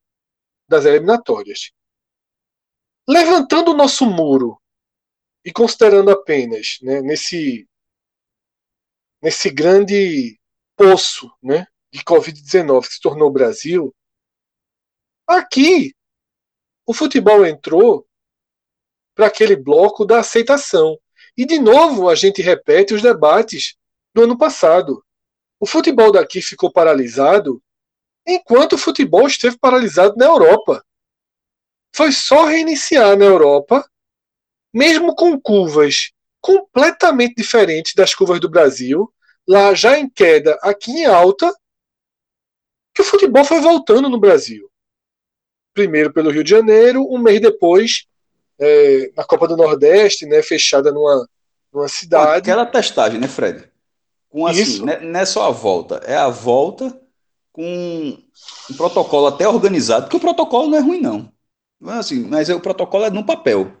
[0.67, 1.71] das eliminatórias.
[3.07, 4.61] Levantando o nosso muro
[5.43, 7.67] e considerando apenas né, nesse,
[9.21, 10.39] nesse grande
[10.75, 13.95] poço né, de Covid-19 que se tornou o Brasil,
[15.25, 15.95] aqui
[16.85, 18.07] o futebol entrou
[19.15, 20.97] para aquele bloco da aceitação.
[21.35, 23.75] E de novo a gente repete os debates
[24.13, 25.03] do ano passado.
[25.59, 27.61] O futebol daqui ficou paralisado
[28.27, 30.83] enquanto o futebol esteve paralisado na Europa.
[31.95, 33.89] Foi só reiniciar na Europa,
[34.73, 39.11] mesmo com curvas completamente diferentes das curvas do Brasil,
[39.47, 41.51] lá já em queda, aqui em alta,
[42.93, 44.69] que o futebol foi voltando no Brasil
[45.77, 48.07] primeiro pelo Rio de Janeiro, um mês depois
[48.59, 51.29] é, na Copa do Nordeste, né, fechada numa,
[51.71, 52.39] numa cidade.
[52.39, 53.69] Aquela testagem, né, Fred?
[54.27, 54.83] Com assim, Isso.
[54.83, 56.99] Né, não é só a volta, é a volta
[57.57, 58.15] com
[58.69, 61.31] um protocolo até organizado, porque o protocolo não é ruim, não.
[61.87, 63.73] é assim, mas o protocolo é no papel.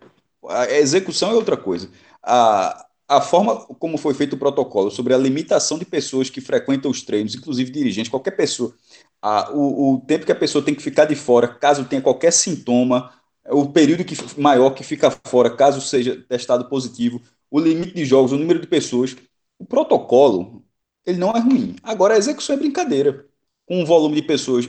[0.49, 1.87] A execução é outra coisa.
[2.23, 6.89] A, a forma como foi feito o protocolo sobre a limitação de pessoas que frequentam
[6.89, 8.73] os treinos, inclusive dirigentes, qualquer pessoa,
[9.21, 12.33] a, o, o, tempo que a pessoa tem que ficar de fora, caso tenha qualquer
[12.33, 13.13] sintoma,
[13.45, 17.21] o período que, maior que fica fora, caso seja testado positivo,
[17.51, 19.15] o limite de jogos, o número de pessoas.
[19.59, 20.63] O protocolo,
[21.05, 21.75] ele não é ruim.
[21.83, 23.27] Agora, a execução é brincadeira.
[23.67, 24.67] Com um volume de pessoas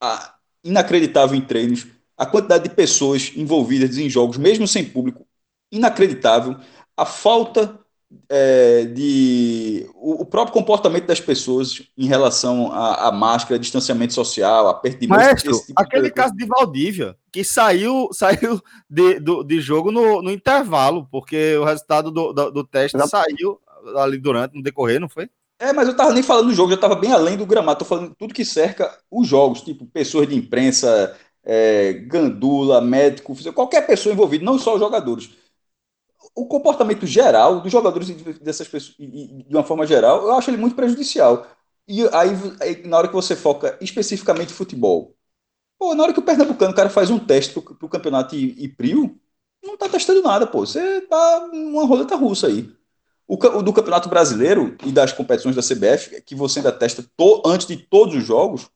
[0.00, 1.86] a, inacreditável em treinos,
[2.16, 5.26] a quantidade de pessoas envolvidas em jogos, mesmo sem público,
[5.72, 6.56] inacreditável.
[6.96, 7.78] A falta
[8.28, 15.00] é, de o, o, próprio comportamento das pessoas em relação à, máscara, distanciamento social, aperto
[15.00, 16.10] de Maestro, tipo aquele de...
[16.12, 21.64] caso de Valdívia, que saiu, saiu de, do, de jogo no, no intervalo, porque o
[21.64, 23.06] resultado do, do, do teste não.
[23.06, 23.60] saiu
[23.96, 25.28] ali durante, no decorrer, não foi?
[25.60, 27.84] É, mas eu tava nem falando do jogo, eu tava bem além do gramado, tô
[27.84, 34.12] falando tudo que cerca os jogos, tipo pessoas de imprensa, é, gandula, médico, qualquer pessoa
[34.12, 35.30] envolvida, não só os jogadores
[36.34, 38.08] o comportamento geral dos jogadores
[38.40, 41.46] dessas pessoas, de uma forma geral, eu acho ele muito prejudicial.
[41.86, 42.30] E aí,
[42.60, 45.16] aí na hora que você foca especificamente futebol,
[45.78, 49.18] pô, na hora que o Pernambucano, o cara faz um teste pro, pro campeonato IPRIO,
[49.64, 50.60] não tá testando nada, pô.
[50.66, 52.70] Você tá numa roleta russa aí.
[53.28, 57.42] O, o, do Campeonato Brasileiro e das competições da CBF, que você ainda testa to,
[57.44, 58.68] antes de todos os jogos,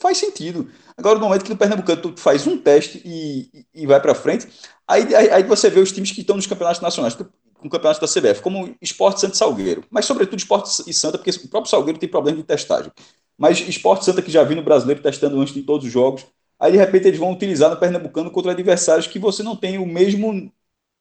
[0.00, 0.68] faz sentido.
[0.96, 4.14] Agora, no momento que no Pernambucano tu faz um teste e, e, e vai para
[4.14, 4.48] frente,
[4.86, 8.20] aí, aí, aí, você vê os times que estão nos campeonatos nacionais, com campeonatos da
[8.20, 11.98] CBF, como Esporte Santa e Salgueiro, mas sobretudo Esporte e Santa, porque o próprio Salgueiro
[11.98, 12.92] tem problema de testagem.
[13.38, 16.26] Mas Esporte Santa, que já vi no brasileiro testando antes de todos os jogos,
[16.58, 19.86] aí de repente eles vão utilizar no Pernambucano contra adversários que você não tem o
[19.86, 20.52] mesmo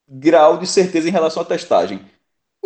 [0.08, 2.02] grau de certeza em relação à testagem.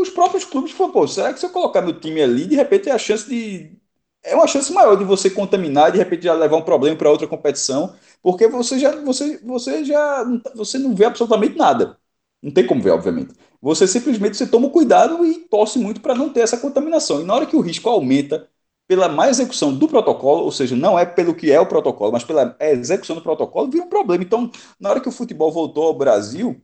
[0.01, 2.89] Os próprios clubes falam, pô, será que se eu colocar meu time ali, de repente
[2.89, 3.77] é a chance de
[4.23, 7.09] é uma chance maior de você contaminar e de repente já levar um problema para
[7.09, 11.97] outra competição, porque você já você, você já você não vê absolutamente nada.
[12.41, 13.33] Não tem como ver, obviamente.
[13.61, 17.21] Você simplesmente você toma cuidado e torce muito para não ter essa contaminação.
[17.21, 18.47] E na hora que o risco aumenta
[18.87, 22.23] pela má execução do protocolo, ou seja, não é pelo que é o protocolo, mas
[22.23, 24.23] pela execução do protocolo, vira um problema.
[24.23, 24.49] Então,
[24.79, 26.59] na hora que o futebol voltou ao Brasil,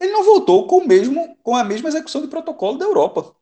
[0.00, 3.34] ele não voltou com, o mesmo, com a mesma execução do protocolo da Europa.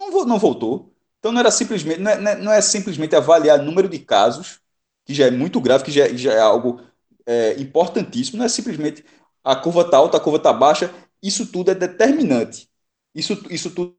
[0.00, 0.92] Não, não voltou.
[1.18, 4.60] Então não era simplesmente, não é, não é simplesmente avaliar número de casos,
[5.04, 6.80] que já é muito grave, que já, já é algo
[7.26, 9.04] é, importantíssimo, não é simplesmente
[9.44, 10.92] a curva está alta, a curva está baixa,
[11.22, 12.68] isso tudo é determinante.
[13.14, 13.96] Isso, isso tudo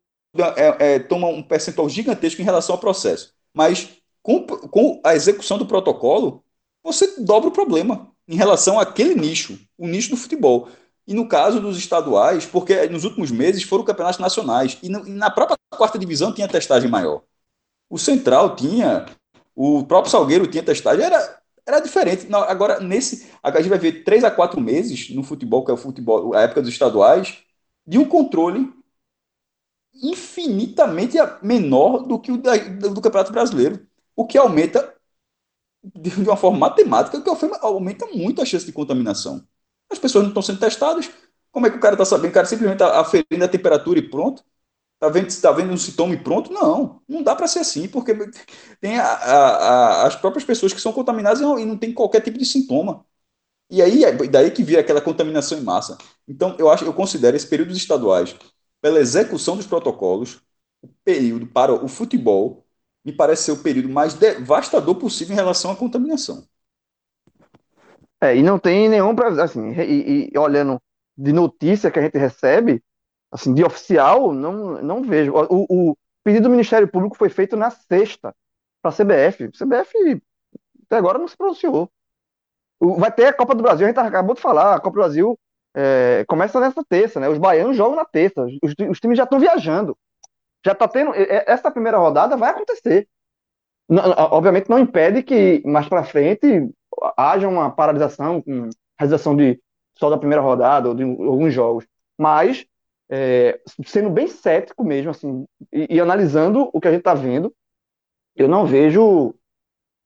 [0.55, 3.33] é, é, toma um percentual gigantesco em relação ao processo.
[3.53, 3.89] Mas
[4.23, 6.43] com, com a execução do protocolo,
[6.83, 10.69] você dobra o problema em relação àquele nicho, o nicho do futebol.
[11.11, 15.57] E no caso dos estaduais, porque nos últimos meses foram campeonatos nacionais, e, na própria
[15.69, 17.21] quarta divisão tinha testagem maior.
[17.89, 19.05] O Central tinha,
[19.53, 22.27] o próprio Salgueiro tinha testagem, era, era diferente.
[22.27, 23.29] Não, agora, nesse.
[23.43, 26.43] A gente vai ver três a quatro meses no futebol, que é o futebol, a
[26.43, 27.39] época dos estaduais,
[27.85, 28.71] de um controle
[29.93, 33.85] infinitamente menor do que o da, do Campeonato Brasileiro.
[34.15, 34.95] O que aumenta
[35.83, 37.29] de uma forma matemática, que
[37.61, 39.45] aumenta muito a chance de contaminação.
[39.91, 41.09] As pessoas não estão sendo testadas.
[41.51, 42.31] Como é que o cara está sabendo?
[42.31, 44.43] O cara simplesmente está aferindo a temperatura e pronto.
[44.95, 46.53] Está vendo está vendo um sintoma e pronto?
[46.53, 48.13] Não, não dá para ser assim, porque
[48.79, 51.93] tem a, a, a, as próprias pessoas que são contaminadas e não, e não tem
[51.93, 53.05] qualquer tipo de sintoma.
[53.69, 55.97] E aí é daí que vira aquela contaminação em massa.
[56.27, 58.35] Então, eu acho, eu considero esse período estaduais,
[58.81, 60.41] pela execução dos protocolos,
[60.81, 62.65] o período para o futebol,
[63.03, 66.45] me parece ser o período mais devastador possível em relação à contaminação.
[68.21, 70.79] É, e não tem nenhum, assim, e, e, olhando
[71.17, 72.83] de notícia que a gente recebe,
[73.31, 75.33] assim, de oficial, não, não vejo.
[75.49, 78.33] O, o pedido do Ministério Público foi feito na sexta
[78.81, 79.45] para a CBF.
[79.45, 80.21] A CBF
[80.85, 81.89] até agora não se pronunciou.
[82.79, 85.39] Vai ter a Copa do Brasil, a gente acabou de falar, a Copa do Brasil
[85.75, 87.29] é, começa nessa terça, né?
[87.29, 89.97] Os baianos jogam na terça, os, os times já estão viajando.
[90.63, 91.11] Já está tendo.
[91.15, 93.07] Essa primeira rodada vai acontecer.
[93.89, 96.69] Obviamente não impede que mais para frente
[97.17, 98.69] haja uma paralisação, com
[98.99, 99.59] realização de
[99.97, 101.85] só da primeira rodada ou de alguns jogos.
[102.17, 102.65] Mas,
[103.09, 107.53] é, sendo bem cético mesmo, assim, e, e analisando o que a gente está vendo,
[108.35, 109.35] eu não vejo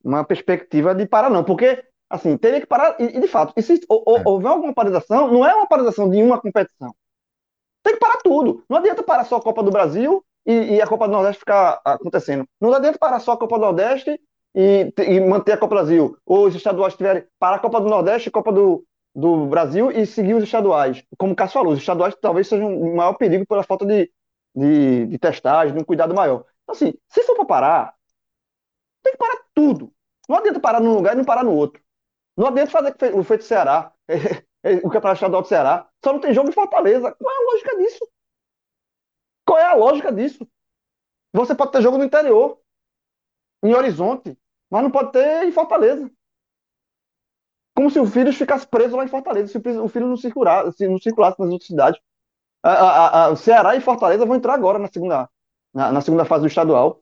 [0.03, 1.43] uma perspectiva de parar, não.
[1.43, 4.23] Porque, assim, teria que parar, e, e de fato, e se ou, ou, é.
[4.25, 6.93] houver alguma paralisação, não é uma paralisação de uma competição.
[7.83, 8.63] Tem que parar tudo.
[8.69, 11.79] Não adianta parar só a Copa do Brasil e, e, a Copa do Nordeste ficar
[11.85, 12.45] acontecendo.
[12.59, 14.19] Não dentro parar só a Copa do Nordeste
[14.55, 16.17] e, e manter a Copa Brasil.
[16.25, 20.33] Ou os estaduais tiverem para a Copa do Nordeste, Copa do, do Brasil e seguir
[20.33, 21.03] os estaduais.
[21.17, 24.09] Como o Cássio falou, os estaduais talvez sejam um maior perigo pela falta de,
[24.55, 26.45] de, de testagem, de um cuidado maior.
[26.63, 27.95] Então, assim, se for para parar,
[29.03, 29.93] tem que parar tudo.
[30.27, 31.83] Não adianta parar num lugar e não parar no outro.
[32.37, 33.93] Não adianta fazer o feito do Ceará,
[34.83, 35.87] o Campeonato Estadual do Ceará.
[36.03, 37.15] Só não tem jogo de Fortaleza.
[37.19, 38.07] Qual é a lógica disso?
[39.45, 40.47] Qual é a lógica disso?
[41.33, 42.59] Você pode ter jogo no interior,
[43.61, 44.37] em Horizonte,
[44.69, 46.09] mas não pode ter em Fortaleza.
[47.75, 50.97] Como se o filho ficasse preso lá em Fortaleza, se o filho não circulasse, não
[50.97, 52.01] circulasse nas outras cidades.
[52.63, 55.29] A, a, a, o Ceará e Fortaleza vão entrar agora na segunda,
[55.73, 57.01] na, na segunda fase do estadual.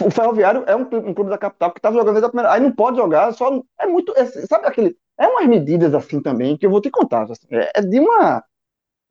[0.00, 2.52] O Ferroviário é um, um clube da capital que estava jogando desde a primeira.
[2.52, 3.62] Aí não pode jogar, só.
[3.78, 4.14] É muito.
[4.16, 4.96] É, sabe aquele.
[5.18, 7.30] É umas medidas assim também que eu vou te contar.
[7.30, 8.42] Assim, é, é de uma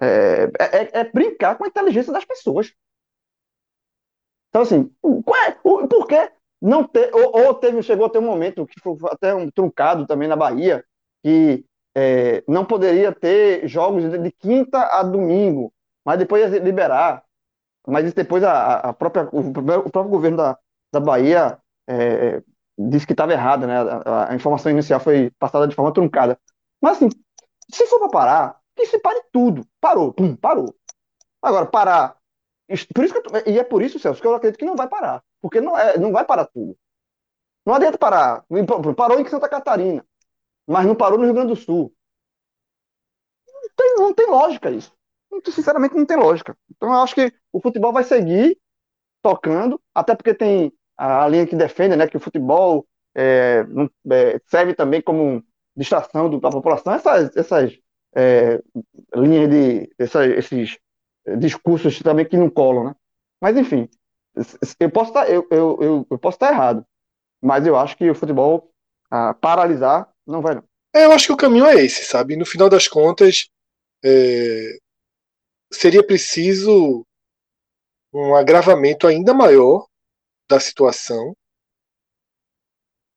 [0.02, 2.73] é, é, é, brincar com a inteligência das pessoas.
[4.49, 6.32] Então, assim, é, por que
[6.62, 7.14] não ter.
[7.14, 10.36] Ou, ou, teve, chegou a ter um momento que foi até um truncado também na
[10.36, 10.84] Bahia,
[11.24, 11.66] que
[11.96, 15.74] é, não poderia ter jogos de, de, quinta a domingo,
[16.06, 17.24] mas depois ia liberar.
[17.88, 20.58] Mas depois a, a própria, o, próprio governo da,
[20.94, 21.58] da Bahia
[21.90, 22.44] é,
[22.78, 23.76] disse que estava errado, né?
[24.06, 26.38] A, a, informação inicial foi passada de forma truncada.
[26.80, 27.10] Mas assim,
[27.72, 29.66] se for para parar, que se pare tudo.
[29.80, 30.76] Parou, pum, parou.
[31.42, 32.18] Agora, parar.
[32.93, 33.14] Por isso
[33.45, 35.23] e é por isso, Celso, que eu acredito que não vai parar.
[35.41, 36.77] Porque não, é, não vai parar tudo.
[37.65, 38.45] Não adianta parar.
[38.95, 40.06] Parou em Santa Catarina,
[40.68, 41.93] mas não parou no Rio Grande do Sul.
[43.48, 44.93] Não tem, não tem lógica isso.
[45.45, 46.57] Sinceramente, não tem lógica.
[46.69, 48.57] Então, eu acho que o futebol vai seguir
[49.22, 52.85] tocando, até porque tem a linha que defende né, que o futebol
[53.15, 53.65] é,
[54.11, 55.43] é, serve também como
[55.76, 56.93] distração da população.
[56.93, 57.77] Essas, essas
[58.15, 58.61] é,
[59.15, 60.77] linhas de essa, esses
[61.38, 62.95] discursos também que não colam, né?
[63.41, 63.89] Mas enfim,
[64.80, 66.85] eu posso tá, eu, eu, eu, posso estar errado,
[67.41, 68.72] mas eu acho que o futebol
[69.41, 70.64] paralisar não vai não.
[70.93, 72.35] É, eu acho que o caminho é esse, sabe?
[72.35, 73.49] No final das contas,
[74.03, 74.77] é,
[75.72, 77.06] seria preciso
[78.14, 79.88] um agravamento ainda maior
[80.49, 81.34] da situação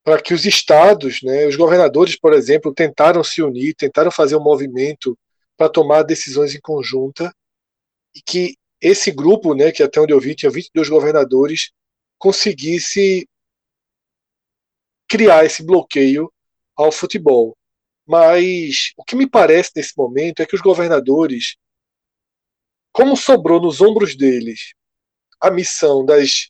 [0.03, 4.43] para que os estados, né, os governadores, por exemplo, tentaram se unir, tentaram fazer um
[4.43, 5.17] movimento
[5.57, 7.33] para tomar decisões em conjunta
[8.15, 11.71] e que esse grupo, né, que até onde eu vi tinha 22 governadores,
[12.17, 13.27] conseguisse
[15.07, 16.31] criar esse bloqueio
[16.75, 17.57] ao futebol.
[18.07, 21.55] Mas o que me parece nesse momento é que os governadores,
[22.91, 24.73] como sobrou nos ombros deles
[25.41, 26.49] a missão das,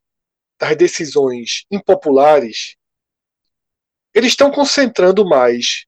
[0.59, 2.75] das decisões impopulares,
[4.13, 5.85] eles estão concentrando mais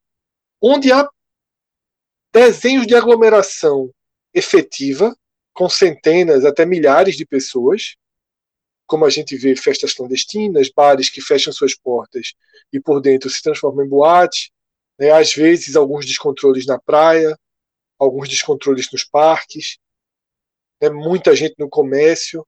[0.62, 1.08] onde há
[2.34, 3.94] desenhos de aglomeração
[4.34, 5.16] efetiva,
[5.58, 7.96] com centenas até milhares de pessoas,
[8.86, 12.36] como a gente vê festas clandestinas, bares que fecham suas portas
[12.72, 14.54] e por dentro se transformam em boate,
[15.00, 15.10] né?
[15.10, 17.36] às vezes alguns descontroles na praia.
[17.98, 19.80] alguns descontroles nos parques,
[20.80, 22.46] né, muita gente no comércio.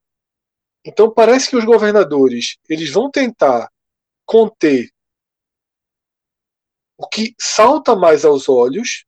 [0.86, 3.68] Então parece que os governadores eles vão tentar
[4.24, 4.92] conter
[6.96, 9.04] o que salta mais aos olhos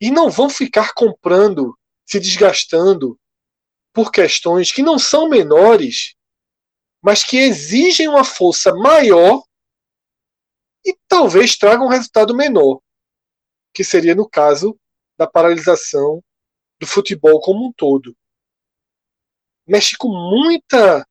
[0.00, 3.18] e não vão ficar comprando, se desgastando
[3.92, 6.14] por questões que não são menores,
[7.02, 9.42] mas que exigem uma força maior
[10.84, 12.80] e talvez tragam um resultado menor,
[13.72, 14.78] que seria no caso
[15.16, 16.22] da paralisação
[16.78, 18.16] do futebol como um todo.
[19.66, 21.06] Mexe com muita,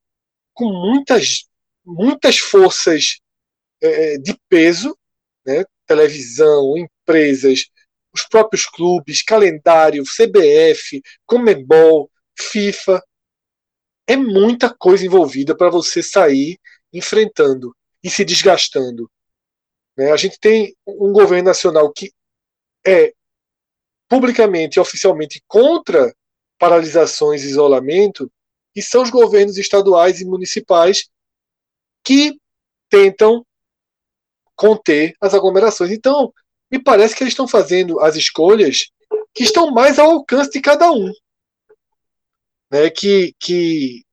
[0.53, 1.49] com muitas,
[1.83, 3.19] muitas forças
[3.81, 4.97] é, de peso,
[5.45, 5.63] né?
[5.85, 7.65] televisão, empresas,
[8.14, 13.03] os próprios clubes, calendário, CBF, Comebol, FIFA.
[14.07, 16.60] É muita coisa envolvida para você sair
[16.91, 19.10] enfrentando e se desgastando.
[19.98, 20.11] Né?
[20.11, 22.11] A gente tem um governo nacional que
[22.85, 23.14] é
[24.10, 26.14] publicamente e oficialmente contra
[26.60, 28.31] paralisações e isolamento,
[28.76, 31.10] e são os governos estaduais e municipais
[32.03, 32.38] que
[32.90, 33.45] tentam
[34.56, 35.91] conter as aglomerações.
[35.91, 36.34] Então,
[36.73, 38.87] me parece que eles estão fazendo as escolhas
[39.31, 41.13] que estão mais ao alcance de cada um.
[42.71, 42.89] Né?
[42.89, 44.03] Que, que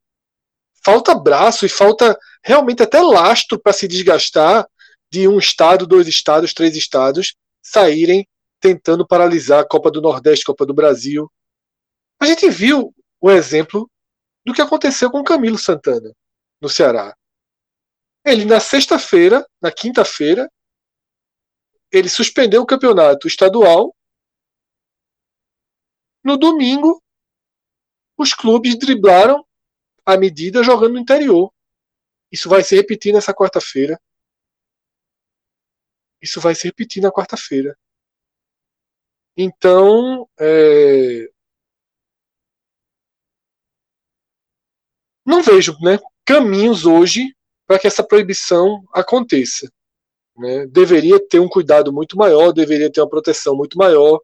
[0.85, 4.69] falta braço e falta realmente até lastro para se desgastar
[5.11, 8.29] de um estado, dois estados, três estados saírem
[8.61, 11.33] tentando paralisar a Copa do Nordeste, Copa do Brasil.
[12.21, 13.91] A gente viu o exemplo
[14.45, 16.13] do que aconteceu com Camilo Santana
[16.61, 17.17] no Ceará.
[18.23, 20.47] Ele na sexta-feira, na quinta-feira,
[21.91, 23.95] ele suspendeu o campeonato estadual.
[26.23, 27.03] No domingo,
[28.17, 29.47] os clubes driblaram
[30.05, 31.53] a medida jogando no interior.
[32.31, 34.01] Isso vai se repetir nessa quarta-feira.
[36.23, 37.77] Isso vai se repetir na quarta-feira.
[39.37, 41.31] Então, é...
[45.25, 47.35] não vejo né, caminhos hoje
[47.67, 49.73] para que essa proibição aconteça.
[50.41, 50.67] Né?
[50.67, 54.19] Deveria ter um cuidado muito maior, deveria ter uma proteção muito maior.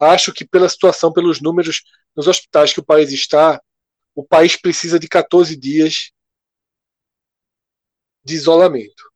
[0.00, 1.82] Acho que, pela situação, pelos números
[2.16, 3.62] nos hospitais que o país está,
[4.12, 6.10] o país precisa de 14 dias
[8.24, 9.10] de isolamento.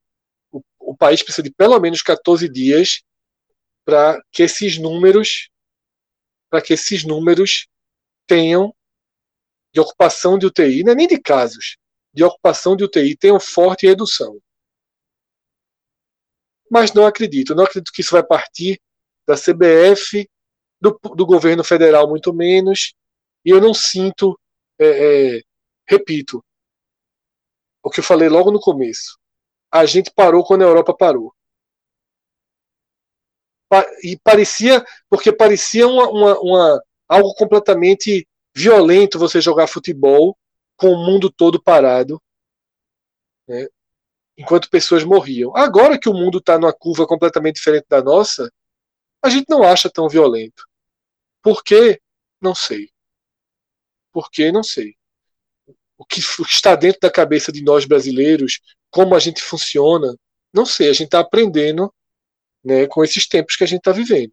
[0.53, 3.03] O, o país precisa de pelo menos 14 dias
[3.85, 5.51] para que esses números
[6.49, 7.67] para que esses números
[8.29, 8.73] tenham
[9.73, 11.77] de ocupação de UTI, não é nem de casos,
[12.13, 14.39] de ocupação de UTI tenham forte redução.
[16.71, 18.81] Mas não acredito, não acredito que isso vai partir
[19.27, 20.29] da CBF,
[20.81, 22.95] do, do governo federal muito menos,
[23.45, 24.39] e eu não sinto,
[24.79, 25.43] é, é,
[25.87, 26.45] repito,
[27.83, 29.19] o que eu falei logo no começo.
[29.71, 31.35] A gente parou quando a Europa parou.
[34.03, 40.37] E parecia porque parecia uma, uma, uma, algo completamente violento você jogar futebol
[40.77, 42.23] com o mundo todo parado,
[43.49, 43.67] né,
[44.37, 45.57] enquanto pessoas morriam.
[45.57, 48.51] Agora que o mundo está numa curva completamente diferente da nossa,
[49.23, 50.65] a gente não acha tão violento.
[51.43, 52.01] Por quê?
[52.41, 52.91] Não sei.
[54.13, 54.51] Por quê?
[54.53, 54.95] Não sei.
[55.97, 60.15] O que está dentro da cabeça de nós brasileiros, como a gente funciona,
[60.53, 60.89] não sei.
[60.89, 61.93] A gente está aprendendo
[62.63, 64.33] né, com esses tempos que a gente está vivendo.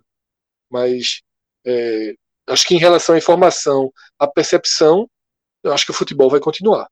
[0.70, 1.22] Mas
[1.66, 2.16] é,
[2.48, 5.10] acho que em relação à informação, à percepção,
[5.64, 6.90] eu acho que o futebol vai continuar.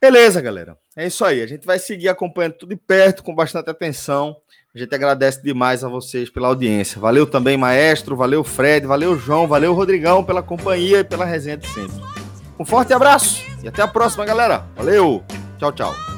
[0.00, 0.76] Beleza, galera.
[0.96, 1.42] É isso aí.
[1.42, 4.36] A gente vai seguir acompanhando tudo de perto, com bastante atenção.
[4.74, 7.00] A gente agradece demais a vocês pela audiência.
[7.00, 8.16] Valeu também, maestro.
[8.16, 8.86] Valeu, Fred.
[8.86, 9.48] Valeu, João.
[9.48, 11.96] Valeu, Rodrigão, pela companhia e pela resenha de sempre.
[12.58, 14.66] Um forte abraço e até a próxima, galera.
[14.76, 15.24] Valeu.
[15.58, 16.17] Tchau, tchau.